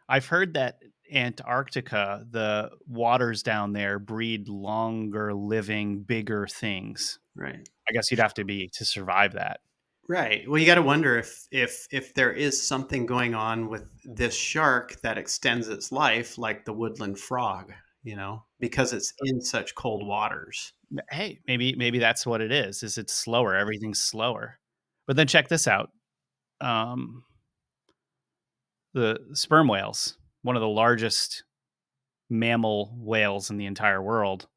I've 0.09 0.25
heard 0.25 0.55
that 0.55 0.79
Antarctica, 1.11 2.25
the 2.29 2.71
waters 2.87 3.43
down 3.43 3.73
there 3.73 3.99
breed 3.99 4.49
longer 4.49 5.33
living, 5.33 6.01
bigger 6.01 6.47
things. 6.47 7.19
Right. 7.35 7.67
I 7.87 7.91
guess 7.93 8.11
you'd 8.11 8.19
have 8.19 8.33
to 8.35 8.43
be 8.43 8.69
to 8.73 8.85
survive 8.85 9.33
that. 9.33 9.59
Right. 10.09 10.49
Well, 10.49 10.59
you 10.59 10.65
got 10.65 10.75
to 10.75 10.81
wonder 10.81 11.17
if 11.17 11.47
if 11.51 11.87
if 11.91 12.13
there 12.13 12.31
is 12.31 12.65
something 12.65 13.05
going 13.05 13.35
on 13.35 13.69
with 13.69 13.85
this 14.05 14.35
shark 14.35 14.99
that 15.01 15.17
extends 15.17 15.67
its 15.67 15.91
life, 15.91 16.37
like 16.37 16.65
the 16.65 16.73
woodland 16.73 17.19
frog, 17.19 17.73
you 18.03 18.15
know, 18.15 18.45
because 18.59 18.93
it's 18.93 19.13
in 19.23 19.41
such 19.41 19.75
cold 19.75 20.05
waters. 20.07 20.73
Hey, 21.09 21.39
maybe 21.47 21.75
maybe 21.75 21.99
that's 21.99 22.25
what 22.25 22.41
it 22.41 22.51
is. 22.51 22.83
Is 22.83 22.97
it's 22.97 23.13
slower? 23.13 23.55
Everything's 23.55 24.01
slower. 24.01 24.57
But 25.05 25.15
then 25.15 25.27
check 25.27 25.47
this 25.47 25.67
out. 25.67 25.89
Um, 26.61 27.23
the 28.93 29.19
sperm 29.33 29.67
whales, 29.67 30.17
one 30.41 30.55
of 30.55 30.61
the 30.61 30.67
largest 30.67 31.43
mammal 32.29 32.93
whales 32.97 33.49
in 33.49 33.57
the 33.57 33.65
entire 33.65 34.01
world, 34.01 34.47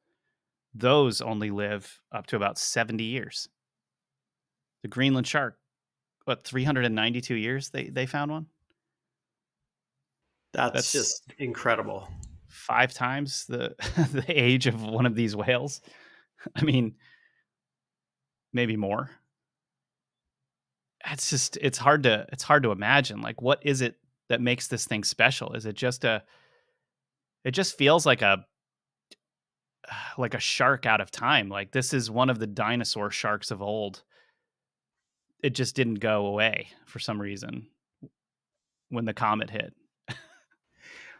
those 0.74 1.20
only 1.20 1.50
live 1.50 2.00
up 2.12 2.26
to 2.28 2.36
about 2.36 2.58
70 2.58 3.04
years. 3.04 3.48
The 4.82 4.88
Greenland 4.88 5.26
shark, 5.26 5.58
what, 6.24 6.42
392 6.44 7.34
years 7.34 7.70
they, 7.70 7.88
they 7.88 8.06
found 8.06 8.30
one? 8.30 8.46
That's, 10.52 10.72
That's- 10.72 10.92
just 10.92 11.32
incredible. 11.38 12.08
Five 12.48 12.92
times 12.92 13.44
the, 13.46 13.74
the 14.12 14.24
age 14.28 14.66
of 14.66 14.82
one 14.82 15.06
of 15.06 15.14
these 15.14 15.36
whales. 15.36 15.80
I 16.56 16.62
mean, 16.62 16.94
maybe 18.52 18.76
more. 18.76 19.10
It's 21.10 21.30
just 21.30 21.56
it's 21.60 21.78
hard 21.78 22.02
to 22.04 22.26
it's 22.32 22.42
hard 22.42 22.62
to 22.64 22.72
imagine. 22.72 23.20
Like 23.22 23.40
what 23.40 23.60
is 23.62 23.80
it 23.80 23.96
that 24.28 24.40
makes 24.40 24.68
this 24.68 24.86
thing 24.86 25.02
special? 25.04 25.54
Is 25.54 25.66
it 25.66 25.74
just 25.74 26.04
a 26.04 26.22
it 27.44 27.52
just 27.52 27.78
feels 27.78 28.04
like 28.04 28.22
a 28.22 28.44
like 30.18 30.34
a 30.34 30.40
shark 30.40 30.86
out 30.86 31.00
of 31.00 31.10
time. 31.10 31.48
Like 31.48 31.72
this 31.72 31.92
is 31.92 32.10
one 32.10 32.30
of 32.30 32.38
the 32.38 32.46
dinosaur 32.46 33.10
sharks 33.10 33.50
of 33.50 33.62
old. 33.62 34.02
It 35.42 35.54
just 35.54 35.74
didn't 35.74 35.94
go 35.94 36.26
away 36.26 36.68
for 36.86 36.98
some 36.98 37.20
reason 37.20 37.66
when 38.90 39.04
the 39.04 39.14
comet 39.14 39.50
hit. 39.50 39.72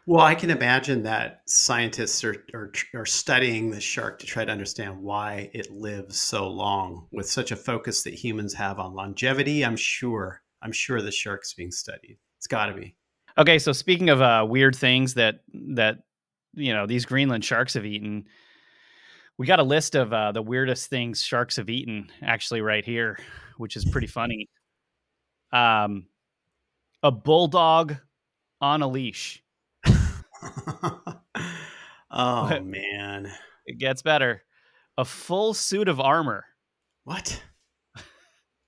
Well, 0.07 0.25
I 0.25 0.33
can 0.33 0.49
imagine 0.49 1.03
that 1.03 1.41
scientists 1.45 2.23
are, 2.23 2.43
are 2.53 2.71
are 2.95 3.05
studying 3.05 3.69
the 3.69 3.79
shark 3.79 4.17
to 4.19 4.25
try 4.25 4.43
to 4.43 4.51
understand 4.51 4.99
why 4.99 5.51
it 5.53 5.69
lives 5.71 6.19
so 6.19 6.49
long 6.49 7.07
with 7.11 7.29
such 7.29 7.51
a 7.51 7.55
focus 7.55 8.03
that 8.03 8.13
humans 8.13 8.53
have 8.55 8.79
on 8.79 8.95
longevity. 8.95 9.63
I'm 9.63 9.77
sure. 9.77 10.41
I'm 10.63 10.71
sure 10.71 11.01
the 11.01 11.11
shark's 11.11 11.53
being 11.53 11.71
studied. 11.71 12.17
It's 12.37 12.47
got 12.47 12.67
to 12.67 12.73
be. 12.73 12.95
Okay, 13.37 13.59
so 13.59 13.71
speaking 13.71 14.09
of 14.09 14.21
uh, 14.21 14.45
weird 14.47 14.75
things 14.75 15.13
that 15.13 15.41
that 15.75 15.99
you 16.53 16.73
know 16.73 16.87
these 16.87 17.05
Greenland 17.05 17.45
sharks 17.45 17.75
have 17.75 17.85
eaten, 17.85 18.25
we 19.37 19.45
got 19.45 19.59
a 19.59 19.63
list 19.63 19.95
of 19.95 20.11
uh, 20.11 20.31
the 20.31 20.41
weirdest 20.41 20.89
things 20.89 21.21
sharks 21.21 21.57
have 21.57 21.69
eaten 21.69 22.09
actually 22.23 22.61
right 22.61 22.83
here, 22.83 23.19
which 23.57 23.75
is 23.75 23.85
pretty 23.85 24.07
funny. 24.07 24.49
Um, 25.53 26.07
a 27.03 27.11
bulldog 27.11 27.97
on 28.59 28.81
a 28.81 28.87
leash. 28.87 29.40
oh 32.11 32.43
What? 32.43 32.65
man. 32.65 33.31
It 33.65 33.77
gets 33.77 34.01
better. 34.01 34.43
A 34.97 35.05
full 35.05 35.53
suit 35.53 35.87
of 35.87 35.99
armor. 35.99 36.45
What? 37.03 37.41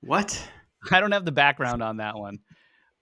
What? 0.01 0.49
I 0.91 0.99
don't 0.99 1.11
have 1.11 1.25
the 1.25 1.31
background 1.31 1.81
on 1.81 1.97
that 1.97 2.17
one. 2.17 2.39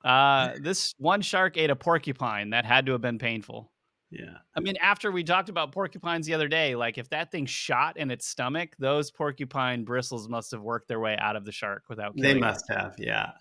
Uh, 0.03 0.53
this 0.60 0.93
one 0.97 1.21
shark 1.21 1.57
ate 1.57 1.69
a 1.69 1.75
porcupine. 1.75 2.51
That 2.51 2.65
had 2.65 2.86
to 2.88 2.91
have 2.93 3.01
been 3.01 3.19
painful. 3.19 3.71
Yeah. 4.10 4.38
I 4.55 4.60
mean, 4.60 4.75
after 4.81 5.12
we 5.12 5.23
talked 5.23 5.49
about 5.49 5.71
porcupines 5.71 6.25
the 6.25 6.34
other 6.34 6.47
day, 6.49 6.75
like 6.75 6.97
if 6.97 7.10
that 7.10 7.31
thing 7.31 7.45
shot 7.45 7.97
in 7.97 8.12
its 8.12 8.27
stomach, 8.27 8.75
those 8.77 9.10
porcupine 9.10 9.86
bristles 9.86 10.27
must 10.27 10.51
have 10.51 10.62
worked 10.62 10.88
their 10.89 10.99
way 10.99 11.15
out 11.17 11.36
of 11.36 11.45
the 11.45 11.51
shark 11.51 11.84
without 11.88 12.13
They 12.15 12.21
killing 12.23 12.38
it. 12.38 12.39
They 12.39 12.45
must 12.45 12.65
have. 12.69 12.95
Yeah. 12.97 13.31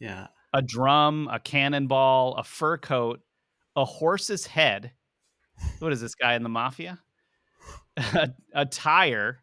Yeah. 0.00 0.26
A 0.52 0.62
drum, 0.62 1.28
a 1.30 1.38
cannonball, 1.38 2.34
a 2.34 2.44
fur 2.44 2.76
coat, 2.76 3.20
a 3.76 3.84
horse's 3.84 4.46
head. 4.46 4.92
What 5.78 5.92
is 5.92 6.00
this 6.00 6.14
guy 6.14 6.34
in 6.34 6.42
the 6.42 6.48
mafia? 6.48 6.98
a, 7.96 8.30
a 8.52 8.66
tire, 8.66 9.42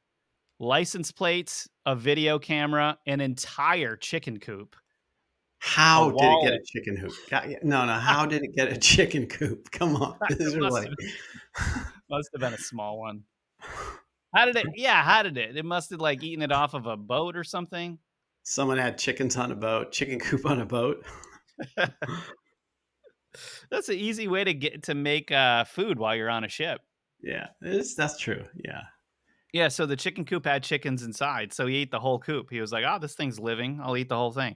license 0.59 1.11
plates, 1.11 1.69
a 1.85 1.95
video 1.95 2.39
camera, 2.39 2.97
an 3.07 3.21
entire 3.21 3.95
chicken 3.95 4.39
coop. 4.39 4.75
How 5.59 6.09
did 6.09 6.23
it 6.23 6.43
get 6.43 6.53
a 6.53 6.59
chicken 6.65 6.97
coop? 6.97 7.63
No, 7.63 7.85
no. 7.85 7.93
How 7.93 8.25
did 8.25 8.43
it 8.43 8.55
get 8.55 8.73
a 8.73 8.77
chicken 8.77 9.27
coop? 9.27 9.69
Come 9.71 9.95
on. 9.95 10.17
Are 10.21 10.27
must 10.59 10.71
like, 10.71 10.89
have 10.89 11.91
Must 12.09 12.29
have 12.33 12.41
been 12.41 12.53
a 12.53 12.57
small 12.57 12.99
one. 12.99 13.21
How 14.33 14.45
did 14.45 14.55
it? 14.55 14.65
Yeah, 14.75 15.03
how 15.03 15.21
did 15.21 15.37
it? 15.37 15.55
It 15.55 15.63
must 15.63 15.91
have 15.91 15.99
like 15.99 16.23
eaten 16.23 16.41
it 16.41 16.51
off 16.51 16.73
of 16.73 16.87
a 16.87 16.97
boat 16.97 17.37
or 17.37 17.43
something. 17.43 17.99
someone 18.43 18.79
had 18.79 18.97
chickens 18.97 19.37
on 19.37 19.51
a 19.51 19.55
boat, 19.55 19.91
chicken 19.91 20.19
coop 20.19 20.47
on 20.47 20.61
a 20.61 20.65
boat. 20.65 21.05
That's 23.69 23.89
an 23.89 23.95
easy 23.95 24.27
way 24.27 24.43
to 24.43 24.53
get 24.53 24.83
to 24.83 24.95
make 24.95 25.31
uh, 25.31 25.63
food 25.63 25.97
while 25.99 26.15
you're 26.15 26.29
on 26.29 26.43
a 26.43 26.49
ship. 26.49 26.81
Yeah, 27.21 27.47
it's, 27.61 27.95
that's 27.95 28.17
true. 28.19 28.45
Yeah. 28.55 28.81
Yeah, 29.53 29.67
so 29.67 29.85
the 29.85 29.97
chicken 29.97 30.23
coop 30.25 30.45
had 30.45 30.63
chickens 30.63 31.03
inside, 31.03 31.51
so 31.53 31.67
he 31.67 31.75
ate 31.77 31.91
the 31.91 31.99
whole 31.99 32.19
coop. 32.19 32.47
He 32.49 32.61
was 32.61 32.71
like, 32.71 32.85
"Oh, 32.87 32.99
this 32.99 33.15
thing's 33.15 33.39
living. 33.39 33.79
I'll 33.83 33.97
eat 33.97 34.07
the 34.09 34.15
whole 34.15 34.31
thing." 34.31 34.55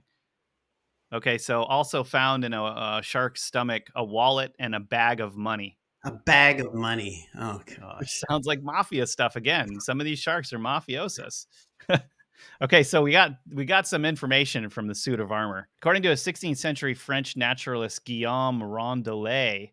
Okay, 1.13 1.37
so 1.37 1.63
also 1.63 2.03
found 2.03 2.43
in 2.45 2.53
a, 2.53 2.63
a 2.63 3.01
shark's 3.03 3.43
stomach 3.43 3.83
a 3.95 4.03
wallet 4.03 4.53
and 4.59 4.73
a 4.73 4.79
bag 4.79 5.19
of 5.21 5.35
money, 5.35 5.77
A 6.05 6.11
bag 6.11 6.59
of 6.61 6.73
money. 6.73 7.27
Oh 7.37 7.57
which 7.57 7.77
gosh. 7.79 8.23
sounds 8.29 8.47
like 8.47 8.61
mafia 8.63 9.05
stuff 9.05 9.35
again. 9.35 9.79
Some 9.81 9.99
of 9.99 10.05
these 10.05 10.19
sharks 10.19 10.51
are 10.53 10.59
mafiosos. 10.59 11.45
okay, 12.61 12.83
so 12.83 13.01
we 13.01 13.11
got 13.11 13.31
we 13.53 13.65
got 13.65 13.87
some 13.87 14.05
information 14.05 14.69
from 14.69 14.87
the 14.87 14.95
suit 14.95 15.19
of 15.19 15.31
armor. 15.31 15.67
According 15.79 16.03
to 16.03 16.09
a 16.09 16.15
16th 16.15 16.57
century 16.57 16.93
French 16.93 17.35
naturalist 17.35 18.05
Guillaume 18.05 18.61
Rondelet, 18.61 19.71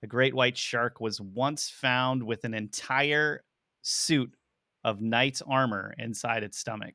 the 0.00 0.06
great 0.06 0.34
white 0.34 0.56
shark 0.56 1.00
was 1.00 1.20
once 1.20 1.68
found 1.68 2.22
with 2.22 2.44
an 2.44 2.54
entire 2.54 3.42
suit 3.82 4.32
of 4.84 5.00
knight's 5.00 5.42
armor 5.42 5.94
inside 5.98 6.42
its 6.42 6.58
stomach. 6.58 6.94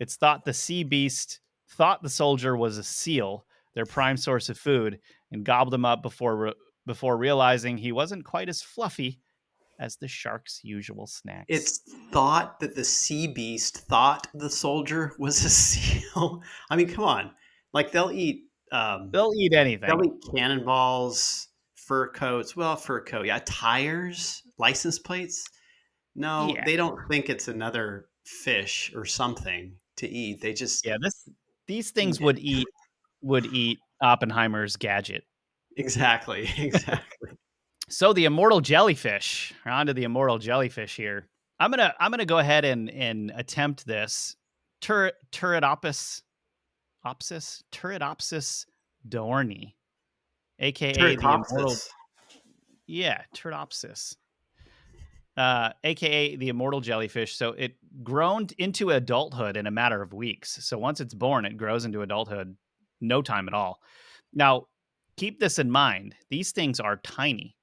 It's 0.00 0.16
thought 0.16 0.44
the 0.44 0.54
sea 0.54 0.84
beast 0.84 1.40
thought 1.68 2.02
the 2.02 2.08
soldier 2.08 2.56
was 2.56 2.78
a 2.78 2.84
seal, 2.84 3.46
their 3.74 3.86
prime 3.86 4.16
source 4.16 4.48
of 4.48 4.58
food, 4.58 5.00
and 5.32 5.44
gobbled 5.44 5.74
him 5.74 5.84
up 5.84 6.02
before 6.02 6.36
re- 6.36 6.54
before 6.86 7.16
realizing 7.16 7.76
he 7.76 7.92
wasn't 7.92 8.24
quite 8.24 8.48
as 8.48 8.60
fluffy 8.62 9.20
as 9.78 9.96
the 9.96 10.08
shark's 10.08 10.60
usual 10.62 11.06
snacks. 11.06 11.46
It's 11.48 11.80
thought 12.12 12.60
that 12.60 12.74
the 12.74 12.84
sea 12.84 13.26
beast 13.26 13.78
thought 13.88 14.26
the 14.34 14.50
soldier 14.50 15.12
was 15.18 15.44
a 15.44 15.50
seal. 15.50 16.42
I 16.70 16.76
mean, 16.76 16.88
come 16.88 17.04
on. 17.04 17.30
Like 17.72 17.92
they'll 17.92 18.10
eat 18.12 18.44
um 18.72 19.10
they'll 19.12 19.32
eat 19.36 19.52
anything. 19.52 19.88
they'll 19.88 20.04
eat 20.04 20.12
cannonballs, 20.36 21.48
fur 21.74 22.08
coats, 22.10 22.56
well, 22.56 22.76
fur 22.76 23.02
coat, 23.02 23.26
yeah, 23.26 23.40
tires, 23.44 24.42
license 24.58 24.98
plates. 24.98 25.44
No, 26.14 26.54
Yeah. 26.54 26.64
they 26.64 26.76
don't 26.76 26.98
think 27.08 27.28
it's 27.28 27.48
another 27.48 28.08
fish 28.24 28.92
or 28.94 29.04
something 29.04 29.76
to 29.96 30.08
eat. 30.08 30.40
They 30.40 30.52
just 30.52 30.84
Yeah, 30.86 30.96
this 31.00 31.28
these 31.66 31.90
things 31.90 32.20
would 32.20 32.38
eat 32.38 32.66
would 33.22 33.46
eat 33.46 33.78
Oppenheimer's 34.02 34.76
gadget. 34.76 35.24
Exactly, 35.76 36.48
exactly. 36.58 37.30
So 37.88 38.12
the 38.12 38.24
immortal 38.24 38.60
jellyfish. 38.60 39.52
We're 39.64 39.72
on 39.72 39.86
to 39.86 39.94
the 39.94 40.04
immortal 40.04 40.38
jellyfish 40.38 40.96
here. 40.96 41.28
I'm 41.60 41.70
gonna 41.70 41.94
I'm 42.00 42.10
gonna 42.10 42.24
go 42.24 42.38
ahead 42.38 42.64
and 42.64 42.90
and 42.90 43.32
attempt 43.34 43.86
this. 43.86 44.36
Tur 44.80 45.12
Turritopus 45.32 46.22
Opsis 47.06 47.62
Turritopsis 47.70 48.66
dohrnii, 49.08 49.74
aka 50.58 50.92
the 50.92 51.12
immortal. 51.12 51.74
Yeah, 52.86 53.22
Turritopsis. 53.34 54.16
Uh, 55.36 55.70
aka 55.82 56.36
the 56.36 56.48
immortal 56.48 56.80
jellyfish. 56.80 57.36
So 57.36 57.50
it 57.50 57.76
grown 58.02 58.48
into 58.58 58.90
adulthood 58.90 59.56
in 59.56 59.66
a 59.66 59.70
matter 59.70 60.00
of 60.00 60.12
weeks. 60.12 60.64
So 60.64 60.78
once 60.78 61.00
it's 61.00 61.14
born, 61.14 61.44
it 61.44 61.56
grows 61.56 61.84
into 61.84 62.02
adulthood, 62.02 62.56
no 63.00 63.20
time 63.20 63.48
at 63.48 63.54
all. 63.54 63.80
Now, 64.32 64.66
keep 65.16 65.40
this 65.40 65.58
in 65.58 65.70
mind. 65.70 66.14
These 66.30 66.52
things 66.52 66.78
are 66.80 66.98
tiny. 66.98 67.56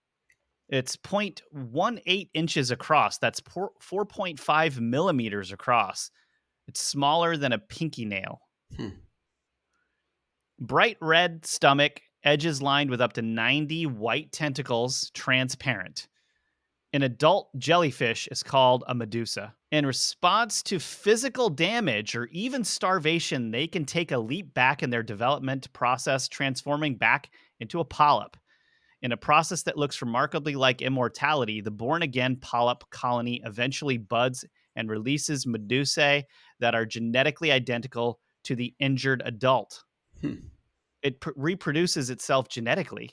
It's 0.72 0.96
0.18 0.96 2.30
inches 2.34 2.72
across. 2.72 3.18
That's 3.18 3.42
4.5 3.42 4.80
millimeters 4.80 5.52
across. 5.52 6.10
It's 6.68 6.82
smaller 6.82 7.36
than 7.36 7.52
a 7.52 7.60
pinky 7.60 8.06
nail. 8.06 8.40
Hmm. 8.78 8.88
Bright 10.60 10.98
red 11.02 11.46
stomach, 11.46 12.02
edges 12.24 12.62
lined 12.62 12.90
with 12.90 13.02
up 13.02 13.14
to 13.14 13.22
90 13.22 13.88
white 13.88 14.32
tentacles, 14.32 15.12
transparent. 15.14 16.08
An 16.94 17.04
adult 17.04 17.50
jellyfish 17.58 18.28
is 18.32 18.44
called 18.44 18.84
a 18.88 18.96
medusa. 18.96 19.54
In 19.72 19.86
response 19.86 20.62
to 20.64 20.80
physical 20.80 21.50
damage 21.50 22.16
or 22.16 22.28
even 22.28 22.64
starvation, 22.64 23.52
they 23.52 23.68
can 23.68 23.86
take 23.86 24.12
a 24.12 24.18
leap 24.18 24.54
back 24.54 24.84
in 24.84 24.90
their 24.90 25.04
development 25.04 25.72
process, 25.74 26.28
transforming 26.28 26.96
back 26.96 27.30
into 27.60 27.80
a 27.80 27.86
polyp. 27.86 28.38
In 29.02 29.12
a 29.12 29.18
process 29.18 29.64
that 29.64 29.78
looks 29.78 30.02
remarkably 30.02 30.56
like 30.56 30.82
immortality, 30.82 31.60
the 31.60 31.72
born 31.72 32.04
again 32.04 32.36
polyp 32.36 32.84
colony 32.91 33.41
eventually 33.45 33.97
buds 33.97 34.45
and 34.76 34.89
releases 34.89 35.45
medusae 35.45 36.24
that 36.60 36.76
are 36.76 36.86
genetically 36.86 37.52
identical 37.52 38.20
to 38.43 38.56
the 38.56 38.74
injured 38.80 39.22
adult. 39.26 39.84
Hmm. 40.22 40.36
It 41.02 41.20
pr- 41.20 41.32
reproduces 41.36 42.12
itself 42.12 42.47
genetically, 42.47 43.12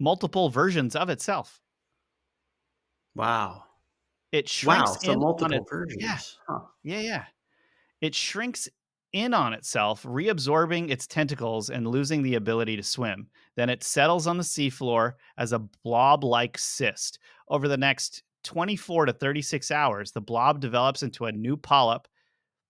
multiple 0.00 0.50
versions 0.50 0.96
of 0.96 1.10
itself. 1.10 1.60
Wow. 3.14 3.64
It 4.32 4.48
shrinks 4.48 4.90
Wow. 4.90 4.96
So 5.00 5.12
in 5.12 5.18
on 5.18 5.22
multiple 5.22 5.66
versions. 5.70 6.02
Yeah. 6.02 6.18
Huh. 6.48 6.60
Yeah, 6.82 7.00
yeah. 7.00 7.24
It 8.00 8.14
shrinks 8.14 8.68
in 9.12 9.34
on 9.34 9.52
itself, 9.52 10.02
reabsorbing 10.04 10.90
its 10.90 11.06
tentacles 11.06 11.70
and 11.70 11.86
losing 11.86 12.22
the 12.22 12.34
ability 12.34 12.76
to 12.76 12.82
swim. 12.82 13.28
Then 13.56 13.68
it 13.68 13.84
settles 13.84 14.26
on 14.26 14.38
the 14.38 14.42
seafloor 14.42 15.14
as 15.36 15.52
a 15.52 15.58
blob 15.84 16.24
like 16.24 16.56
cyst. 16.58 17.18
Over 17.48 17.68
the 17.68 17.76
next 17.76 18.22
24 18.44 19.06
to 19.06 19.12
36 19.12 19.70
hours, 19.70 20.12
the 20.12 20.20
blob 20.20 20.60
develops 20.60 21.02
into 21.02 21.26
a 21.26 21.32
new 21.32 21.56
polyp, 21.56 22.08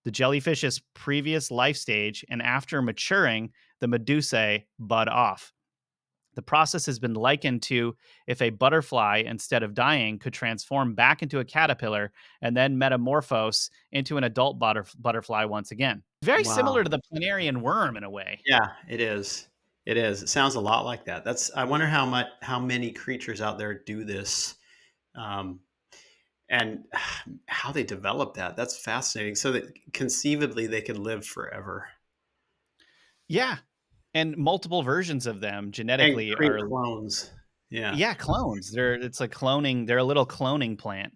the 0.05 0.11
jellyfish's 0.11 0.81
previous 0.95 1.51
life 1.51 1.77
stage, 1.77 2.25
and 2.29 2.43
after 2.43 2.83
maturing, 2.83 3.53
the 3.81 3.87
medusae 3.87 4.65
bud 4.79 5.09
off. 5.09 5.53
The 6.35 6.43
process 6.43 6.87
has 6.87 6.99
been 6.99 7.15
likened 7.15 7.63
to 7.65 7.95
if 8.27 8.41
a 8.41 8.51
butterfly, 8.51 9.23
instead 9.27 9.63
of 9.63 9.75
dying, 9.75 10.19
could 10.19 10.33
transform 10.33 10.95
back 10.95 11.23
into 11.23 11.41
a 11.41 11.45
caterpillar 11.45 12.11
and 12.41 12.57
then 12.57 12.79
metamorphose 12.79 13.71
into 13.93 14.17
an 14.17 14.25
adult 14.25 14.59
butter- 14.59 14.87
butterfly 14.99 15.45
once 15.45 15.71
again. 15.71 16.03
Very 16.23 16.45
similar 16.45 16.85
to 16.85 16.91
the 16.91 17.01
planarian 17.13 17.59
worm 17.63 17.97
in 17.97 18.05
a 18.05 18.11
way. 18.11 18.41
Yeah, 18.47 18.69
it 18.89 19.01
is. 19.01 19.49
It 19.87 19.97
is. 19.97 20.23
It 20.23 20.29
sounds 20.29 20.55
a 20.55 20.61
lot 20.61 20.85
like 20.85 21.05
that. 21.07 21.25
That's. 21.25 21.51
I 21.57 21.65
wonder 21.65 21.87
how 21.87 22.07
much, 22.07 22.29
how 22.43 22.61
many 22.61 22.93
creatures 22.93 23.41
out 23.41 23.59
there 23.59 23.75
do 23.85 24.05
this, 24.05 24.55
um, 25.17 25.61
and 26.49 26.85
how 27.47 27.73
they 27.73 27.83
develop 27.83 28.35
that. 28.35 28.57
That's 28.57 28.79
fascinating. 28.79 29.35
So 29.35 29.53
that 29.53 29.65
conceivably 29.93 30.67
they 30.69 30.83
could 30.83 30.99
live 30.99 31.27
forever 31.27 31.89
Yeah. 33.29 33.57
And 34.15 34.37
multiple 34.37 34.83
versions 34.83 35.27
of 35.27 35.41
them 35.41 35.73
genetically 35.73 36.33
are 36.35 36.69
clones. 36.69 37.31
Yeah. 37.71 37.95
yeah, 37.95 38.13
clones. 38.13 38.71
They're 38.71 38.95
it's 38.95 39.21
like 39.21 39.33
cloning, 39.33 39.87
they're 39.87 39.99
a 39.99 40.05
little 40.05 40.27
cloning 40.27 40.77
plant. 40.77 41.15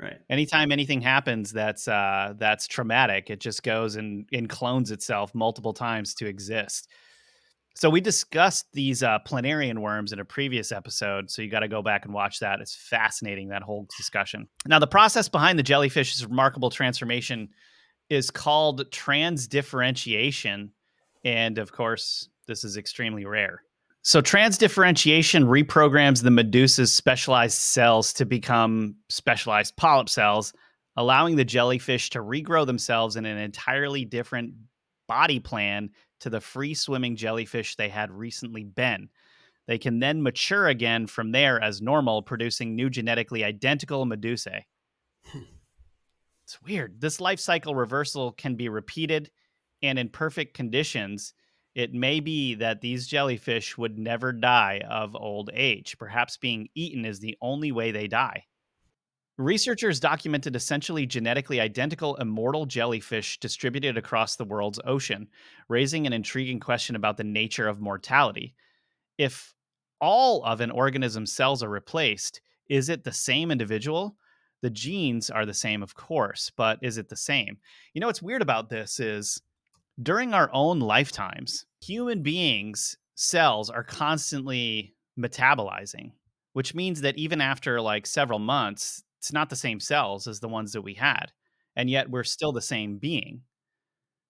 Right. 0.00 0.18
Anytime 0.28 0.72
anything 0.72 1.00
happens 1.00 1.52
that's 1.52 1.86
uh 1.86 2.34
that's 2.36 2.66
traumatic, 2.66 3.30
it 3.30 3.40
just 3.40 3.62
goes 3.62 3.96
and, 3.96 4.28
and 4.32 4.48
clones 4.48 4.90
itself 4.90 5.34
multiple 5.34 5.72
times 5.72 6.14
to 6.14 6.26
exist. 6.26 6.88
So 7.76 7.90
we 7.90 8.00
discussed 8.00 8.66
these 8.72 9.02
uh, 9.02 9.18
planarian 9.26 9.78
worms 9.78 10.12
in 10.12 10.20
a 10.20 10.24
previous 10.24 10.70
episode, 10.70 11.28
so 11.28 11.42
you 11.42 11.50
got 11.50 11.60
to 11.60 11.68
go 11.68 11.82
back 11.82 12.04
and 12.04 12.14
watch 12.14 12.38
that. 12.38 12.60
It's 12.60 12.76
fascinating 12.76 13.48
that 13.48 13.62
whole 13.62 13.88
discussion. 13.96 14.46
Now, 14.66 14.78
the 14.78 14.86
process 14.86 15.28
behind 15.28 15.58
the 15.58 15.64
jellyfish's 15.64 16.24
remarkable 16.24 16.70
transformation 16.70 17.48
is 18.10 18.30
called 18.30 18.88
transdifferentiation, 18.92 20.68
and 21.24 21.58
of 21.58 21.72
course, 21.72 22.28
this 22.46 22.62
is 22.62 22.76
extremely 22.76 23.24
rare. 23.24 23.62
So, 24.06 24.20
transdifferentiation 24.20 25.46
reprograms 25.46 26.22
the 26.22 26.30
medusa's 26.30 26.92
specialized 26.92 27.56
cells 27.56 28.12
to 28.12 28.26
become 28.26 28.96
specialized 29.08 29.78
polyp 29.78 30.10
cells, 30.10 30.52
allowing 30.94 31.36
the 31.36 31.44
jellyfish 31.44 32.10
to 32.10 32.18
regrow 32.18 32.66
themselves 32.66 33.16
in 33.16 33.24
an 33.24 33.38
entirely 33.38 34.04
different 34.04 34.52
body 35.08 35.40
plan 35.40 35.88
to 36.20 36.28
the 36.28 36.42
free 36.42 36.74
swimming 36.74 37.16
jellyfish 37.16 37.76
they 37.76 37.88
had 37.88 38.10
recently 38.10 38.62
been. 38.62 39.08
They 39.66 39.78
can 39.78 40.00
then 40.00 40.22
mature 40.22 40.68
again 40.68 41.06
from 41.06 41.32
there 41.32 41.58
as 41.62 41.80
normal, 41.80 42.20
producing 42.20 42.76
new 42.76 42.90
genetically 42.90 43.42
identical 43.42 44.04
medusae. 44.04 44.64
Hmm. 45.28 45.38
it's 46.44 46.60
weird. 46.60 47.00
This 47.00 47.22
life 47.22 47.40
cycle 47.40 47.74
reversal 47.74 48.32
can 48.32 48.54
be 48.54 48.68
repeated, 48.68 49.30
and 49.80 49.98
in 49.98 50.10
perfect 50.10 50.52
conditions, 50.52 51.32
it 51.74 51.92
may 51.92 52.20
be 52.20 52.54
that 52.54 52.80
these 52.80 53.06
jellyfish 53.06 53.76
would 53.76 53.98
never 53.98 54.32
die 54.32 54.82
of 54.88 55.16
old 55.16 55.50
age. 55.52 55.98
Perhaps 55.98 56.36
being 56.36 56.68
eaten 56.74 57.04
is 57.04 57.18
the 57.18 57.36
only 57.40 57.72
way 57.72 57.90
they 57.90 58.06
die. 58.06 58.44
Researchers 59.36 59.98
documented 59.98 60.54
essentially 60.54 61.06
genetically 61.06 61.60
identical 61.60 62.14
immortal 62.16 62.66
jellyfish 62.66 63.40
distributed 63.40 63.98
across 63.98 64.36
the 64.36 64.44
world's 64.44 64.78
ocean, 64.84 65.26
raising 65.68 66.06
an 66.06 66.12
intriguing 66.12 66.60
question 66.60 66.94
about 66.94 67.16
the 67.16 67.24
nature 67.24 67.66
of 67.66 67.80
mortality. 67.80 68.54
If 69.18 69.52
all 70.00 70.44
of 70.44 70.60
an 70.60 70.70
organism's 70.70 71.32
cells 71.32 71.64
are 71.64 71.68
replaced, 71.68 72.40
is 72.68 72.88
it 72.88 73.02
the 73.02 73.12
same 73.12 73.50
individual? 73.50 74.16
The 74.62 74.70
genes 74.70 75.30
are 75.30 75.44
the 75.44 75.52
same, 75.52 75.82
of 75.82 75.96
course, 75.96 76.52
but 76.56 76.78
is 76.80 76.96
it 76.96 77.08
the 77.08 77.16
same? 77.16 77.58
You 77.92 78.00
know 78.00 78.06
what's 78.06 78.22
weird 78.22 78.40
about 78.40 78.70
this 78.70 79.00
is 79.00 79.42
during 80.02 80.34
our 80.34 80.50
own 80.52 80.80
lifetimes, 80.80 81.66
human 81.80 82.22
beings' 82.22 82.96
cells 83.14 83.70
are 83.70 83.84
constantly 83.84 84.94
metabolizing, 85.18 86.12
which 86.52 86.74
means 86.74 87.00
that 87.02 87.16
even 87.16 87.40
after 87.40 87.80
like 87.80 88.06
several 88.06 88.38
months, 88.38 89.04
it's 89.18 89.32
not 89.32 89.50
the 89.50 89.56
same 89.56 89.80
cells 89.80 90.26
as 90.26 90.40
the 90.40 90.48
ones 90.48 90.72
that 90.72 90.82
we 90.82 90.94
had. 90.94 91.32
And 91.76 91.88
yet 91.88 92.10
we're 92.10 92.24
still 92.24 92.52
the 92.52 92.60
same 92.60 92.98
being. 92.98 93.42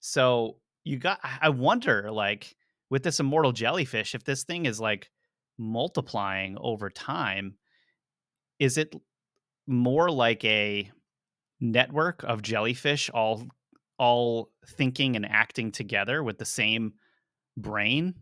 So 0.00 0.56
you 0.84 0.98
got, 0.98 1.18
I 1.40 1.48
wonder, 1.48 2.10
like, 2.10 2.56
with 2.90 3.02
this 3.02 3.20
immortal 3.20 3.52
jellyfish, 3.52 4.14
if 4.14 4.24
this 4.24 4.44
thing 4.44 4.66
is 4.66 4.80
like 4.80 5.10
multiplying 5.58 6.56
over 6.60 6.90
time, 6.90 7.56
is 8.58 8.78
it 8.78 8.94
more 9.66 10.10
like 10.10 10.44
a 10.44 10.90
network 11.60 12.22
of 12.22 12.42
jellyfish 12.42 13.10
all 13.10 13.46
all 13.98 14.50
thinking 14.66 15.16
and 15.16 15.26
acting 15.26 15.72
together 15.72 16.22
with 16.22 16.38
the 16.38 16.44
same 16.44 16.94
brain? 17.56 18.14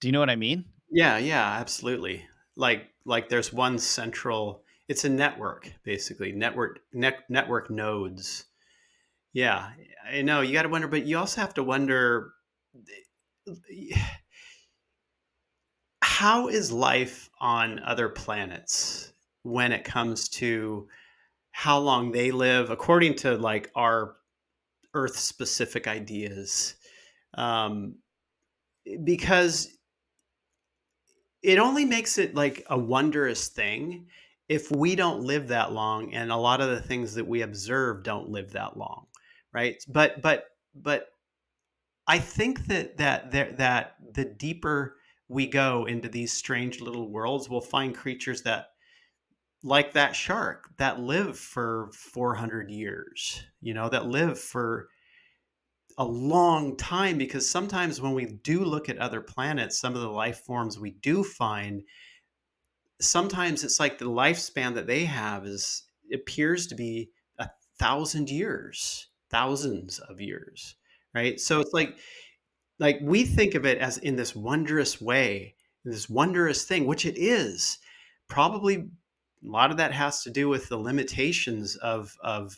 Do 0.00 0.08
you 0.08 0.12
know 0.12 0.20
what 0.20 0.30
I 0.30 0.36
mean? 0.36 0.64
Yeah. 0.90 1.18
Yeah. 1.18 1.44
Absolutely. 1.44 2.24
Like 2.56 2.88
like 3.04 3.28
there's 3.28 3.52
one 3.52 3.78
central. 3.78 4.64
It's 4.88 5.04
a 5.04 5.08
network 5.08 5.72
basically. 5.84 6.32
Network 6.32 6.80
net, 6.92 7.20
network 7.28 7.70
nodes. 7.70 8.44
Yeah. 9.32 9.70
I 10.10 10.22
know. 10.22 10.40
You 10.40 10.52
got 10.52 10.62
to 10.62 10.68
wonder, 10.68 10.88
but 10.88 11.06
you 11.06 11.18
also 11.18 11.40
have 11.40 11.54
to 11.54 11.62
wonder. 11.62 12.32
Eh, 13.48 13.96
how 16.22 16.46
is 16.46 16.70
life 16.70 17.30
on 17.40 17.80
other 17.80 18.08
planets 18.08 19.12
when 19.42 19.72
it 19.72 19.82
comes 19.82 20.28
to 20.28 20.86
how 21.50 21.78
long 21.78 22.12
they 22.12 22.30
live 22.30 22.70
according 22.70 23.14
to 23.14 23.36
like 23.36 23.70
our 23.74 24.14
earth 24.94 25.18
specific 25.18 25.86
ideas 25.88 26.74
um, 27.34 27.96
because 29.04 29.76
it 31.42 31.58
only 31.58 31.84
makes 31.84 32.18
it 32.18 32.34
like 32.34 32.64
a 32.70 32.78
wondrous 32.78 33.48
thing 33.48 34.06
if 34.48 34.70
we 34.70 34.94
don't 34.94 35.22
live 35.22 35.48
that 35.48 35.72
long 35.72 36.12
and 36.14 36.30
a 36.30 36.36
lot 36.36 36.60
of 36.60 36.70
the 36.70 36.80
things 36.80 37.14
that 37.14 37.26
we 37.26 37.42
observe 37.42 38.02
don't 38.02 38.28
live 38.28 38.52
that 38.52 38.76
long 38.76 39.06
right? 39.52 39.76
But 39.88 40.22
but 40.22 40.44
but 40.74 41.08
i 42.06 42.18
think 42.18 42.66
that 42.66 42.96
that 42.96 43.30
that, 43.30 43.56
that 43.58 43.96
the 44.14 44.24
deeper 44.24 44.96
we 45.28 45.46
go 45.46 45.84
into 45.86 46.08
these 46.08 46.32
strange 46.32 46.80
little 46.80 47.10
worlds 47.10 47.48
we'll 47.48 47.60
find 47.60 47.94
creatures 47.94 48.42
that 48.42 48.71
like 49.62 49.92
that 49.92 50.16
shark 50.16 50.70
that 50.78 51.00
live 51.00 51.38
for 51.38 51.90
400 51.92 52.70
years 52.70 53.42
you 53.60 53.74
know 53.74 53.88
that 53.88 54.06
live 54.06 54.38
for 54.38 54.88
a 55.98 56.04
long 56.04 56.76
time 56.76 57.18
because 57.18 57.48
sometimes 57.48 58.00
when 58.00 58.14
we 58.14 58.24
do 58.26 58.64
look 58.64 58.88
at 58.88 58.98
other 58.98 59.20
planets 59.20 59.78
some 59.78 59.94
of 59.94 60.00
the 60.00 60.08
life 60.08 60.40
forms 60.40 60.78
we 60.78 60.90
do 60.90 61.22
find 61.22 61.82
sometimes 63.00 63.62
it's 63.62 63.78
like 63.78 63.98
the 63.98 64.04
lifespan 64.04 64.74
that 64.74 64.86
they 64.86 65.04
have 65.04 65.46
is 65.46 65.84
appears 66.12 66.66
to 66.66 66.74
be 66.74 67.10
a 67.38 67.48
thousand 67.78 68.30
years 68.30 69.08
thousands 69.30 69.98
of 70.00 70.20
years 70.20 70.76
right? 71.14 71.40
So 71.40 71.60
it's 71.60 71.72
like 71.72 71.98
like 72.78 72.98
we 73.02 73.24
think 73.24 73.54
of 73.54 73.66
it 73.66 73.78
as 73.78 73.98
in 73.98 74.16
this 74.16 74.34
wondrous 74.34 75.00
way 75.00 75.54
this 75.84 76.08
wondrous 76.08 76.64
thing 76.64 76.86
which 76.86 77.06
it 77.06 77.18
is 77.18 77.78
probably 78.28 78.88
a 79.44 79.50
lot 79.50 79.70
of 79.70 79.76
that 79.78 79.92
has 79.92 80.22
to 80.22 80.30
do 80.30 80.48
with 80.48 80.68
the 80.68 80.76
limitations 80.76 81.76
of 81.76 82.16
of 82.22 82.56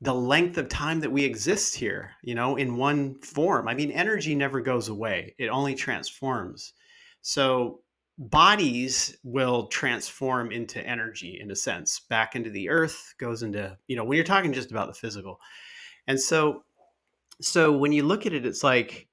the 0.00 0.14
length 0.14 0.56
of 0.56 0.68
time 0.68 1.00
that 1.00 1.12
we 1.12 1.24
exist 1.24 1.76
here 1.76 2.12
you 2.22 2.34
know 2.34 2.56
in 2.56 2.76
one 2.76 3.14
form. 3.20 3.68
I 3.68 3.74
mean 3.74 3.90
energy 3.90 4.34
never 4.34 4.60
goes 4.60 4.88
away. 4.88 5.34
It 5.38 5.48
only 5.48 5.74
transforms. 5.74 6.72
So 7.22 7.80
bodies 8.18 9.16
will 9.22 9.66
transform 9.68 10.52
into 10.52 10.86
energy 10.86 11.38
in 11.40 11.50
a 11.50 11.56
sense 11.56 12.00
back 12.00 12.36
into 12.36 12.50
the 12.50 12.68
earth 12.68 13.14
goes 13.18 13.42
into 13.42 13.76
you 13.88 13.96
know 13.96 14.04
when 14.04 14.16
you're 14.16 14.24
talking 14.24 14.52
just 14.52 14.70
about 14.70 14.88
the 14.88 14.94
physical. 14.94 15.40
And 16.06 16.20
so 16.20 16.64
so 17.40 17.76
when 17.76 17.92
you 17.92 18.02
look 18.02 18.26
at 18.26 18.32
it 18.32 18.46
it's 18.46 18.64
like 18.64 19.08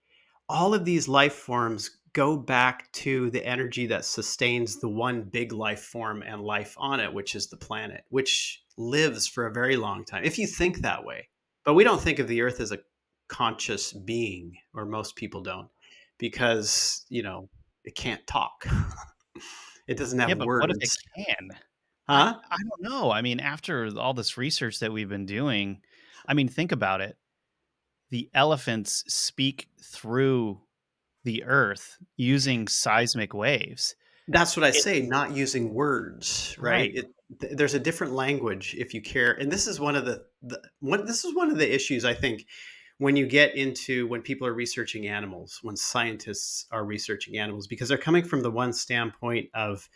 all 0.50 0.74
of 0.74 0.86
these 0.86 1.08
life 1.08 1.34
forms 1.34 1.97
go 2.18 2.36
back 2.36 2.92
to 2.92 3.30
the 3.30 3.46
energy 3.46 3.86
that 3.86 4.04
sustains 4.04 4.80
the 4.80 4.90
one 4.90 5.22
big 5.22 5.52
life 5.52 5.84
form 5.84 6.24
and 6.24 6.42
life 6.42 6.76
on 6.78 7.00
it 7.00 7.14
which 7.14 7.36
is 7.36 7.48
the 7.48 7.58
planet 7.58 8.04
which 8.10 8.64
lives 8.78 9.28
for 9.28 9.46
a 9.46 9.54
very 9.54 9.78
long 9.78 10.04
time 10.04 10.24
if 10.24 10.40
you 10.40 10.48
think 10.48 10.80
that 10.80 11.06
way 11.06 11.28
but 11.64 11.76
we 11.76 11.84
don't 11.84 12.02
think 12.02 12.20
of 12.20 12.28
the 12.28 12.42
earth 12.42 12.60
as 12.60 12.72
a 12.72 12.80
conscious 13.28 13.94
being 13.94 14.58
or 14.74 14.86
most 14.86 15.16
people 15.16 15.42
don't 15.42 15.70
because 16.18 17.06
you 17.10 17.22
know 17.22 17.48
it 17.88 17.96
can't 17.96 18.26
talk. 18.28 18.68
it 19.88 19.98
doesn't 19.98 20.20
have 20.20 20.28
yeah, 20.28 20.36
but 20.36 20.46
words. 20.46 20.62
what 20.62 20.72
if 20.72 20.84
it 20.84 21.26
can? 21.26 21.50
Huh? 22.10 22.36
I, 22.38 22.56
I 22.56 22.58
don't 22.58 22.92
know. 22.92 23.12
I 23.12 23.22
mean, 23.22 23.40
after 23.40 23.90
all 23.98 24.14
this 24.14 24.38
research 24.38 24.80
that 24.80 24.92
we've 24.92 25.10
been 25.10 25.26
doing, 25.26 25.82
I 26.28 26.34
mean, 26.34 26.50
think 26.50 26.74
about 26.74 27.00
it. 27.00 27.18
The 28.10 28.30
elephants 28.34 29.06
speak 29.08 29.70
through 29.82 30.60
the 31.28 31.44
earth 31.44 31.98
using 32.16 32.70
seismic 32.70 33.34
waves. 33.34 33.96
That's 34.30 34.56
what 34.56 34.64
I 34.64 34.72
say, 34.72 35.02
not 35.02 35.36
using 35.36 35.74
words, 35.74 36.56
right? 36.58 36.72
Right. 36.72 36.96
It, 36.96 37.06
th- 37.42 37.58
there's 37.58 37.74
a 37.74 37.80
different 37.82 38.14
language 38.14 38.76
if 38.78 38.94
you 38.94 39.02
care. 39.02 39.34
And 39.34 39.52
this 39.52 39.68
is 39.68 39.78
one 39.78 39.98
of 39.98 40.06
the, 40.06 40.24
the 40.42 40.62
one, 40.80 41.06
this 41.06 41.26
is 41.26 41.36
one 41.36 41.52
of 41.52 41.58
the 41.58 41.70
issues 41.76 42.06
I 42.06 42.14
think 42.14 42.46
when 42.98 43.18
you 43.18 43.28
get 43.28 43.56
into 43.58 44.08
when 44.08 44.22
people 44.22 44.48
are 44.48 44.54
researching 44.54 45.08
animals, 45.08 45.60
when 45.64 45.76
scientists 45.76 46.66
are 46.72 46.86
researching 46.86 47.38
animals, 47.38 47.68
because 47.68 47.90
they're 47.90 47.98
coming 47.98 48.24
from 48.24 48.42
the 48.42 48.52
one 48.52 48.72
standpoint 48.72 49.50
of 49.54 49.90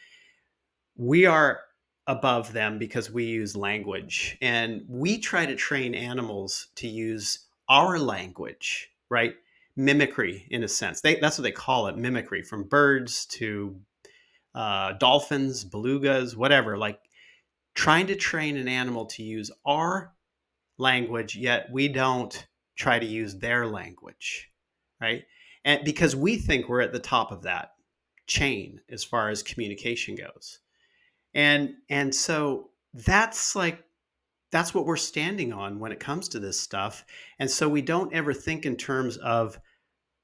we 0.98 1.26
are 1.26 1.62
above 2.08 2.52
them 2.52 2.78
because 2.78 3.10
we 3.10 3.24
use 3.24 3.56
language 3.56 4.38
and 4.42 4.84
we 4.90 5.18
try 5.18 5.46
to 5.46 5.56
train 5.56 5.96
animals 5.96 6.68
to 6.76 6.90
use 6.90 7.48
our 7.70 7.98
language, 7.98 8.90
right? 9.10 9.36
Mimicry, 9.76 10.48
in 10.50 10.64
a 10.64 10.68
sense. 10.68 11.02
They, 11.02 11.16
that's 11.16 11.38
what 11.38 11.44
they 11.44 11.52
call 11.52 11.88
it 11.88 11.98
mimicry 11.98 12.44
from 12.44 12.68
birds 12.68 13.26
to 13.28 13.80
uh, 14.54 14.94
dolphins, 14.94 15.64
belugas, 15.64 16.36
whatever. 16.36 16.78
Like 16.78 17.00
trying 17.74 18.08
to 18.08 18.16
train 18.16 18.58
an 18.58 18.68
animal 18.68 19.06
to 19.08 19.24
use 19.24 19.52
our 19.66 20.14
language, 20.78 21.36
yet 21.36 21.70
we 21.72 21.88
don't 21.88 22.48
try 22.76 23.00
to 23.00 23.06
use 23.06 23.38
their 23.38 23.68
language, 23.68 24.50
right? 25.00 25.24
And 25.64 25.84
because 25.86 26.16
we 26.16 26.38
think 26.38 26.68
we're 26.68 26.82
at 26.82 26.92
the 26.92 27.00
top 27.00 27.32
of 27.32 27.44
that 27.44 27.72
chain 28.28 28.82
as 28.90 29.04
far 29.04 29.30
as 29.30 29.44
communication 29.44 30.16
goes. 30.16 30.60
And 31.34 31.76
and 31.90 32.14
so 32.14 32.72
that's 32.94 33.56
like 33.56 33.84
that's 34.52 34.74
what 34.74 34.86
we're 34.86 34.98
standing 34.98 35.54
on 35.54 35.80
when 35.80 35.92
it 35.92 36.00
comes 36.00 36.28
to 36.30 36.40
this 36.40 36.60
stuff. 36.60 37.06
And 37.40 37.50
so 37.50 37.70
we 37.70 37.82
don't 37.82 38.14
ever 38.14 38.34
think 38.34 38.66
in 38.66 38.76
terms 38.76 39.18
of 39.18 39.60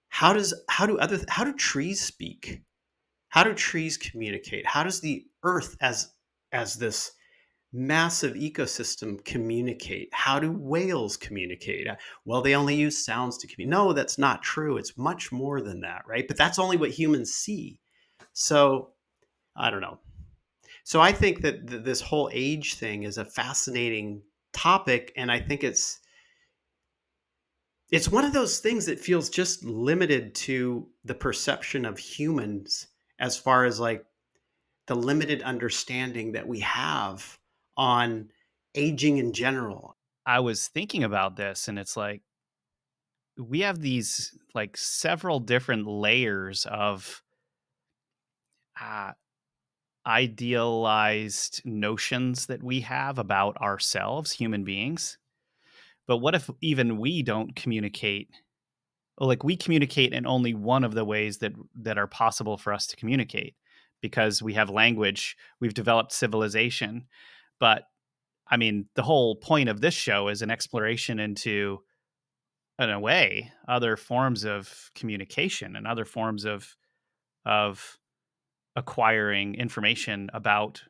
how 0.09 0.34
does 0.34 0.53
how 0.69 0.86
do 0.86 0.97
other 0.97 1.19
how 1.28 1.43
do 1.43 1.53
trees 1.53 2.01
speak? 2.01 2.61
How 3.30 3.43
do 3.43 3.53
trees 3.53 3.97
communicate? 3.97 4.65
How 4.65 4.84
does 4.84 5.01
the 5.01 5.25
earth 5.43 5.78
as 5.82 6.13
as 6.51 6.75
this 6.75 7.11
massive 7.73 8.34
ecosystem 8.34 9.23
communicate? 9.23 10.09
How 10.13 10.39
do 10.39 10.51
whales 10.51 11.17
communicate? 11.17 11.88
Uh, 11.88 11.95
well, 12.25 12.41
they 12.41 12.55
only 12.55 12.75
use 12.75 13.03
sounds 13.03 13.38
to 13.39 13.47
communicate. 13.47 13.71
No, 13.71 13.93
that's 13.93 14.17
not 14.17 14.43
true. 14.43 14.78
It's 14.78 14.97
much 14.97 15.32
more 15.32 15.61
than 15.61 15.82
that, 15.82 16.03
right? 16.07 16.28
But 16.28 16.38
that's 16.38 16.59
only 16.59 16.78
what 16.78 16.91
humans 16.91 17.34
see. 17.34 17.80
So 18.34 18.91
I 19.55 19.69
don't 19.69 19.82
know. 19.82 19.99
So 20.88 21.01
I 21.01 21.11
think 21.11 21.41
that 21.41 21.67
th- 21.67 21.83
this 21.83 21.99
whole 21.99 22.29
age 22.31 22.75
thing 22.75 23.03
is 23.03 23.17
a 23.17 23.25
fascinating 23.25 24.21
topic, 24.53 25.11
and 25.17 25.29
I 25.29 25.38
think 25.38 25.65
it's 25.65 25.99
it's 27.91 28.07
one 28.07 28.23
of 28.23 28.31
those 28.31 28.59
things 28.59 28.85
that 28.85 28.97
feels 28.97 29.29
just 29.29 29.65
limited 29.65 30.33
to 30.47 30.88
the 31.03 31.13
perception 31.13 31.83
of 31.83 31.97
humans 31.97 32.88
as 33.19 33.38
far 33.38 33.65
as 33.65 33.81
like 33.81 34.05
the 34.85 34.95
limited 34.95 35.41
understanding 35.41 36.31
that 36.31 36.47
we 36.47 36.61
have 36.61 37.38
on 37.75 38.29
aging 38.73 39.17
in 39.17 39.33
general. 39.33 39.97
I 40.25 40.39
was 40.39 40.69
thinking 40.69 41.03
about 41.03 41.35
this 41.35 41.67
and 41.67 41.77
it's 41.77 41.97
like 41.97 42.21
we 43.38 43.59
have 43.59 43.81
these 43.81 44.33
like 44.55 44.77
several 44.77 45.41
different 45.41 45.85
layers 45.85 46.65
of 46.65 47.21
uh, 48.79 49.11
idealized 50.08 51.62
notions 51.66 52.45
that 52.47 52.64
we 52.64 52.82
have 52.82 53.20
about 53.20 53.58
ourselves, 53.58 54.32
human 54.32 54.64
beings. 54.64 55.18
But 56.08 56.18
what 56.18 56.34
if 56.34 56.49
even 56.62 56.97
we 56.97 57.22
don't 57.22 57.55
communicate? 57.55 58.30
Like 59.20 59.43
we 59.43 59.58
communicate 59.58 60.14
in 60.14 60.26
only 60.26 60.53
one 60.53 60.84
of 60.86 60.93
the 60.93 61.03
ways 61.03 61.39
that 61.39 61.53
that 61.82 61.97
are 61.97 62.08
possible 62.08 62.58
for 62.58 62.72
us 62.72 62.88
to 62.88 62.95
communicate 62.95 63.55
because 64.01 64.41
we 64.41 64.53
have 64.53 64.70
language, 64.70 65.36
we've 65.60 65.74
developed 65.74 66.14
civilization. 66.14 67.08
But 67.60 67.84
I 68.49 68.58
mean, 68.58 68.86
the 68.95 69.03
whole 69.03 69.36
point 69.36 69.68
of 69.68 69.82
this 69.82 69.93
show 69.93 70.30
is 70.30 70.41
an 70.41 70.51
exploration 70.51 71.20
into, 71.20 71.80
in 72.80 72.89
a 72.89 72.99
way, 72.99 73.51
other 73.68 73.97
forms 73.97 74.45
of 74.45 74.91
communication 74.95 75.76
and 75.76 75.86
other 75.86 76.05
forms 76.05 76.45
of 76.45 76.76
of 77.45 77.97
acquiring 78.78 79.55
information 79.55 80.30
about 80.34 80.82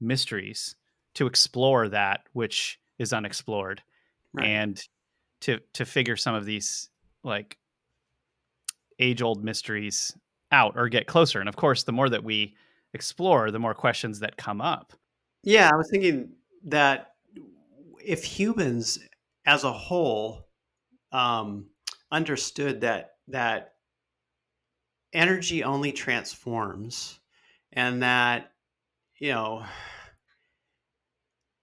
mysteries 0.00 0.76
to 1.14 1.26
explore 1.26 1.88
that 1.90 2.22
which 2.32 2.80
is 2.98 3.12
unexplored 3.12 3.82
Right. 4.32 4.46
and 4.48 4.80
to 5.42 5.58
to 5.74 5.84
figure 5.84 6.16
some 6.16 6.34
of 6.34 6.46
these 6.46 6.88
like 7.22 7.58
age 8.98 9.20
old 9.20 9.44
mysteries 9.44 10.16
out 10.52 10.74
or 10.76 10.88
get 10.88 11.06
closer 11.06 11.40
and 11.40 11.48
of 11.48 11.56
course 11.56 11.82
the 11.82 11.92
more 11.92 12.08
that 12.08 12.24
we 12.24 12.56
explore 12.94 13.50
the 13.50 13.58
more 13.58 13.74
questions 13.74 14.20
that 14.20 14.36
come 14.36 14.60
up 14.62 14.92
Yeah, 15.42 15.68
I 15.72 15.76
was 15.76 15.90
thinking 15.90 16.32
that 16.64 17.14
if 18.04 18.24
humans 18.24 18.98
as 19.44 19.64
a 19.64 19.72
whole 19.72 20.48
um, 21.10 21.68
understood 22.12 22.80
that 22.82 23.16
that 23.28 23.74
energy 25.12 25.64
only 25.64 25.92
transforms 25.92 27.18
and 27.72 28.02
that 28.02 28.52
you 29.18 29.30
know 29.30 29.64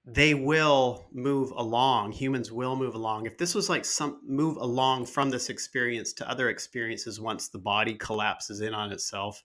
they 0.06 0.34
will 0.34 1.08
move 1.12 1.52
along 1.52 2.12
humans 2.12 2.52
will 2.52 2.76
move 2.76 2.96
along. 2.96 3.28
If 3.28 3.38
this 3.38 3.54
was 3.54 3.70
like 3.70 3.86
some 3.86 4.20
move 4.26 4.58
along 4.58 5.06
from 5.06 5.30
this 5.30 5.50
experience 5.50 6.14
to 6.14 6.30
other 6.30 6.50
experiences 6.50 7.20
once 7.20 7.50
the 7.50 7.60
body 7.60 7.94
collapses 7.96 8.62
in 8.62 8.74
on 8.74 8.92
itself 8.92 9.44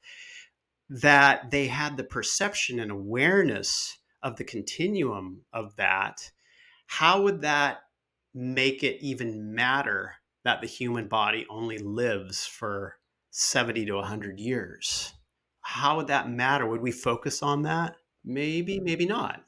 that 0.89 1.51
they 1.51 1.67
had 1.67 1.97
the 1.97 2.05
perception 2.05 2.79
and 2.79 2.91
awareness 2.91 3.99
of 4.23 4.37
the 4.37 4.45
continuum 4.45 5.43
of 5.53 5.75
that 5.77 6.31
how 6.87 7.23
would 7.23 7.41
that 7.41 7.79
make 8.35 8.83
it 8.83 9.01
even 9.01 9.55
matter 9.55 10.15
that 10.45 10.61
the 10.61 10.67
human 10.67 11.09
body 11.09 11.47
only 11.49 11.79
lives 11.79 12.45
for 12.45 12.97
70 13.31 13.87
to 13.87 13.95
100 13.95 14.39
years 14.39 15.15
how 15.65 15.97
would 15.97 16.07
that 16.07 16.31
matter 16.31 16.67
would 16.67 16.81
we 16.81 16.93
focus 16.93 17.43
on 17.43 17.63
that 17.63 17.97
Maybe, 18.25 18.81
maybe 18.81 19.05
not. 19.05 19.45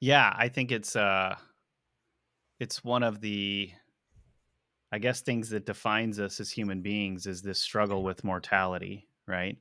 Yeah, 0.00 0.34
I 0.36 0.48
think 0.48 0.70
it's 0.70 0.94
uh 0.94 1.36
it's 2.60 2.84
one 2.84 3.02
of 3.02 3.20
the 3.20 3.70
I 4.92 4.98
guess 4.98 5.22
things 5.22 5.48
that 5.50 5.66
defines 5.66 6.20
us 6.20 6.38
as 6.38 6.50
human 6.50 6.82
beings 6.82 7.26
is 7.26 7.42
this 7.42 7.60
struggle 7.60 8.04
with 8.04 8.22
mortality, 8.22 9.08
right? 9.26 9.56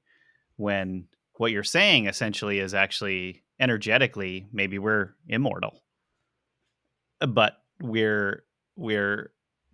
When 0.58 1.08
what 1.38 1.52
you're 1.52 1.64
saying 1.64 2.08
essentially 2.08 2.60
is 2.60 2.74
actually 2.74 3.44
energetically 3.60 4.48
maybe 4.52 4.78
we're 4.78 5.16
immortal. 5.28 5.82
But 7.20 7.54
we're 7.82 8.44
we're 8.76 9.32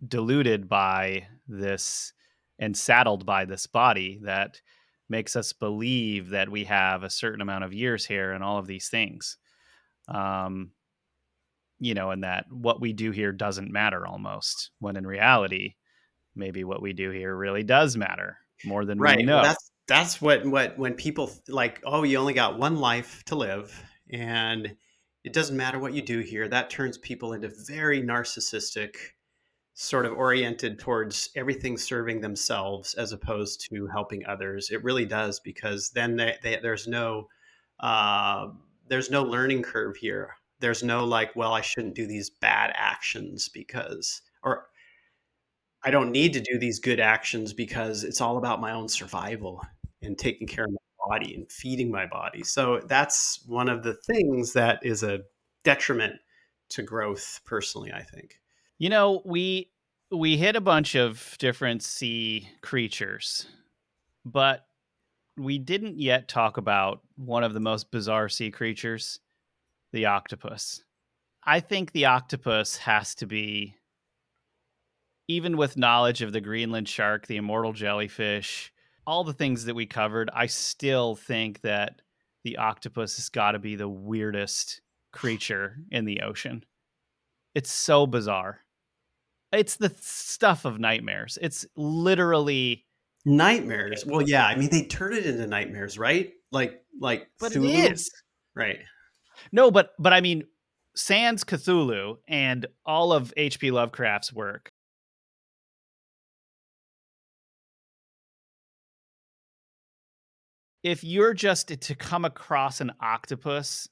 deluded 0.08 0.70
by 0.70 1.28
this 1.48 2.14
and 2.60 2.78
saddled 2.78 3.26
by 3.26 3.46
this 3.46 3.66
body 3.66 4.20
that 4.24 4.62
makes 5.10 5.36
us 5.36 5.54
believe 5.54 6.30
that 6.30 6.50
we 6.50 6.66
have 6.66 7.04
a 7.04 7.10
certain 7.10 7.42
amount 7.42 7.64
of 7.64 7.74
years 7.74 8.06
here 8.06 8.32
and 8.32 8.44
all 8.44 8.58
of 8.58 8.68
these 8.68 8.90
things. 8.90 9.38
Um, 10.08 10.72
you 11.80 11.94
know, 11.94 12.12
and 12.12 12.24
that 12.24 12.46
what 12.52 12.82
we 12.82 12.94
do 12.94 13.12
here 13.12 13.32
doesn't 13.32 13.72
matter 13.72 14.06
almost, 14.06 14.72
when 14.80 14.98
in 14.98 15.08
reality, 15.08 15.76
maybe 16.36 16.64
what 16.64 16.82
we 16.82 16.94
do 16.94 17.10
here 17.10 17.36
really 17.36 17.64
does 17.64 17.96
matter 17.96 18.38
more 18.66 18.86
than 18.86 19.00
we 19.00 19.04
Right. 19.04 19.26
Well, 19.26 19.44
that's 19.44 19.72
that's 19.88 20.22
what 20.22 20.46
what 20.46 20.78
when 20.78 20.94
people 20.94 21.32
like, 21.48 21.82
oh, 21.86 22.04
you 22.04 22.18
only 22.18 22.34
got 22.34 22.60
one 22.60 22.78
life 22.78 23.24
to 23.26 23.36
live, 23.36 23.84
and 24.12 24.76
it 25.24 25.34
doesn't 25.34 25.58
matter 25.58 25.80
what 25.80 25.94
you 25.94 26.02
do 26.02 26.20
here. 26.20 26.48
That 26.48 26.70
turns 26.70 26.98
people 26.98 27.34
into 27.34 27.52
very 27.68 28.02
narcissistic, 28.02 28.96
sort 29.82 30.06
of 30.06 30.12
oriented 30.12 30.78
towards 30.78 31.30
everything 31.38 31.78
serving 31.78 32.20
themselves 32.20 32.96
as 32.96 33.14
opposed 33.14 33.66
to 33.70 33.88
helping 33.88 34.26
others. 34.26 34.70
It 34.72 34.84
really 34.84 35.06
does 35.06 35.40
because 35.40 35.92
then 35.92 36.18
they, 36.18 36.36
they, 36.44 36.60
there's 36.62 36.86
no 36.86 37.30
uh, 37.80 38.48
there's 38.90 39.10
no 39.10 39.24
learning 39.24 39.64
curve 39.64 39.96
here. 39.96 40.36
There's 40.60 40.84
no 40.84 41.06
like, 41.06 41.34
well, 41.34 41.54
I 41.54 41.62
shouldn't 41.62 41.96
do 41.96 42.06
these 42.06 42.30
bad 42.30 42.74
actions 42.76 43.48
because, 43.48 44.22
or 44.44 44.66
I 45.82 45.92
don't 45.92 46.12
need 46.12 46.34
to 46.34 46.42
do 46.42 46.60
these 46.60 46.80
good 46.80 47.00
actions 47.00 47.54
because 47.54 48.04
it's 48.04 48.20
all 48.20 48.38
about 48.38 48.60
my 48.60 48.74
own 48.74 48.90
survival 48.90 49.62
and 50.02 50.18
taking 50.18 50.46
care 50.46 50.66
of 50.66 50.72
my 50.72 51.08
body 51.08 51.36
and 51.36 51.50
feeding 51.50 51.90
my 51.90 52.06
body. 52.06 52.44
So 52.44 52.82
that's 52.86 53.46
one 53.48 53.70
of 53.70 53.84
the 53.84 53.94
things 53.94 54.52
that 54.52 54.80
is 54.84 55.04
a 55.04 55.22
detriment 55.64 56.16
to 56.72 56.84
growth 56.84 57.40
personally, 57.46 57.94
I 57.94 58.04
think. 58.04 58.39
You 58.80 58.88
know, 58.88 59.22
we 59.26 59.72
we 60.10 60.38
hit 60.38 60.56
a 60.56 60.62
bunch 60.62 60.96
of 60.96 61.36
different 61.38 61.84
sea 61.84 62.50
creatures, 62.62 63.46
but 64.24 64.66
we 65.38 65.60
didn't 65.60 66.00
yet 66.00 66.30
talk 66.30 66.56
about 66.56 67.02
one 67.18 67.44
of 67.44 67.54
the 67.54 67.60
most 67.60 67.92
bizarre 67.92 68.30
sea 68.30 68.52
creatures, 68.52 69.20
the 69.92 70.06
octopus. 70.06 70.82
I 71.44 71.60
think 71.60 71.92
the 71.92 72.06
octopus 72.06 72.78
has 72.78 73.16
to 73.16 73.26
be 73.26 73.76
even 75.28 75.58
with 75.58 75.78
knowledge 75.78 76.22
of 76.22 76.32
the 76.32 76.42
Greenland 76.42 76.88
shark, 76.88 77.28
the 77.28 77.38
immortal 77.38 77.74
jellyfish, 77.74 78.72
all 79.06 79.26
the 79.26 79.34
things 79.34 79.66
that 79.66 79.76
we 79.76 79.86
covered, 79.86 80.30
I 80.34 80.46
still 80.46 81.16
think 81.16 81.62
that 81.62 82.02
the 82.46 82.58
octopus 82.58 83.18
has 83.18 83.28
got 83.28 83.52
to 83.52 83.60
be 83.60 83.76
the 83.76 83.90
weirdest 83.90 84.82
creature 85.12 85.78
in 85.92 86.06
the 86.06 86.22
ocean. 86.22 86.64
It's 87.54 87.72
so 87.72 88.08
bizarre. 88.08 88.62
It's 89.52 89.78
the 89.78 89.94
stuff 90.00 90.66
of 90.66 90.80
nightmares. 90.80 91.38
It's 91.42 91.66
literally 91.76 92.86
nightmares. 93.26 94.06
Well, 94.06 94.22
yeah, 94.22 94.46
I 94.46 94.56
mean 94.56 94.70
they 94.70 94.84
turn 94.84 95.14
it 95.14 95.26
into 95.26 95.48
nightmares, 95.48 95.98
right? 95.98 96.32
Like 96.52 96.82
like 97.00 97.28
but 97.40 97.52
Cthulhu? 97.52 97.70
it 97.70 97.92
is. 97.94 98.12
Right. 98.56 98.80
No, 99.52 99.72
but 99.72 99.92
but 99.98 100.14
I 100.14 100.22
mean 100.22 100.44
Sans 100.96 101.44
Cthulhu 101.44 102.18
and 102.28 102.66
all 102.86 103.14
of 103.14 103.34
H.P. 103.38 103.72
Lovecraft's 103.72 104.34
work 104.34 104.72
if 110.84 111.04
you're 111.04 111.34
just 111.34 111.68
to 111.68 111.96
come 111.96 112.26
across 112.26 112.82
an 112.82 112.92
octopus, 113.02 113.88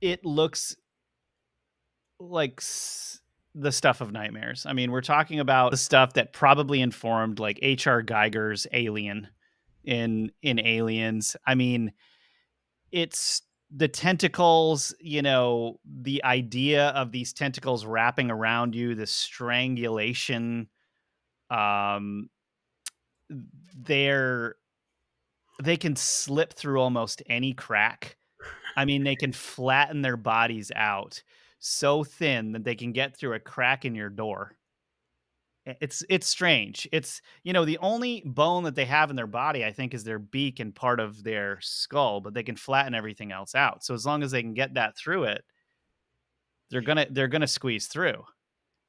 it 0.00 0.24
looks 0.24 0.76
like 2.18 2.60
the 3.54 3.72
stuff 3.72 4.00
of 4.00 4.12
nightmares. 4.12 4.66
I 4.66 4.72
mean, 4.72 4.90
we're 4.90 5.00
talking 5.00 5.40
about 5.40 5.70
the 5.70 5.76
stuff 5.76 6.14
that 6.14 6.32
probably 6.32 6.80
informed 6.80 7.38
like 7.38 7.58
H.R. 7.62 8.02
Giger's 8.02 8.66
Alien 8.72 9.28
in 9.84 10.30
in 10.42 10.60
Aliens. 10.60 11.36
I 11.46 11.54
mean, 11.54 11.92
it's 12.92 13.42
the 13.74 13.88
tentacles, 13.88 14.94
you 15.00 15.22
know, 15.22 15.78
the 15.84 16.22
idea 16.24 16.88
of 16.88 17.12
these 17.12 17.32
tentacles 17.32 17.84
wrapping 17.84 18.30
around 18.30 18.74
you, 18.74 18.94
the 18.94 19.06
strangulation 19.06 20.68
um 21.50 22.28
they're 23.76 24.54
they 25.62 25.76
can 25.76 25.96
slip 25.96 26.54
through 26.54 26.80
almost 26.80 27.22
any 27.28 27.52
crack. 27.52 28.16
I 28.76 28.84
mean, 28.84 29.04
they 29.04 29.16
can 29.16 29.32
flatten 29.32 30.02
their 30.02 30.16
bodies 30.16 30.70
out 30.74 31.22
so 31.60 32.02
thin 32.02 32.52
that 32.52 32.64
they 32.64 32.74
can 32.74 32.92
get 32.92 33.16
through 33.16 33.34
a 33.34 33.38
crack 33.38 33.84
in 33.84 33.94
your 33.94 34.08
door. 34.08 34.56
It's 35.66 36.02
it's 36.08 36.26
strange. 36.26 36.88
It's 36.90 37.20
you 37.44 37.52
know 37.52 37.66
the 37.66 37.78
only 37.78 38.22
bone 38.24 38.64
that 38.64 38.74
they 38.74 38.86
have 38.86 39.10
in 39.10 39.16
their 39.16 39.26
body, 39.26 39.64
I 39.64 39.72
think, 39.72 39.92
is 39.92 40.02
their 40.02 40.18
beak 40.18 40.58
and 40.58 40.74
part 40.74 40.98
of 40.98 41.22
their 41.22 41.58
skull, 41.60 42.20
but 42.20 42.32
they 42.32 42.42
can 42.42 42.56
flatten 42.56 42.94
everything 42.94 43.30
else 43.30 43.54
out. 43.54 43.84
So 43.84 43.94
as 43.94 44.06
long 44.06 44.22
as 44.22 44.30
they 44.30 44.40
can 44.42 44.54
get 44.54 44.74
that 44.74 44.96
through 44.96 45.24
it, 45.24 45.44
they're 46.70 46.80
gonna 46.80 47.06
they're 47.10 47.28
gonna 47.28 47.46
squeeze 47.46 47.86
through. 47.86 48.24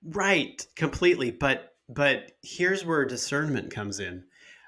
Right, 0.04 0.66
completely. 0.78 1.30
But 1.30 1.74
but 1.90 2.32
here's 2.42 2.86
where 2.86 3.04
discernment 3.06 3.72
comes 3.72 4.00
in. 4.00 4.24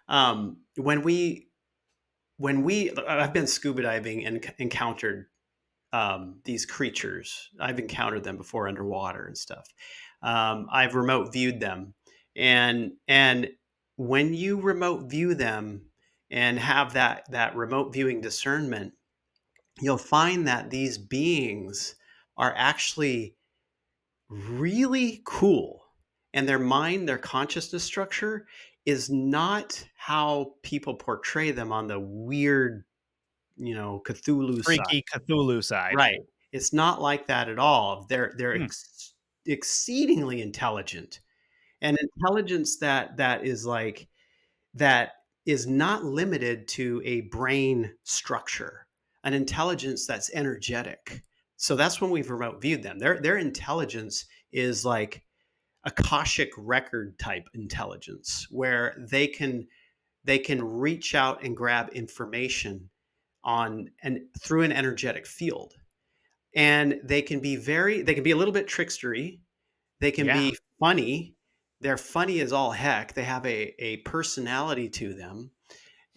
Um, 0.09 0.57
when 0.75 1.03
we 1.03 1.47
when 2.37 2.63
we 2.63 2.91
I've 3.07 3.33
been 3.33 3.47
scuba 3.47 3.83
diving 3.83 4.25
and 4.25 4.45
encountered 4.59 5.27
um, 5.93 6.39
these 6.43 6.65
creatures. 6.65 7.49
I've 7.59 7.79
encountered 7.79 8.23
them 8.23 8.35
before 8.35 8.67
underwater 8.67 9.25
and 9.25 9.37
stuff. 9.37 9.65
Um, 10.23 10.67
I've 10.71 10.95
remote 10.95 11.31
viewed 11.31 11.59
them, 11.59 11.93
and 12.35 12.93
and 13.07 13.49
when 13.95 14.33
you 14.33 14.59
remote 14.59 15.09
view 15.09 15.35
them 15.35 15.85
and 16.31 16.57
have 16.57 16.93
that 16.93 17.29
that 17.31 17.55
remote 17.55 17.93
viewing 17.93 18.21
discernment, 18.21 18.93
you'll 19.79 19.97
find 19.97 20.47
that 20.47 20.71
these 20.71 20.97
beings 20.97 21.95
are 22.35 22.53
actually 22.57 23.35
really 24.29 25.21
cool, 25.25 25.83
and 26.33 26.49
their 26.49 26.59
mind, 26.59 27.07
their 27.07 27.19
consciousness 27.19 27.83
structure 27.83 28.47
is 28.85 29.09
not 29.09 29.87
how 29.95 30.55
people 30.63 30.95
portray 30.95 31.51
them 31.51 31.71
on 31.71 31.87
the 31.87 31.99
weird 31.99 32.83
you 33.57 33.75
know 33.75 34.01
Cthulhu 34.05 34.63
freaky 34.63 35.03
side. 35.11 35.21
Cthulhu 35.27 35.63
side. 35.63 35.95
Right. 35.95 36.19
It's 36.51 36.73
not 36.73 37.01
like 37.01 37.27
that 37.27 37.49
at 37.49 37.59
all. 37.59 38.05
They're 38.09 38.33
they're 38.37 38.57
hmm. 38.57 38.63
ex- 38.63 39.13
exceedingly 39.45 40.41
intelligent, 40.41 41.19
and 41.81 41.97
intelligence 41.99 42.77
that 42.77 43.17
that 43.17 43.45
is 43.45 43.65
like 43.65 44.07
that 44.75 45.13
is 45.45 45.67
not 45.67 46.03
limited 46.03 46.67
to 46.69 47.01
a 47.05 47.21
brain 47.21 47.93
structure. 48.03 48.87
An 49.23 49.33
intelligence 49.33 50.05
that's 50.05 50.33
energetic. 50.33 51.23
So 51.57 51.75
that's 51.75 52.01
when 52.01 52.11
we've 52.11 52.29
remote 52.29 52.61
viewed 52.61 52.83
them. 52.83 52.99
Their 52.99 53.19
their 53.19 53.37
intelligence 53.37 54.25
is 54.51 54.85
like 54.85 55.23
a 55.85 55.89
akashic 55.89 56.51
record 56.57 57.17
type 57.19 57.49
intelligence 57.53 58.47
where 58.49 58.95
they 58.97 59.27
can 59.27 59.67
they 60.23 60.39
can 60.39 60.63
reach 60.63 61.15
out 61.15 61.43
and 61.43 61.55
grab 61.57 61.89
information 61.89 62.89
on 63.43 63.89
and 64.01 64.21
through 64.39 64.63
an 64.63 64.71
energetic 64.71 65.25
field. 65.25 65.73
And 66.55 66.99
they 67.03 67.21
can 67.21 67.39
be 67.39 67.55
very 67.55 68.01
they 68.01 68.13
can 68.13 68.23
be 68.23 68.31
a 68.31 68.37
little 68.37 68.53
bit 68.53 68.67
trickstery. 68.67 69.39
They 69.99 70.11
can 70.11 70.27
yeah. 70.27 70.37
be 70.37 70.57
funny. 70.79 71.35
They're 71.81 71.97
funny 71.97 72.39
as 72.39 72.53
all 72.53 72.71
heck. 72.71 73.13
They 73.13 73.23
have 73.23 73.45
a, 73.45 73.73
a 73.83 73.97
personality 73.97 74.89
to 74.89 75.13
them. 75.13 75.51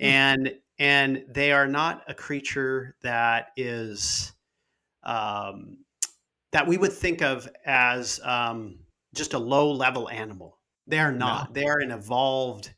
Hmm. 0.01 0.05
and 0.07 0.55
and 0.79 1.24
they 1.29 1.53
are 1.53 1.66
not 1.66 2.05
a 2.07 2.14
creature 2.14 2.97
that 3.03 3.49
is 3.57 4.33
um, 5.03 5.79
that 6.53 6.66
we 6.66 6.77
would 6.77 6.93
think 6.93 7.22
of 7.22 7.49
as 7.64 8.20
um, 8.22 8.81
just 9.14 9.33
a 9.33 9.39
low 9.39 9.72
level 9.72 10.11
animal. 10.11 10.59
They 10.87 10.99
are 10.99 11.12
not. 11.12 11.55
No. 11.55 11.61
they 11.61 11.66
are 11.66 11.81
an 11.81 11.93
evolved 11.93 12.74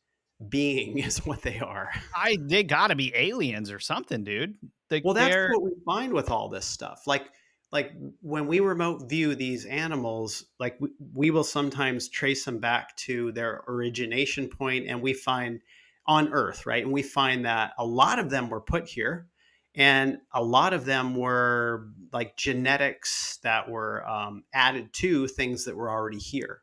being 0.46 0.98
is 0.98 1.24
what 1.24 1.42
they 1.42 1.58
are. 1.58 1.90
I 2.14 2.38
they 2.40 2.62
got 2.62 2.88
to 2.88 2.96
be 2.96 3.12
aliens 3.14 3.70
or 3.70 3.80
something, 3.80 4.24
dude. 4.24 4.56
They, 4.90 5.02
well, 5.04 5.14
that's 5.14 5.54
what 5.54 5.62
we 5.62 5.72
find 5.84 6.12
with 6.12 6.30
all 6.30 6.48
this 6.48 6.66
stuff. 6.66 7.06
Like 7.06 7.26
like 7.70 7.92
when 8.22 8.46
we 8.46 8.60
remote 8.60 9.08
view 9.08 9.34
these 9.34 9.66
animals, 9.66 10.46
like 10.58 10.76
we, 10.80 10.88
we 11.12 11.30
will 11.30 11.44
sometimes 11.44 12.08
trace 12.08 12.44
them 12.44 12.58
back 12.58 12.96
to 12.96 13.30
their 13.32 13.62
origination 13.68 14.48
point 14.48 14.86
and 14.88 15.02
we 15.02 15.12
find 15.12 15.60
on 16.06 16.32
earth, 16.32 16.64
right? 16.64 16.82
And 16.82 16.92
we 16.92 17.02
find 17.02 17.44
that 17.44 17.72
a 17.78 17.84
lot 17.84 18.18
of 18.18 18.30
them 18.30 18.48
were 18.48 18.62
put 18.62 18.88
here 18.88 19.28
and 19.74 20.18
a 20.32 20.42
lot 20.42 20.72
of 20.72 20.86
them 20.86 21.14
were 21.14 21.88
like 22.10 22.36
genetics 22.36 23.38
that 23.42 23.68
were 23.68 24.08
um, 24.08 24.44
added 24.54 24.92
to 24.94 25.28
things 25.28 25.66
that 25.66 25.76
were 25.76 25.90
already 25.90 26.18
here 26.18 26.62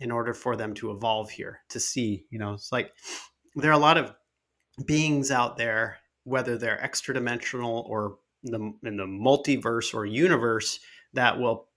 in 0.00 0.10
order 0.10 0.34
for 0.34 0.56
them 0.56 0.74
to 0.74 0.90
evolve 0.90 1.30
here 1.30 1.60
to 1.68 1.78
see 1.78 2.26
you 2.30 2.38
know 2.38 2.54
it's 2.54 2.72
like 2.72 2.92
there 3.56 3.70
are 3.70 3.74
a 3.74 3.78
lot 3.78 3.98
of 3.98 4.12
beings 4.86 5.30
out 5.30 5.56
there 5.56 5.98
whether 6.24 6.58
they're 6.58 6.82
extra 6.82 7.14
dimensional 7.14 7.84
or 7.88 8.18
the, 8.42 8.72
in 8.82 8.96
the 8.96 9.04
multiverse 9.04 9.94
or 9.94 10.06
universe 10.06 10.80
that 11.12 11.38
will 11.38 11.68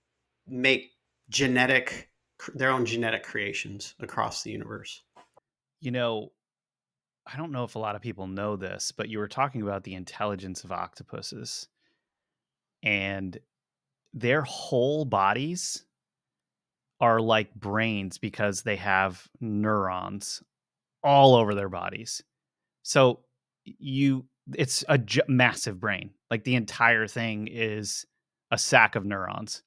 make 0.46 0.92
genetic 1.28 2.10
their 2.54 2.70
own 2.70 2.84
genetic 2.84 3.22
creations 3.22 3.94
across 4.00 4.42
the 4.42 4.50
universe. 4.50 5.02
You 5.80 5.92
know, 5.92 6.32
I 7.26 7.36
don't 7.36 7.52
know 7.52 7.64
if 7.64 7.74
a 7.74 7.78
lot 7.78 7.96
of 7.96 8.02
people 8.02 8.26
know 8.26 8.56
this, 8.56 8.92
but 8.92 9.08
you 9.08 9.18
were 9.18 9.28
talking 9.28 9.62
about 9.62 9.84
the 9.84 9.94
intelligence 9.94 10.64
of 10.64 10.72
octopuses 10.72 11.68
and 12.82 13.38
their 14.12 14.42
whole 14.42 15.04
bodies 15.04 15.84
are 17.04 17.20
like 17.20 17.54
brains 17.54 18.16
because 18.16 18.62
they 18.62 18.76
have 18.76 19.28
neurons 19.38 20.42
all 21.02 21.34
over 21.34 21.54
their 21.54 21.68
bodies. 21.68 22.22
So 22.82 23.20
you 23.66 24.24
it's 24.54 24.84
a 24.88 24.96
j- 24.96 25.20
massive 25.28 25.78
brain. 25.78 26.10
Like 26.30 26.44
the 26.44 26.54
entire 26.54 27.06
thing 27.06 27.46
is 27.50 28.06
a 28.50 28.56
sack 28.56 28.96
of 28.96 29.04
neurons. 29.04 29.62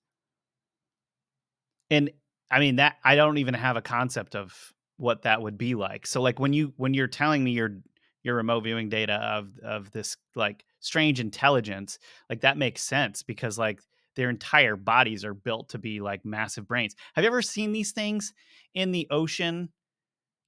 And 1.92 2.10
I 2.50 2.60
mean 2.60 2.78
that 2.78 2.96
I 3.04 3.16
don't 3.16 3.38
even 3.38 3.54
have 3.54 3.78
a 3.78 3.84
concept 3.84 4.36
of 4.36 4.74
what 4.98 5.22
that 5.22 5.40
would 5.44 5.60
be 5.60 5.76
like. 5.76 6.08
So 6.08 6.24
like 6.24 6.40
when 6.40 6.54
you 6.54 6.74
when 6.78 6.96
you're 6.96 7.06
telling 7.06 7.44
me 7.44 7.52
your 7.52 7.78
your 8.24 8.36
remote 8.36 8.62
viewing 8.62 8.90
data 8.90 9.14
of 9.14 9.60
of 9.60 9.92
this 9.92 10.18
like 10.34 10.66
strange 10.80 11.20
intelligence, 11.20 12.00
like 12.32 12.42
that 12.42 12.58
makes 12.58 12.82
sense 12.82 13.22
because 13.22 13.60
like 13.60 13.80
their 14.18 14.30
entire 14.32 14.76
bodies 14.76 15.24
are 15.26 15.36
built 15.36 15.70
to 15.70 15.80
be 15.80 16.01
like 16.01 16.26
massive 16.26 16.68
brains. 16.68 16.95
Have 17.15 17.24
you 17.24 17.30
ever 17.30 17.41
seen 17.43 17.72
these 17.72 17.93
things 17.93 18.34
in 18.76 18.91
the 18.91 19.07
ocean 19.11 19.72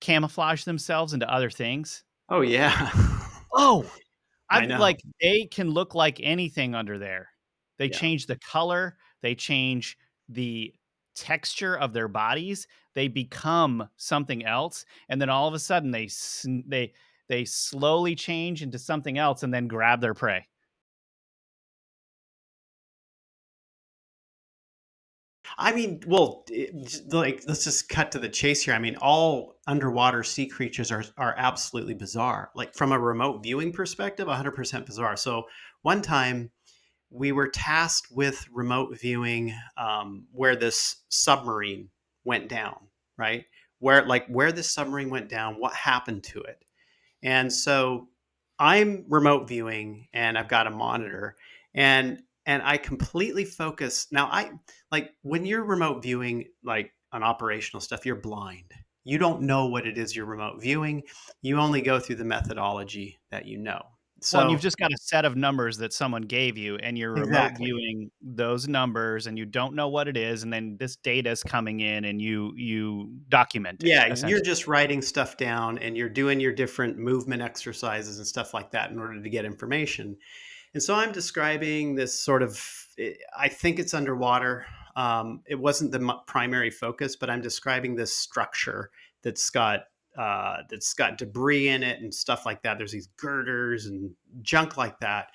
camouflage 0.01 0.65
themselves 0.65 1.13
into 1.13 1.31
other 1.31 1.49
things? 1.51 2.03
oh 2.29 2.41
yeah 2.41 2.91
Oh, 3.51 3.91
i 4.49 4.65
know 4.65 4.77
like 4.77 5.01
they 5.21 5.45
can 5.45 5.69
look 5.69 5.95
like 5.95 6.19
anything 6.21 6.75
under 6.75 6.97
there. 6.97 7.29
They 7.77 7.89
yeah 7.89 7.89
change 7.89 8.25
the 8.25 8.37
color, 8.37 8.97
they 9.21 9.35
change 9.35 9.97
the 10.27 10.73
texture 11.15 11.77
of 11.77 11.93
their 11.93 12.07
bodies, 12.07 12.67
they 12.93 13.07
become 13.07 13.89
something 13.97 14.45
else, 14.45 14.85
and 15.09 15.21
then 15.21 15.29
all 15.29 15.47
of 15.47 15.53
a 15.53 15.59
sudden 15.59 15.91
they 15.91 16.09
they 16.67 16.93
they 17.27 17.45
slowly 17.45 18.15
change 18.15 18.63
into 18.63 18.79
something 18.79 19.17
else 19.17 19.43
and 19.43 19.53
then 19.53 19.67
grab 19.67 20.01
their 20.01 20.13
prey. 20.15 20.47
I 25.61 25.73
mean, 25.73 26.01
well, 26.07 26.45
it, 26.47 27.13
like 27.13 27.43
let's 27.45 27.65
just 27.65 27.89
cut 27.89 28.13
to 28.13 28.19
the 28.19 28.29
chase 28.29 28.63
here. 28.63 28.73
I 28.73 28.79
mean, 28.79 28.95
all 28.95 29.57
underwater 29.67 30.23
sea 30.23 30.47
creatures 30.47 30.89
are 30.89 31.03
are 31.17 31.35
absolutely 31.37 31.93
bizarre. 31.93 32.49
Like 32.55 32.73
from 32.73 32.93
a 32.93 32.99
remote 32.99 33.43
viewing 33.43 33.73
perspective, 33.73 34.27
100% 34.27 34.85
bizarre. 34.85 35.17
So 35.17 35.43
one 35.81 36.01
time 36.01 36.49
we 37.11 37.33
were 37.33 37.49
tasked 37.49 38.07
with 38.11 38.47
remote 38.53 38.97
viewing 38.97 39.53
um, 39.75 40.27
where 40.31 40.55
this 40.55 40.97
submarine 41.09 41.89
went 42.23 42.47
down, 42.47 42.77
right? 43.17 43.43
Where 43.79 44.05
like 44.05 44.27
where 44.27 44.53
this 44.53 44.71
submarine 44.71 45.09
went 45.09 45.27
down, 45.27 45.59
what 45.59 45.73
happened 45.73 46.23
to 46.25 46.41
it, 46.41 46.63
and 47.21 47.51
so 47.51 48.07
I'm 48.57 49.05
remote 49.09 49.49
viewing 49.49 50.07
and 50.13 50.37
I've 50.37 50.47
got 50.47 50.67
a 50.67 50.71
monitor 50.71 51.35
and 51.73 52.21
and 52.49 52.63
I 52.63 52.77
completely 52.77 53.45
focus. 53.45 54.07
Now 54.11 54.25
I 54.25 54.49
like 54.91 55.11
when 55.21 55.45
you're 55.45 55.63
remote 55.63 56.01
viewing 56.01 56.45
like 56.63 56.91
on 57.11 57.21
operational 57.21 57.79
stuff, 57.79 58.07
you're 58.07 58.15
blind. 58.15 58.73
You 59.03 59.19
don't 59.19 59.43
know 59.43 59.67
what 59.67 59.85
it 59.85 59.99
is 59.99 60.15
you're 60.15 60.25
remote 60.25 60.59
viewing. 60.59 61.03
You 61.43 61.59
only 61.59 61.81
go 61.81 61.99
through 61.99 62.15
the 62.15 62.25
methodology 62.25 63.19
that 63.29 63.45
you 63.45 63.59
know. 63.59 63.81
Well, 64.33 64.41
and 64.41 64.51
you've 64.51 64.61
just 64.61 64.77
got 64.77 64.91
a 64.91 64.97
set 64.97 65.23
of 65.23 65.37
numbers 65.37 65.77
that 65.77 65.93
someone 65.93 66.23
gave 66.23 66.57
you, 66.57 66.75
and 66.75 66.97
you're 66.97 67.13
remote 67.13 67.27
exactly. 67.27 67.67
viewing 67.67 68.11
those 68.21 68.67
numbers, 68.67 69.27
and 69.27 69.37
you 69.37 69.45
don't 69.45 69.75
know 69.75 69.87
what 69.87 70.09
it 70.09 70.17
is, 70.17 70.43
and 70.43 70.51
then 70.51 70.75
this 70.77 70.97
data 70.97 71.29
is 71.29 71.41
coming 71.41 71.79
in, 71.79 72.03
and 72.03 72.21
you 72.21 72.51
you 72.57 73.13
document 73.29 73.81
it 73.83 73.87
Yeah, 73.87 74.13
you're 74.27 74.41
just 74.41 74.67
writing 74.67 75.01
stuff 75.01 75.37
down 75.37 75.77
and 75.77 75.95
you're 75.95 76.09
doing 76.09 76.39
your 76.41 76.51
different 76.51 76.97
movement 76.97 77.41
exercises 77.41 78.17
and 78.17 78.27
stuff 78.27 78.53
like 78.53 78.71
that 78.71 78.91
in 78.91 78.99
order 78.99 79.21
to 79.21 79.29
get 79.29 79.45
information. 79.45 80.17
And 80.73 80.83
so 80.83 80.95
I'm 80.95 81.11
describing 81.11 81.95
this 81.95 82.13
sort 82.13 82.43
of, 82.43 82.63
eh, 82.97 83.13
I 83.37 83.49
think 83.49 83.79
it's 83.79 83.93
underwater. 83.93 84.65
Um, 84.95 85.41
it 85.47 85.55
wasn't 85.55 85.91
the 85.91 86.17
primary 86.27 86.69
focus, 86.69 87.15
but 87.15 87.29
I'm 87.29 87.41
describing 87.41 87.95
this 87.95 88.15
structure 88.15 88.91
that's 89.23 89.49
got 89.49 89.81
uh, 90.17 90.63
that's 90.69 90.93
got 90.93 91.17
debris 91.17 91.69
in 91.69 91.83
it 91.83 92.01
and 92.01 92.13
stuff 92.13 92.45
like 92.45 92.63
that. 92.63 92.77
There's 92.77 92.91
these 92.91 93.07
girders 93.17 93.85
and 93.85 94.11
junk 94.41 94.75
like 94.75 94.99
that, 94.99 95.27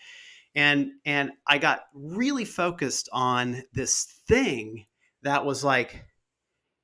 and 0.55 0.91
and 1.07 1.31
I 1.47 1.59
got 1.59 1.85
really 1.95 2.45
focused 2.45 3.09
on 3.13 3.63
this 3.73 4.05
thing 4.27 4.85
that 5.23 5.47
was 5.47 5.65
like 5.65 6.05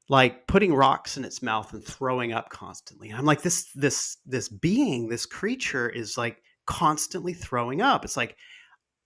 like 0.08 0.46
putting 0.48 0.74
rocks 0.74 1.16
in 1.16 1.24
its 1.24 1.40
mouth 1.40 1.72
and 1.72 1.84
throwing 1.84 2.32
up 2.32 2.50
constantly. 2.50 3.10
And 3.10 3.18
I'm 3.18 3.24
like, 3.24 3.42
this 3.42 3.70
this 3.74 4.16
this 4.26 4.48
being, 4.48 5.08
this 5.08 5.26
creature 5.26 5.88
is 5.88 6.16
like 6.16 6.42
constantly 6.70 7.34
throwing 7.34 7.82
up. 7.82 8.04
It's 8.04 8.16
like 8.16 8.36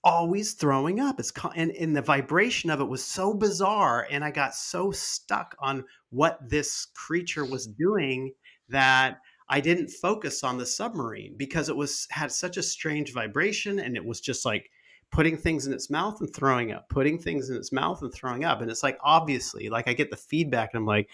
always 0.05 0.53
throwing 0.53 1.01
up. 1.01 1.19
It's 1.19 1.31
co- 1.31 1.53
and, 1.57 1.71
and 1.73 1.97
the 1.97 2.03
vibration 2.03 2.69
of 2.69 2.83
it 2.83 2.89
was 2.89 3.03
so 3.03 3.33
bizarre, 3.33 4.07
and 4.11 4.23
I 4.23 4.31
got 4.31 4.55
so 4.55 4.93
stuck 4.93 5.57
on 5.61 5.83
what 6.11 6.39
this 6.47 6.89
creature 6.95 7.47
was 7.47 7.67
doing 7.67 8.35
that 8.69 9.17
I 9.49 9.61
didn't 9.61 9.89
focus 9.89 10.45
on 10.45 10.59
the 10.59 10.67
submarine 10.67 11.37
because 11.39 11.71
it 11.71 11.77
was 11.77 12.07
had 12.11 12.31
such 12.31 12.59
a 12.59 12.63
strange 12.63 13.15
vibration, 13.15 13.81
and 13.81 13.97
it 13.97 14.05
was 14.05 14.21
just 14.21 14.45
like 14.45 14.71
putting 15.11 15.39
things 15.39 15.67
in 15.67 15.73
its 15.73 15.89
mouth 15.89 16.21
and 16.21 16.35
throwing 16.35 16.71
up, 16.71 16.87
putting 16.91 17.19
things 17.19 17.49
in 17.49 17.57
its 17.57 17.73
mouth 17.73 18.03
and 18.03 18.13
throwing 18.13 18.45
up, 18.45 18.61
and 18.61 18.71
it's 18.71 18.83
like 18.83 18.99
obviously, 19.03 19.71
like 19.71 19.89
I 19.89 19.95
get 19.95 20.11
the 20.11 20.19
feedback, 20.19 20.75
and 20.75 20.81
I'm 20.81 20.87
like, 20.87 21.09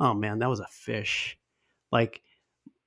oh 0.00 0.14
man, 0.14 0.40
that 0.40 0.50
was 0.50 0.60
a 0.60 0.66
fish. 0.66 1.38
Like 1.92 2.22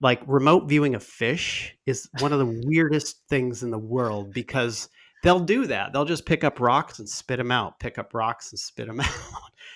like 0.05 0.21
remote 0.27 0.69
viewing 0.69 0.93
a 0.93 0.99
fish 0.99 1.75
is 1.87 2.07
one 2.19 2.31
of 2.31 2.37
the 2.37 2.61
weirdest 2.67 3.23
things 3.27 3.63
in 3.63 3.71
the 3.71 3.79
world 3.79 4.31
because 4.35 4.87
they'll 5.23 5.39
do 5.39 5.65
that. 5.65 5.93
They'll 5.93 6.05
just 6.05 6.27
pick 6.27 6.43
up 6.43 6.59
rocks 6.59 6.99
and 6.99 7.09
spit 7.09 7.39
them 7.39 7.49
out, 7.49 7.79
pick 7.79 7.97
up 7.97 8.13
rocks 8.13 8.51
and 8.51 8.59
spit 8.59 8.85
them 8.85 8.99
out. 8.99 9.09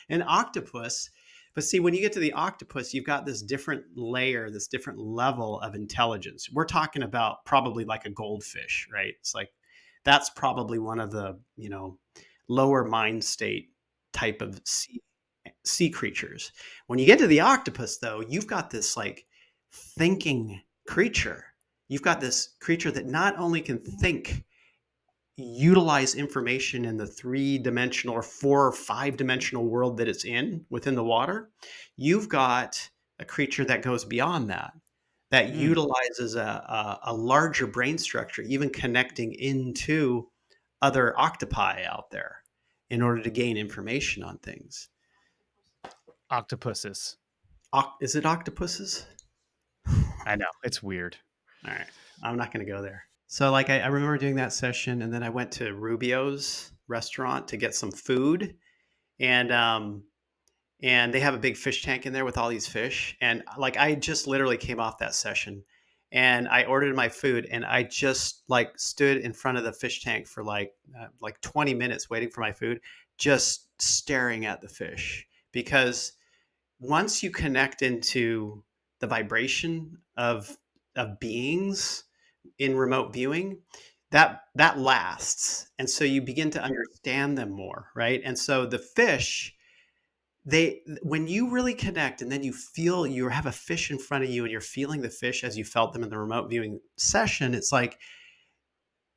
An 0.07 0.21
octopus, 0.21 1.09
but 1.55 1.63
see, 1.63 1.79
when 1.79 1.95
you 1.95 2.01
get 2.01 2.13
to 2.13 2.19
the 2.19 2.33
octopus, 2.33 2.93
you've 2.93 3.07
got 3.07 3.25
this 3.25 3.41
different 3.41 3.85
layer, 3.95 4.51
this 4.51 4.67
different 4.67 4.99
level 4.99 5.59
of 5.61 5.73
intelligence. 5.73 6.47
We're 6.53 6.65
talking 6.65 7.01
about 7.01 7.43
probably 7.43 7.83
like 7.83 8.05
a 8.05 8.11
goldfish, 8.11 8.87
right? 8.93 9.15
It's 9.19 9.33
like 9.33 9.49
that's 10.03 10.29
probably 10.29 10.77
one 10.77 10.99
of 10.99 11.09
the, 11.09 11.39
you 11.57 11.71
know, 11.71 11.97
lower 12.47 12.85
mind 12.85 13.23
state 13.23 13.71
type 14.13 14.43
of 14.43 14.61
sea, 14.63 15.01
sea 15.65 15.89
creatures. 15.89 16.51
When 16.85 16.99
you 16.99 17.07
get 17.07 17.17
to 17.17 17.25
the 17.25 17.39
octopus, 17.39 17.97
though, 17.97 18.21
you've 18.29 18.45
got 18.45 18.69
this 18.69 18.95
like 18.95 19.25
thinking 19.71 20.61
creature. 20.87 21.45
You've 21.87 22.01
got 22.01 22.21
this 22.21 22.49
creature 22.59 22.91
that 22.91 23.05
not 23.05 23.37
only 23.37 23.61
can 23.61 23.79
think, 23.79 24.43
utilize 25.37 26.15
information 26.15 26.85
in 26.85 26.97
the 26.97 27.07
three 27.07 27.57
dimensional 27.57 28.15
or 28.15 28.21
four 28.21 28.67
or 28.67 28.71
five 28.71 29.15
dimensional 29.15 29.65
world 29.65 29.97
that 29.97 30.07
it's 30.07 30.25
in 30.25 30.65
within 30.69 30.95
the 30.95 31.03
water, 31.03 31.49
you've 31.95 32.27
got 32.27 32.89
a 33.19 33.25
creature 33.25 33.65
that 33.65 33.81
goes 33.81 34.03
beyond 34.03 34.49
that, 34.49 34.73
that 35.31 35.47
Mm. 35.47 35.59
utilizes 35.59 36.35
a, 36.35 36.41
a, 36.41 36.99
a 37.03 37.13
larger 37.13 37.67
brain 37.67 37.97
structure, 37.97 38.41
even 38.43 38.69
connecting 38.69 39.33
into 39.33 40.29
other 40.81 41.17
octopi 41.19 41.83
out 41.85 42.11
there 42.11 42.43
in 42.89 43.01
order 43.01 43.21
to 43.21 43.29
gain 43.29 43.57
information 43.57 44.23
on 44.23 44.37
things. 44.39 44.89
Octopuses. 46.31 47.17
Oc- 47.73 47.97
is 48.01 48.15
it 48.15 48.25
octopuses? 48.25 49.05
I 50.29 50.35
know 50.35 50.47
it's 50.63 50.83
weird. 50.83 51.17
All 51.65 51.73
right. 51.73 51.87
I'm 52.21 52.37
not 52.37 52.53
going 52.53 52.65
to 52.65 52.71
go 52.71 52.81
there. 52.81 53.03
So, 53.27 53.51
like, 53.51 53.69
I, 53.69 53.79
I 53.79 53.87
remember 53.87 54.17
doing 54.17 54.35
that 54.35 54.53
session, 54.53 55.01
and 55.01 55.13
then 55.13 55.23
I 55.23 55.29
went 55.29 55.51
to 55.53 55.73
Rubio's 55.73 56.71
restaurant 56.87 57.47
to 57.49 57.57
get 57.57 57.73
some 57.73 57.91
food, 57.91 58.55
and 59.19 59.51
um, 59.51 60.03
and 60.81 61.13
they 61.13 61.19
have 61.19 61.33
a 61.33 61.39
big 61.39 61.57
fish 61.57 61.83
tank 61.83 62.05
in 62.05 62.13
there 62.13 62.25
with 62.25 62.37
all 62.37 62.49
these 62.49 62.67
fish, 62.67 63.17
and 63.21 63.43
like, 63.57 63.77
I 63.77 63.95
just 63.95 64.27
literally 64.27 64.57
came 64.57 64.79
off 64.79 64.99
that 64.99 65.15
session, 65.15 65.63
and 66.11 66.47
I 66.47 66.63
ordered 66.63 66.95
my 66.95 67.09
food, 67.09 67.47
and 67.49 67.65
I 67.65 67.83
just 67.83 68.43
like 68.47 68.77
stood 68.77 69.17
in 69.17 69.33
front 69.33 69.57
of 69.57 69.63
the 69.63 69.73
fish 69.73 70.03
tank 70.03 70.27
for 70.27 70.43
like 70.43 70.73
uh, 70.99 71.07
like 71.21 71.41
20 71.41 71.73
minutes 71.73 72.09
waiting 72.09 72.29
for 72.29 72.41
my 72.41 72.51
food, 72.51 72.81
just 73.17 73.67
staring 73.81 74.45
at 74.45 74.61
the 74.61 74.69
fish 74.69 75.25
because 75.51 76.13
once 76.79 77.23
you 77.23 77.31
connect 77.31 77.81
into 77.81 78.63
the 78.99 79.07
vibration 79.07 79.97
of 80.19 80.55
of 80.95 81.19
beings 81.19 82.03
in 82.59 82.75
remote 82.75 83.13
viewing 83.13 83.61
that 84.11 84.41
that 84.55 84.77
lasts. 84.77 85.69
And 85.79 85.89
so 85.89 86.03
you 86.03 86.21
begin 86.21 86.51
to 86.51 86.61
understand 86.61 87.37
them 87.37 87.51
more 87.51 87.87
right? 87.95 88.21
And 88.23 88.37
so 88.37 88.65
the 88.65 88.79
fish 88.79 89.55
they 90.45 90.81
when 91.01 91.27
you 91.27 91.49
really 91.51 91.73
connect 91.73 92.21
and 92.21 92.31
then 92.31 92.43
you 92.43 92.53
feel 92.53 93.07
you 93.07 93.29
have 93.29 93.45
a 93.45 93.51
fish 93.51 93.91
in 93.91 93.97
front 93.97 94.23
of 94.23 94.29
you 94.29 94.43
and 94.43 94.51
you're 94.51 94.61
feeling 94.61 95.01
the 95.01 95.09
fish 95.09 95.43
as 95.43 95.57
you 95.57 95.63
felt 95.65 95.93
them 95.93 96.03
in 96.03 96.09
the 96.09 96.17
remote 96.17 96.49
viewing 96.49 96.79
session 96.97 97.53
it's 97.53 97.71
like 97.71 97.99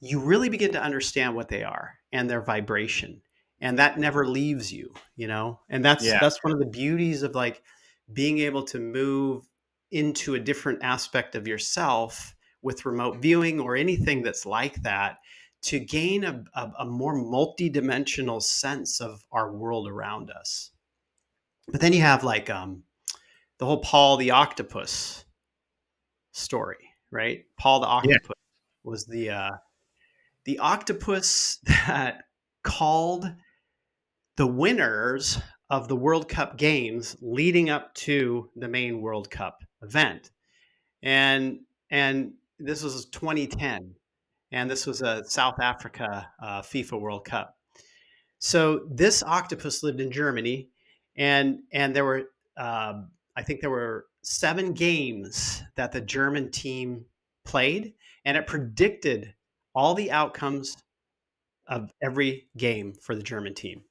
you 0.01 0.19
really 0.19 0.49
begin 0.49 0.73
to 0.73 0.83
understand 0.83 1.35
what 1.35 1.49
they 1.49 1.63
are 1.63 1.95
and 2.13 2.29
their 2.29 2.43
vibration. 2.43 3.23
And 3.61 3.79
that 3.79 3.99
never 3.99 4.27
leaves 4.27 4.73
you 4.73 4.93
you 5.17 5.29
know? 5.29 5.61
And 5.71 5.85
that's 5.85 6.07
Yeah. 6.07 6.19
that's 6.21 6.43
one 6.43 6.53
of 6.53 6.59
the 6.59 6.67
beauties 6.67 7.23
of 7.23 7.35
like 7.35 7.63
being 8.13 8.39
able 8.39 8.65
to 8.65 8.79
move 8.81 9.45
into 9.93 10.35
a 10.35 10.41
different 10.41 10.83
aspect 10.83 11.35
of 11.35 11.47
yourself 11.47 12.35
with 12.63 12.87
remote 12.87 13.19
viewing 13.19 13.61
or 13.61 13.77
anything 13.77 14.23
that's 14.23 14.47
like 14.47 14.83
that 14.83 15.19
to 15.63 15.79
gain 15.79 16.25
a, 16.25 16.45
a, 16.55 16.73
a 16.81 16.85
more 16.85 17.15
multi-dimensional 17.15 18.41
sense 18.41 19.01
of 19.01 19.25
our 19.33 19.53
world 19.53 19.89
around 19.89 20.31
us. 20.31 20.71
But 21.71 21.81
then 21.81 21.93
you 21.93 22.01
have 22.01 22.25
like 22.25 22.51
um, 22.51 22.83
the 23.59 23.67
whole 23.67 23.81
paul 23.81 24.17
the 24.17 24.33
octopus 24.33 25.25
story 26.33 26.93
right? 27.13 27.45
Paul 27.59 27.81
the 27.81 27.87
Yeah. 27.87 28.17
octopus 28.17 28.37
was 28.83 29.07
the 29.07 29.31
uh, 29.31 29.51
the 30.45 30.59
octopus 30.59 31.59
that 31.87 32.25
called 32.65 33.31
the 34.37 34.47
winners 34.47 35.39
of 35.71 35.87
the 35.89 35.97
World 35.97 36.29
Cup 36.29 36.57
games 36.59 37.17
leading 37.21 37.71
up 37.71 37.95
to 37.95 38.51
the 38.57 38.69
main 38.69 39.01
World 39.01 39.31
Cup 39.31 39.63
event. 39.83 40.31
And 41.03 41.61
and 41.91 42.33
this 42.59 42.83
was 42.83 43.07
2010, 43.07 43.95
and 44.53 44.71
this 44.71 44.87
was 44.87 45.03
a 45.03 45.25
South 45.25 45.61
Africa 45.61 46.29
uh, 46.41 46.63
FIFA 46.63 47.01
World 47.01 47.25
Cup. 47.25 47.57
So 48.39 48.87
this 48.91 49.23
octopus 49.23 49.83
lived 49.83 50.01
in 50.01 50.11
Germany, 50.11 50.69
and 51.17 51.61
and 51.73 51.95
there 51.95 52.05
were 52.05 52.31
um, 52.57 53.11
I 53.37 53.43
think 53.43 53.61
there 53.61 53.71
were 53.71 54.07
seven 54.23 54.73
games 54.73 55.63
that 55.77 55.93
the 55.93 56.01
German 56.01 56.51
team 56.51 57.05
played, 57.45 57.95
and 58.25 58.37
it 58.37 58.47
predicted 58.47 59.35
all 59.75 59.95
the 59.95 60.11
outcomes 60.13 60.77
of 61.67 61.93
every 62.03 62.49
game 62.57 62.93
for 62.93 63.15
the 63.15 63.23
German 63.23 63.55
team. 63.55 63.83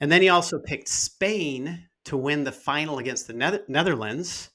And 0.00 0.10
then 0.10 0.22
he 0.22 0.28
also 0.28 0.58
picked 0.58 0.88
Spain 0.88 1.88
to 2.04 2.16
win 2.16 2.44
the 2.44 2.52
final 2.52 2.98
against 2.98 3.26
the 3.26 3.32
Nether- 3.32 3.64
Netherlands, 3.68 4.50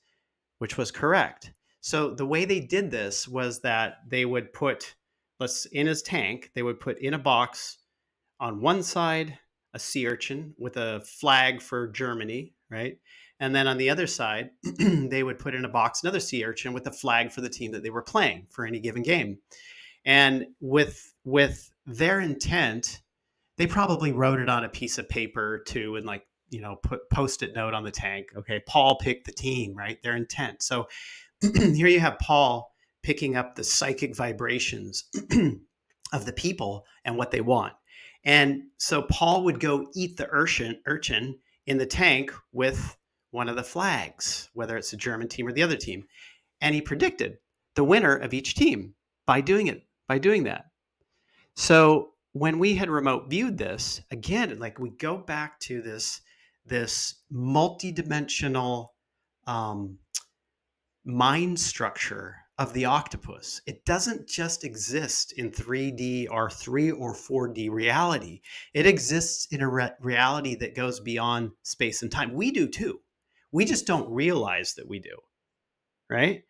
which 0.62 0.78
was 0.78 0.92
correct. 0.92 1.54
So 1.80 2.12
the 2.12 2.28
way 2.28 2.46
they 2.46 2.60
did 2.60 2.92
this 2.92 3.28
was 3.28 3.62
that 3.62 3.96
they 4.08 4.26
would 4.26 4.54
put 4.54 4.94
let's 5.40 5.66
in 5.66 5.88
his 5.88 6.04
tank, 6.04 6.52
they 6.54 6.62
would 6.62 6.80
put 6.80 7.00
in 7.00 7.16
a 7.16 7.18
box 7.18 7.80
on 8.40 8.62
one 8.62 8.84
side 8.84 9.40
a 9.74 9.80
sea 9.80 10.08
urchin 10.08 10.54
with 10.60 10.78
a 10.78 11.02
flag 11.02 11.64
for 11.64 11.88
Germany, 11.88 12.54
right? 12.70 13.00
And 13.40 13.56
then 13.56 13.68
on 13.68 13.78
the 13.78 13.90
other 13.90 14.06
side, 14.06 14.52
they 14.78 15.24
would 15.24 15.40
put 15.40 15.56
in 15.56 15.66
a 15.66 15.70
box 15.70 16.04
another 16.04 16.20
sea 16.20 16.46
urchin 16.46 16.74
with 16.74 16.86
a 16.86 16.92
flag 16.92 17.32
for 17.32 17.42
the 17.42 17.50
team 17.50 17.72
that 17.72 17.82
they 17.82 17.90
were 17.90 18.04
playing 18.04 18.46
for 18.52 18.64
any 18.64 18.80
given 18.80 19.02
game. 19.02 19.40
And 20.06 20.46
with 20.60 21.12
with 21.26 21.72
their 21.88 22.20
intent, 22.20 23.02
they 23.58 23.66
probably 23.66 24.12
wrote 24.12 24.40
it 24.40 24.50
on 24.50 24.64
a 24.64 24.70
piece 24.70 25.00
of 25.00 25.10
paper 25.10 25.64
too, 25.66 25.96
and 25.96 26.06
like 26.06 26.28
you 26.52 26.62
know, 26.62 26.76
put 26.76 27.10
post-it 27.10 27.56
note 27.56 27.74
on 27.74 27.84
the 27.84 27.92
tank. 27.92 28.28
Okay, 28.36 28.62
Paul 28.68 28.98
picked 28.98 29.26
the 29.26 29.32
team, 29.32 29.76
right? 29.76 30.02
Their 30.04 30.16
intent. 30.16 30.62
So 30.62 30.88
here 31.42 31.88
you 31.88 32.00
have 32.00 32.20
Paul 32.20 32.72
picking 33.02 33.36
up 33.36 33.56
the 33.56 33.64
psychic 33.64 34.16
vibrations 34.16 35.06
of 36.14 36.26
the 36.26 36.34
people 36.34 36.86
and 37.04 37.18
what 37.18 37.32
they 37.32 37.42
want. 37.42 37.74
And 38.24 38.64
so 38.78 39.02
Paul 39.02 39.46
would 39.46 39.60
go 39.60 39.88
eat 39.96 40.18
the 40.18 40.28
urchin, 40.30 40.80
urchin 40.86 41.40
in 41.66 41.78
the 41.78 41.86
tank 41.86 42.32
with 42.52 42.98
one 43.32 43.50
of 43.50 43.56
the 43.56 43.64
flags, 43.64 44.50
whether 44.54 44.78
it's 44.78 44.92
the 44.92 44.98
German 44.98 45.28
team 45.28 45.48
or 45.48 45.54
the 45.54 45.64
other 45.64 45.78
team. 45.78 46.04
And 46.60 46.76
he 46.76 46.82
predicted 46.82 47.38
the 47.76 47.84
winner 47.84 48.16
of 48.16 48.34
each 48.34 48.56
team 48.56 48.94
by 49.26 49.42
doing 49.42 49.68
it, 49.68 49.84
by 50.08 50.20
doing 50.20 50.44
that. 50.44 50.66
So 51.56 52.12
when 52.34 52.60
we 52.60 52.76
had 52.76 52.90
remote 52.90 53.30
viewed 53.30 53.58
this, 53.58 54.02
again, 54.12 54.58
like 54.60 54.80
we 54.80 54.90
go 54.90 55.18
back 55.18 55.60
to 55.62 55.82
this, 55.82 56.22
this 56.66 57.16
multidimensional 57.32 58.90
um, 59.48 59.98
mind 61.04 61.60
structure 61.60 62.36
of 62.58 62.74
the 62.74 62.86
octopus. 62.86 63.62
It 63.66 63.86
doesn't 63.86 64.28
just 64.28 64.64
exist 64.64 65.34
in 65.34 65.52
3D 65.52 66.28
or 66.30 66.50
3 66.50 66.92
or 66.92 67.16
4D 67.16 67.72
reality. 67.72 68.42
It 68.74 68.86
exists 68.86 69.48
in 69.52 69.62
a 69.62 69.70
re- 69.70 69.92
reality 70.00 70.56
that 70.56 70.76
goes 70.76 71.00
beyond 71.00 71.52
space 71.64 72.04
and 72.04 72.12
time. 72.12 72.34
We 72.34 72.52
do 72.52 72.68
too. 72.68 73.00
We 73.52 73.66
just 73.66 73.88
don't 73.88 74.12
realize 74.12 74.76
that 74.76 74.88
we 74.88 75.00
do. 75.00 75.18
Right? 76.08 76.44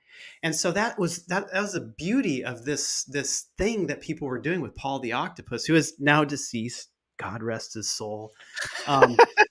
And 0.43 0.55
so 0.55 0.71
that 0.71 0.99
was 0.99 1.25
that, 1.27 1.51
that 1.53 1.61
was 1.61 1.73
the 1.73 1.93
beauty 1.97 2.43
of 2.43 2.65
this 2.65 3.05
this 3.05 3.47
thing 3.57 3.87
that 3.87 4.01
people 4.01 4.27
were 4.27 4.39
doing 4.39 4.59
with 4.59 4.75
Paul 4.75 4.99
the 4.99 5.13
octopus 5.13 5.65
who 5.65 5.75
is 5.75 5.93
now 5.99 6.25
deceased. 6.25 6.89
God 7.17 7.41
rest 7.43 7.75
his 7.75 7.89
soul. 7.89 8.33
Um, 8.87 9.15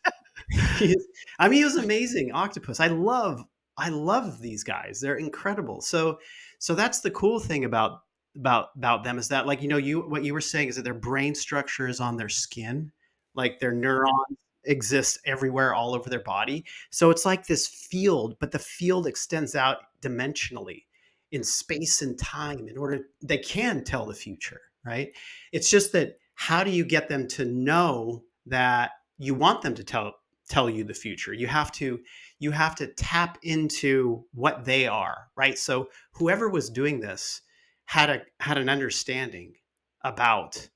he's- 0.81 1.07
I 1.39 1.49
mean, 1.49 1.59
he 1.59 1.65
was 1.65 1.77
amazing 1.77 2.33
octopus. 2.33 2.81
I 2.81 2.89
love 2.89 3.45
I 3.77 3.89
love 3.89 4.41
these 4.41 4.63
guys. 4.63 5.01
They're 5.01 5.17
incredible. 5.17 5.81
So 5.81 6.19
so 6.59 6.75
that's 6.75 7.01
the 7.01 7.11
cool 7.11 7.41
thing 7.41 7.65
about 7.65 8.03
about 8.37 8.69
about 8.77 9.05
them 9.05 9.19
is 9.19 9.29
that 9.29 9.47
like 9.47 9.63
you 9.63 9.69
know 9.69 9.77
you 9.77 10.01
what 10.01 10.25
you 10.25 10.35
were 10.35 10.41
saying 10.41 10.69
is 10.69 10.77
that 10.77 10.83
their 10.83 10.95
brain 10.95 11.35
structure 11.35 11.89
is 11.89 12.01
on 12.01 12.17
their 12.17 12.29
skin, 12.29 12.93
like 13.35 13.59
their 13.59 13.73
mm-hmm. 13.73 13.81
neurons 13.81 14.39
exist 14.65 15.19
everywhere 15.25 15.75
all 15.75 15.95
over 15.95 16.11
their 16.11 16.21
body. 16.21 16.65
So 16.91 17.11
it's 17.11 17.25
like 17.25 17.47
this 17.47 17.67
field, 17.67 18.37
but 18.41 18.53
the 18.53 18.59
field 18.59 19.07
extends 19.07 19.57
out 19.57 19.79
dimensionally 20.03 20.85
in 21.33 21.43
space 21.43 22.03
and 22.03 22.19
time 22.19 22.69
in 22.69 22.77
order 22.77 23.01
they 23.23 23.39
can 23.39 23.85
tell 23.85 24.05
the 24.05 24.15
future, 24.15 24.61
right? 24.85 25.13
It's 25.53 25.71
just 25.71 25.93
that 25.93 26.19
how 26.35 26.65
do 26.65 26.71
you 26.71 26.85
get 26.85 27.09
them 27.09 27.27
to 27.29 27.45
know 27.45 28.25
that 28.47 28.91
you 29.19 29.35
want 29.35 29.63
them 29.63 29.75
to 29.75 29.85
tell 29.85 30.15
tell 30.51 30.69
you 30.69 30.85
the 30.85 30.93
future? 30.93 31.33
You 31.33 31.47
have 31.47 31.73
to 31.73 32.01
you 32.39 32.51
have 32.51 32.75
to 32.77 32.89
tap 32.89 33.39
into 33.43 34.25
what 34.35 34.65
they 34.65 34.87
are, 34.87 35.29
right? 35.37 35.59
So 35.59 35.89
whoever 36.13 36.49
was 36.49 36.69
doing 36.69 37.01
this 37.01 37.43
had 37.85 38.11
a 38.11 38.23
had 38.41 38.59
an 38.59 38.69
understanding 38.69 39.55
about 40.03 40.69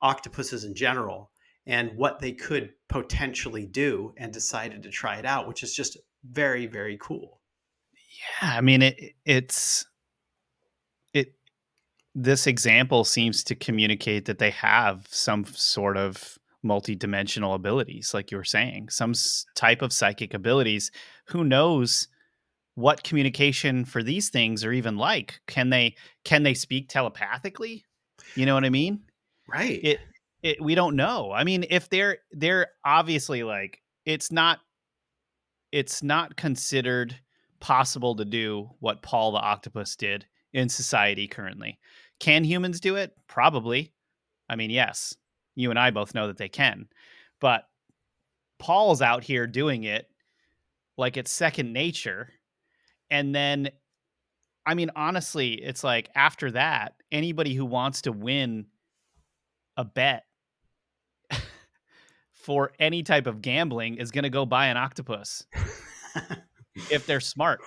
octopuses 0.00 0.64
in 0.64 0.74
general 0.74 1.30
and 1.66 1.96
what 1.96 2.18
they 2.18 2.32
could 2.32 2.70
potentially 2.88 3.66
do 3.66 4.12
and 4.16 4.32
decided 4.32 4.82
to 4.82 4.90
try 4.90 5.16
it 5.16 5.24
out, 5.24 5.48
which 5.48 5.62
is 5.62 5.74
just 5.74 5.96
very 6.24 6.66
very 6.66 6.98
cool. 7.00 7.40
Yeah, 8.42 8.52
I 8.56 8.60
mean 8.60 8.82
it 8.82 9.14
it's 9.24 9.86
it 11.14 11.34
this 12.14 12.46
example 12.46 13.04
seems 13.04 13.42
to 13.44 13.54
communicate 13.54 14.26
that 14.26 14.38
they 14.38 14.50
have 14.50 15.06
some 15.08 15.46
sort 15.46 15.96
of 15.96 16.38
multi-dimensional 16.62 17.54
abilities 17.54 18.14
like 18.14 18.30
you 18.30 18.36
were 18.36 18.44
saying 18.44 18.88
some 18.88 19.10
s- 19.10 19.44
type 19.54 19.82
of 19.82 19.92
psychic 19.92 20.34
abilities. 20.34 20.90
Who 21.26 21.44
knows 21.44 22.08
what 22.74 23.02
communication 23.02 23.84
for 23.84 24.02
these 24.02 24.30
things 24.30 24.64
are 24.64 24.72
even 24.72 24.96
like? 24.96 25.40
Can 25.46 25.70
they 25.70 25.96
can 26.24 26.42
they 26.42 26.54
speak 26.54 26.88
telepathically? 26.88 27.84
You 28.34 28.46
know 28.46 28.54
what 28.54 28.64
i 28.64 28.70
mean? 28.70 29.00
Right. 29.48 29.80
it 29.82 30.00
it 30.42 30.60
we 30.60 30.74
don't 30.74 30.96
know. 30.96 31.32
I 31.32 31.44
mean 31.44 31.64
if 31.68 31.88
they're 31.90 32.18
they're 32.32 32.68
obviously 32.84 33.42
like 33.42 33.80
it's 34.06 34.32
not 34.32 34.60
it's 35.70 36.02
not 36.02 36.36
considered 36.36 37.16
possible 37.60 38.14
to 38.16 38.24
do 38.24 38.68
what 38.80 39.02
paul 39.02 39.32
the 39.32 39.38
octopus 39.38 39.96
did 39.96 40.26
in 40.52 40.68
society 40.68 41.26
currently. 41.28 41.78
Can 42.20 42.44
humans 42.44 42.80
do 42.80 42.96
it? 42.96 43.12
Probably. 43.26 43.92
I 44.48 44.56
mean 44.56 44.70
yes 44.70 45.16
you 45.54 45.70
and 45.70 45.78
i 45.78 45.90
both 45.90 46.14
know 46.14 46.26
that 46.26 46.36
they 46.36 46.48
can 46.48 46.86
but 47.40 47.64
paul's 48.58 49.02
out 49.02 49.24
here 49.24 49.46
doing 49.46 49.84
it 49.84 50.08
like 50.96 51.16
it's 51.16 51.30
second 51.30 51.72
nature 51.72 52.30
and 53.10 53.34
then 53.34 53.68
i 54.66 54.74
mean 54.74 54.90
honestly 54.94 55.54
it's 55.54 55.82
like 55.82 56.08
after 56.14 56.50
that 56.50 56.94
anybody 57.10 57.54
who 57.54 57.64
wants 57.64 58.02
to 58.02 58.12
win 58.12 58.66
a 59.76 59.84
bet 59.84 60.24
for 62.32 62.72
any 62.78 63.02
type 63.02 63.26
of 63.26 63.42
gambling 63.42 63.96
is 63.96 64.10
going 64.10 64.24
to 64.24 64.30
go 64.30 64.46
buy 64.46 64.66
an 64.66 64.76
octopus 64.76 65.44
if 66.90 67.06
they're 67.06 67.20
smart. 67.20 67.60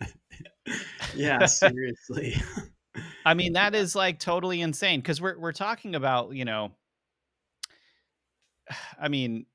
yeah, 1.14 1.44
seriously. 1.46 2.34
I 3.24 3.34
mean, 3.34 3.54
that 3.54 3.74
is 3.74 3.94
like 3.94 4.18
totally 4.18 4.60
insane 4.60 5.00
because 5.00 5.20
we're 5.20 5.38
we're 5.38 5.52
talking 5.52 5.94
about 5.94 6.34
you 6.34 6.44
know, 6.44 6.72
I 9.00 9.08
mean, 9.08 9.46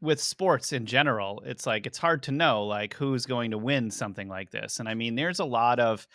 with 0.00 0.20
sports 0.20 0.72
in 0.72 0.86
general, 0.86 1.42
it's 1.46 1.66
like 1.66 1.86
it's 1.86 1.98
hard 1.98 2.22
to 2.24 2.32
know 2.32 2.64
like 2.64 2.94
who's 2.94 3.26
going 3.26 3.52
to 3.52 3.58
win 3.58 3.90
something 3.90 4.28
like 4.28 4.50
this, 4.50 4.80
and 4.80 4.88
I 4.88 4.94
mean, 4.94 5.14
there's 5.14 5.40
a 5.40 5.44
lot 5.44 5.80
of 5.80 6.06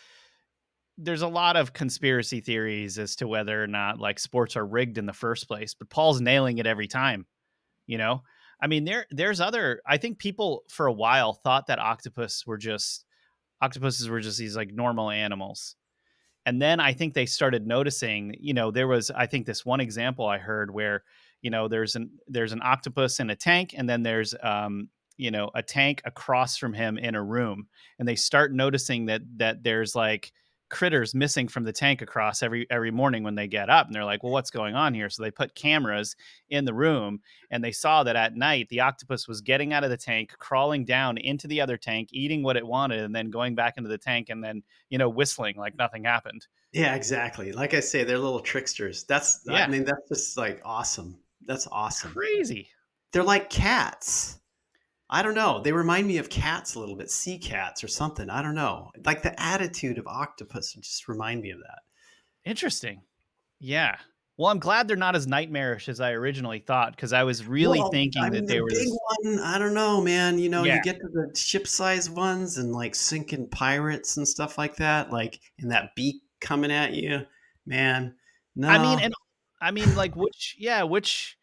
there's 1.01 1.21
a 1.21 1.27
lot 1.27 1.55
of 1.55 1.71
conspiracy 1.73 2.41
theories 2.41 2.99
as 2.99 3.15
to 3.15 3.27
whether 3.27 3.63
or 3.63 3.67
not 3.67 3.99
like 3.99 4.19
sports 4.19 4.57
are 4.57 4.65
rigged 4.65 4.97
in 4.97 5.05
the 5.05 5.13
first 5.13 5.47
place, 5.47 5.73
but 5.73 5.89
Paul's 5.89 6.19
nailing 6.19 6.57
it 6.57 6.67
every 6.67 6.87
time. 6.87 7.25
You 7.87 7.97
know, 7.97 8.21
I 8.61 8.67
mean, 8.67 8.83
there 8.83 9.05
there's 9.09 9.41
other. 9.41 9.81
I 9.87 9.97
think 9.97 10.19
people 10.19 10.63
for 10.69 10.85
a 10.85 10.93
while 10.93 11.33
thought 11.33 11.67
that 11.67 11.79
octopus 11.79 12.45
were 12.45 12.57
just 12.57 13.05
octopuses 13.61 14.09
were 14.09 14.19
just 14.19 14.37
these 14.37 14.55
like 14.55 14.71
normal 14.73 15.09
animals, 15.09 15.75
and 16.45 16.61
then 16.61 16.79
I 16.79 16.93
think 16.93 17.13
they 17.13 17.25
started 17.25 17.65
noticing. 17.65 18.35
You 18.39 18.53
know, 18.53 18.69
there 18.69 18.87
was 18.87 19.09
I 19.09 19.25
think 19.25 19.45
this 19.45 19.65
one 19.65 19.79
example 19.79 20.27
I 20.27 20.37
heard 20.37 20.71
where 20.71 21.03
you 21.41 21.49
know 21.49 21.67
there's 21.67 21.95
an 21.95 22.11
there's 22.27 22.51
an 22.51 22.61
octopus 22.63 23.19
in 23.19 23.29
a 23.29 23.35
tank, 23.35 23.73
and 23.77 23.89
then 23.89 24.03
there's 24.03 24.33
um 24.41 24.89
you 25.17 25.31
know 25.31 25.49
a 25.55 25.61
tank 25.61 26.01
across 26.05 26.57
from 26.57 26.73
him 26.73 26.97
in 26.97 27.15
a 27.15 27.23
room, 27.23 27.67
and 27.97 28.07
they 28.07 28.15
start 28.15 28.53
noticing 28.53 29.05
that 29.07 29.21
that 29.37 29.63
there's 29.63 29.95
like 29.95 30.31
critters 30.69 31.15
missing 31.15 31.47
from 31.47 31.63
the 31.63 31.73
tank 31.73 32.01
across 32.01 32.43
every 32.43 32.67
every 32.69 32.91
morning 32.91 33.23
when 33.23 33.35
they 33.35 33.47
get 33.47 33.69
up 33.69 33.87
and 33.87 33.95
they're 33.95 34.05
like 34.05 34.21
well 34.21 34.31
what's 34.31 34.51
going 34.51 34.75
on 34.75 34.93
here? 34.93 35.09
So 35.09 35.23
they 35.23 35.31
put 35.31 35.55
cameras 35.55 36.15
in 36.49 36.63
the 36.65 36.73
room 36.73 37.21
and 37.49 37.63
they 37.63 37.71
saw 37.71 38.03
that 38.03 38.15
at 38.15 38.35
night 38.35 38.69
the 38.69 38.81
octopus 38.81 39.27
was 39.27 39.41
getting 39.41 39.73
out 39.73 39.83
of 39.83 39.89
the 39.89 39.97
tank 39.97 40.31
crawling 40.37 40.85
down 40.85 41.17
into 41.17 41.47
the 41.47 41.59
other 41.61 41.77
tank 41.77 42.09
eating 42.11 42.43
what 42.43 42.55
it 42.55 42.65
wanted 42.65 43.01
and 43.01 43.15
then 43.15 43.31
going 43.31 43.55
back 43.55 43.75
into 43.77 43.89
the 43.89 43.97
tank 43.97 44.29
and 44.29 44.43
then 44.43 44.61
you 44.89 44.97
know 44.97 45.09
whistling 45.09 45.57
like 45.57 45.75
nothing 45.77 46.03
happened. 46.03 46.47
Yeah 46.71 46.95
exactly. 46.95 47.51
Like 47.51 47.73
i 47.73 47.79
say 47.79 48.03
they're 48.03 48.19
little 48.19 48.39
tricksters. 48.39 49.03
That's 49.05 49.41
yeah. 49.45 49.65
i 49.65 49.67
mean 49.67 49.85
that's 49.85 50.07
just 50.07 50.37
like 50.37 50.61
awesome 50.63 51.17
that's 51.45 51.67
awesome 51.71 52.11
crazy 52.11 52.69
they're 53.11 53.23
like 53.23 53.49
cats 53.49 54.39
I 55.09 55.23
don't 55.23 55.33
know. 55.33 55.59
They 55.61 55.71
remind 55.71 56.07
me 56.07 56.17
of 56.17 56.29
cats 56.29 56.75
a 56.75 56.79
little 56.79 56.95
bit, 56.95 57.09
sea 57.09 57.39
cats 57.39 57.83
or 57.83 57.87
something. 57.87 58.29
I 58.29 58.43
don't 58.43 58.53
know. 58.53 58.91
Like 59.03 59.23
the 59.23 59.39
attitude 59.41 59.97
of 59.97 60.05
octopus 60.05 60.73
just 60.73 61.07
remind 61.07 61.41
me 61.41 61.49
of 61.49 61.59
that. 61.59 61.79
Interesting. 62.45 63.01
Yeah. 63.59 63.95
Well, 64.37 64.49
I'm 64.49 64.59
glad 64.59 64.87
they're 64.87 64.95
not 64.95 65.15
as 65.15 65.27
nightmarish 65.27 65.89
as 65.89 65.99
I 65.99 66.11
originally 66.11 66.59
thought 66.59 66.95
because 66.95 67.11
I 67.11 67.23
was 67.23 67.45
really 67.45 67.79
well, 67.79 67.89
thinking 67.89 68.21
I 68.21 68.29
mean, 68.29 68.45
that 68.45 68.47
they 68.47 68.57
the 68.57 68.61
were 68.61 68.69
big 68.69 68.77
this... 68.77 68.99
one. 69.23 69.39
I 69.39 69.57
don't 69.57 69.73
know, 69.73 69.99
man. 69.99 70.37
You 70.37 70.47
know, 70.49 70.63
yeah. 70.63 70.75
you 70.75 70.81
get 70.83 70.97
to 71.01 71.07
the 71.11 71.37
ship-sized 71.37 72.15
ones 72.15 72.57
and 72.57 72.71
like 72.71 72.95
sinking 72.95 73.49
pirates 73.49 74.15
and 74.15 74.27
stuff 74.27 74.57
like 74.57 74.77
that, 74.77 75.11
like 75.11 75.39
in 75.57 75.69
that 75.69 75.95
beak 75.95 76.21
coming 76.39 76.71
at 76.71 76.93
you, 76.93 77.25
man. 77.65 78.15
No, 78.55 78.69
I 78.69 78.77
mean, 78.77 78.99
and 78.99 79.13
I 79.61 79.71
mean, 79.71 79.95
like 79.95 80.15
which, 80.15 80.55
yeah, 80.57 80.83
which 80.83 81.37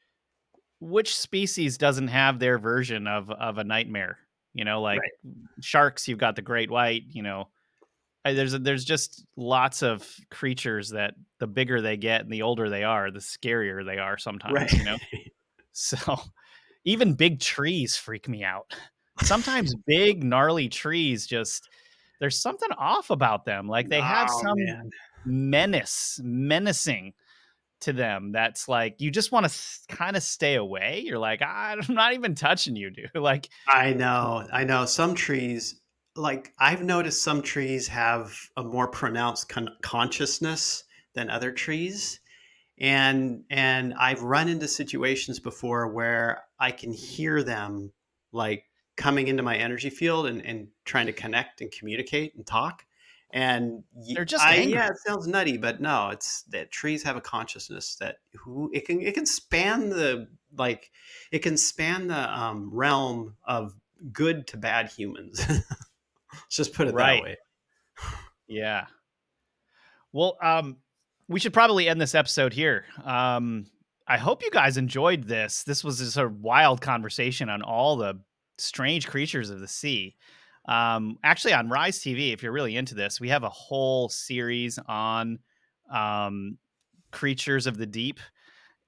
which 0.81 1.17
species 1.17 1.79
doesn't 1.79 2.09
have 2.09 2.39
their 2.39 2.59
version 2.59 3.07
of 3.07 3.31
of 3.31 3.59
a 3.59 3.65
nightmare? 3.65 4.19
You 4.55 4.65
know, 4.65 4.81
like 4.81 5.01
right. 5.01 5.35
sharks, 5.61 6.09
you've 6.09 6.19
got 6.19 6.37
the 6.37 6.43
great 6.43 6.71
white. 6.71 7.05
You 7.09 7.23
know, 7.23 7.49
there's 8.25 8.53
there's 8.53 8.85
just 8.85 9.25
lots 9.37 9.83
of 9.83 10.09
creatures 10.31 10.91
that 10.91 11.15
the 11.39 11.47
bigger 11.47 11.81
they 11.81 11.97
get 11.97 12.23
and 12.23 12.33
the 12.33 12.43
older 12.43 12.69
they 12.71 12.85
are, 12.85 13.11
the 13.11 13.19
scarier 13.19 13.85
they 13.85 13.99
are 13.99 14.19
sometimes. 14.19 14.55
Right. 14.55 14.73
You 14.73 14.85
know, 14.85 14.97
so 15.73 16.19
even 16.85 17.15
big 17.15 17.41
trees 17.41 17.97
freak 17.97 18.29
me 18.29 18.45
out. 18.45 18.73
Sometimes 19.23 19.75
big 19.87 20.23
gnarly 20.23 20.69
trees 20.69 21.27
just 21.27 21.69
there's 22.21 22.39
something 22.39 22.71
off 22.79 23.11
about 23.11 23.45
them. 23.45 23.69
Like 23.69 23.89
they 23.89 24.01
have 24.01 24.29
oh, 24.31 24.43
some 24.43 24.59
man. 24.59 24.91
menace, 25.25 26.21
menacing 26.23 27.13
to 27.81 27.93
them 27.93 28.33
that's 28.33 28.69
like 28.69 29.01
you 29.01 29.11
just 29.11 29.33
want 29.33 29.45
to 29.45 29.49
s- 29.51 29.85
kind 29.89 30.17
of 30.17 30.23
stay 30.23 30.55
away? 30.55 31.03
You're 31.05 31.19
like 31.19 31.41
ah, 31.43 31.77
i'm 31.89 31.95
not 31.95 32.15
even 32.15 32.35
touching 32.35 32.77
you 32.77 32.91
dude. 32.91 33.11
Like 33.15 33.49
i 33.69 33.93
know 33.93 34.47
i 34.53 34.65
know 34.65 34.85
some 34.87 35.15
trees 35.15 35.81
like 36.17 36.53
i've 36.59 36.83
noticed 36.83 37.23
some 37.23 37.43
trees 37.43 37.89
have 37.89 38.35
a 38.57 38.63
more 38.63 38.89
pronounced 38.89 39.49
con- 39.49 39.77
consciousness 39.83 40.85
than 41.15 41.29
other 41.31 41.53
trees 41.53 42.21
and 42.79 43.43
and 43.51 43.95
i've 43.95 44.23
run 44.23 44.49
into 44.49 44.69
situations 44.69 45.41
before 45.41 45.89
where 45.89 46.45
i 46.59 46.71
can 46.71 46.93
hear 46.93 47.43
them 47.43 47.93
like 48.33 48.65
coming 48.97 49.29
into 49.29 49.43
my 49.43 49.57
energy 49.57 49.91
field 49.91 50.27
and, 50.27 50.45
and 50.45 50.69
trying 50.85 51.07
to 51.07 51.13
connect 51.13 51.61
and 51.61 51.71
communicate 51.73 52.35
and 52.35 52.47
talk 52.47 52.85
and 53.33 53.83
they're 54.15 54.25
just 54.25 54.45
I, 54.45 54.57
yeah 54.57 54.87
it 54.87 54.99
sounds 55.05 55.27
nutty 55.27 55.57
but 55.57 55.81
no 55.81 56.11
it's 56.11 56.43
that 56.45 56.71
trees 56.71 57.03
have 57.03 57.17
a 57.17 57.21
consciousness 57.21 57.97
that 57.97 58.19
who 58.35 58.71
it 58.73 58.87
can 58.87 59.01
it 59.01 59.15
can 59.15 59.27
span 59.27 59.91
the 59.91 60.29
like 60.57 60.91
it 61.33 61.41
can 61.41 61.57
span 61.57 62.09
the 62.09 62.39
um, 62.39 62.71
realm 62.73 63.37
of 63.45 63.75
good 64.13 64.47
to 64.49 64.57
bad 64.57 64.91
humans. 64.91 65.45
Let's 65.49 65.65
just 66.51 66.75
put 66.75 66.89
it 66.89 66.95
right. 66.95 67.17
that 67.17 67.23
way. 67.23 67.37
Yeah. 68.47 68.87
Well 70.13 70.37
um 70.43 70.77
we 71.29 71.41
should 71.41 71.53
probably 71.53 71.89
end 71.89 72.01
this 72.01 72.15
episode 72.15 72.53
here. 72.53 72.85
Um 73.05 73.67
i 74.07 74.19
hope 74.19 74.43
you 74.43 74.51
guys 74.51 74.77
enjoyed 74.77 75.25
this. 75.25 75.65
This 75.65 75.83
was 75.83 75.99
just 75.99 76.17
a 76.17 76.29
wild 76.29 76.81
conversation 76.81 77.49
on 77.49 77.63
all 77.63 77.97
the 77.97 78.21
strange 78.59 79.07
creatures 79.07 79.51
of 79.51 79.61
the 79.61 79.69
sea 79.69 80.17
um, 80.69 81.19
actually, 81.23 81.53
on 81.53 81.69
Rise 81.69 81.99
TV, 81.99 82.33
if 82.33 82.43
you're 82.43 82.53
really 82.53 82.77
into 82.77 82.95
this, 82.95 83.21
we 83.21 83.29
have 83.29 83.45
a 83.45 83.49
whole 83.49 84.09
series 84.09 84.79
on 84.89 85.39
um, 85.93 86.59
creatures 87.13 87.67
of 87.67 87.79
the 87.79 87.87
deep, 87.87 88.19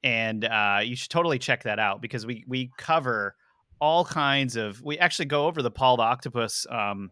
and 0.03 0.45
uh, 0.45 0.81
you 0.83 0.97
should 0.97 1.11
totally 1.11 1.39
check 1.39 1.63
that 1.63 1.79
out 1.79 2.03
because 2.03 2.27
we 2.27 2.45
we 2.49 2.71
cover 2.79 3.37
all 3.81 4.05
kinds 4.05 4.57
of. 4.57 4.83
We 4.83 4.99
actually 4.99 5.27
go 5.27 5.47
over 5.47 5.63
the 5.63 5.71
Paul 5.71 5.97
the 5.97 6.03
Octopus 6.03 6.67
um, 6.69 7.11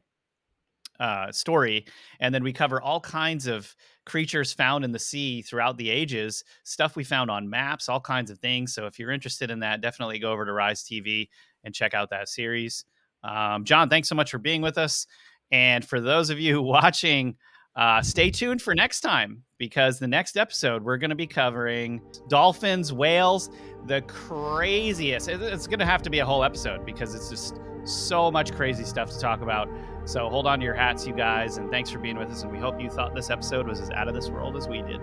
uh, 0.98 1.30
story, 1.30 1.86
and 2.18 2.34
then 2.34 2.42
we 2.42 2.52
cover 2.52 2.80
all 2.80 3.00
kinds 3.00 3.46
of 3.46 3.72
creatures 4.04 4.52
found 4.52 4.84
in 4.84 4.90
the 4.90 4.98
sea 4.98 5.42
throughout 5.42 5.76
the 5.76 5.90
ages, 5.90 6.42
stuff 6.64 6.96
we 6.96 7.04
found 7.04 7.30
on 7.30 7.48
maps, 7.48 7.88
all 7.88 8.00
kinds 8.00 8.30
of 8.32 8.38
things. 8.38 8.74
So 8.74 8.86
if 8.86 8.98
you're 8.98 9.12
interested 9.12 9.50
in 9.50 9.60
that, 9.60 9.80
definitely 9.80 10.18
go 10.18 10.32
over 10.32 10.44
to 10.44 10.52
Rise 10.52 10.82
TV 10.82 11.28
and 11.62 11.74
check 11.74 11.94
out 11.94 12.10
that 12.10 12.28
series. 12.28 12.84
Um, 13.26 13.64
John, 13.64 13.88
thanks 13.88 14.08
so 14.08 14.14
much 14.14 14.30
for 14.30 14.38
being 14.38 14.62
with 14.62 14.78
us. 14.78 15.06
And 15.50 15.84
for 15.84 16.00
those 16.00 16.30
of 16.30 16.38
you 16.38 16.62
watching, 16.62 17.36
uh, 17.74 18.00
stay 18.00 18.30
tuned 18.30 18.62
for 18.62 18.74
next 18.74 19.00
time 19.00 19.42
because 19.58 19.98
the 19.98 20.08
next 20.08 20.36
episode 20.36 20.82
we're 20.82 20.96
going 20.96 21.10
to 21.10 21.16
be 21.16 21.26
covering 21.26 22.00
dolphins, 22.28 22.92
whales, 22.92 23.50
the 23.86 24.00
craziest. 24.02 25.28
It's 25.28 25.66
going 25.66 25.78
to 25.78 25.86
have 25.86 26.02
to 26.02 26.10
be 26.10 26.20
a 26.20 26.26
whole 26.26 26.42
episode 26.42 26.86
because 26.86 27.14
it's 27.14 27.28
just 27.28 27.60
so 27.84 28.30
much 28.30 28.52
crazy 28.54 28.84
stuff 28.84 29.10
to 29.10 29.18
talk 29.18 29.42
about. 29.42 29.68
So 30.04 30.28
hold 30.28 30.46
on 30.46 30.60
to 30.60 30.64
your 30.64 30.74
hats, 30.74 31.06
you 31.06 31.14
guys, 31.14 31.58
and 31.58 31.70
thanks 31.70 31.90
for 31.90 31.98
being 31.98 32.16
with 32.16 32.30
us. 32.30 32.42
And 32.42 32.50
we 32.50 32.58
hope 32.58 32.80
you 32.80 32.88
thought 32.88 33.14
this 33.14 33.30
episode 33.30 33.66
was 33.66 33.80
as 33.80 33.90
out 33.90 34.08
of 34.08 34.14
this 34.14 34.30
world 34.30 34.56
as 34.56 34.68
we 34.68 34.82
did. 34.82 35.00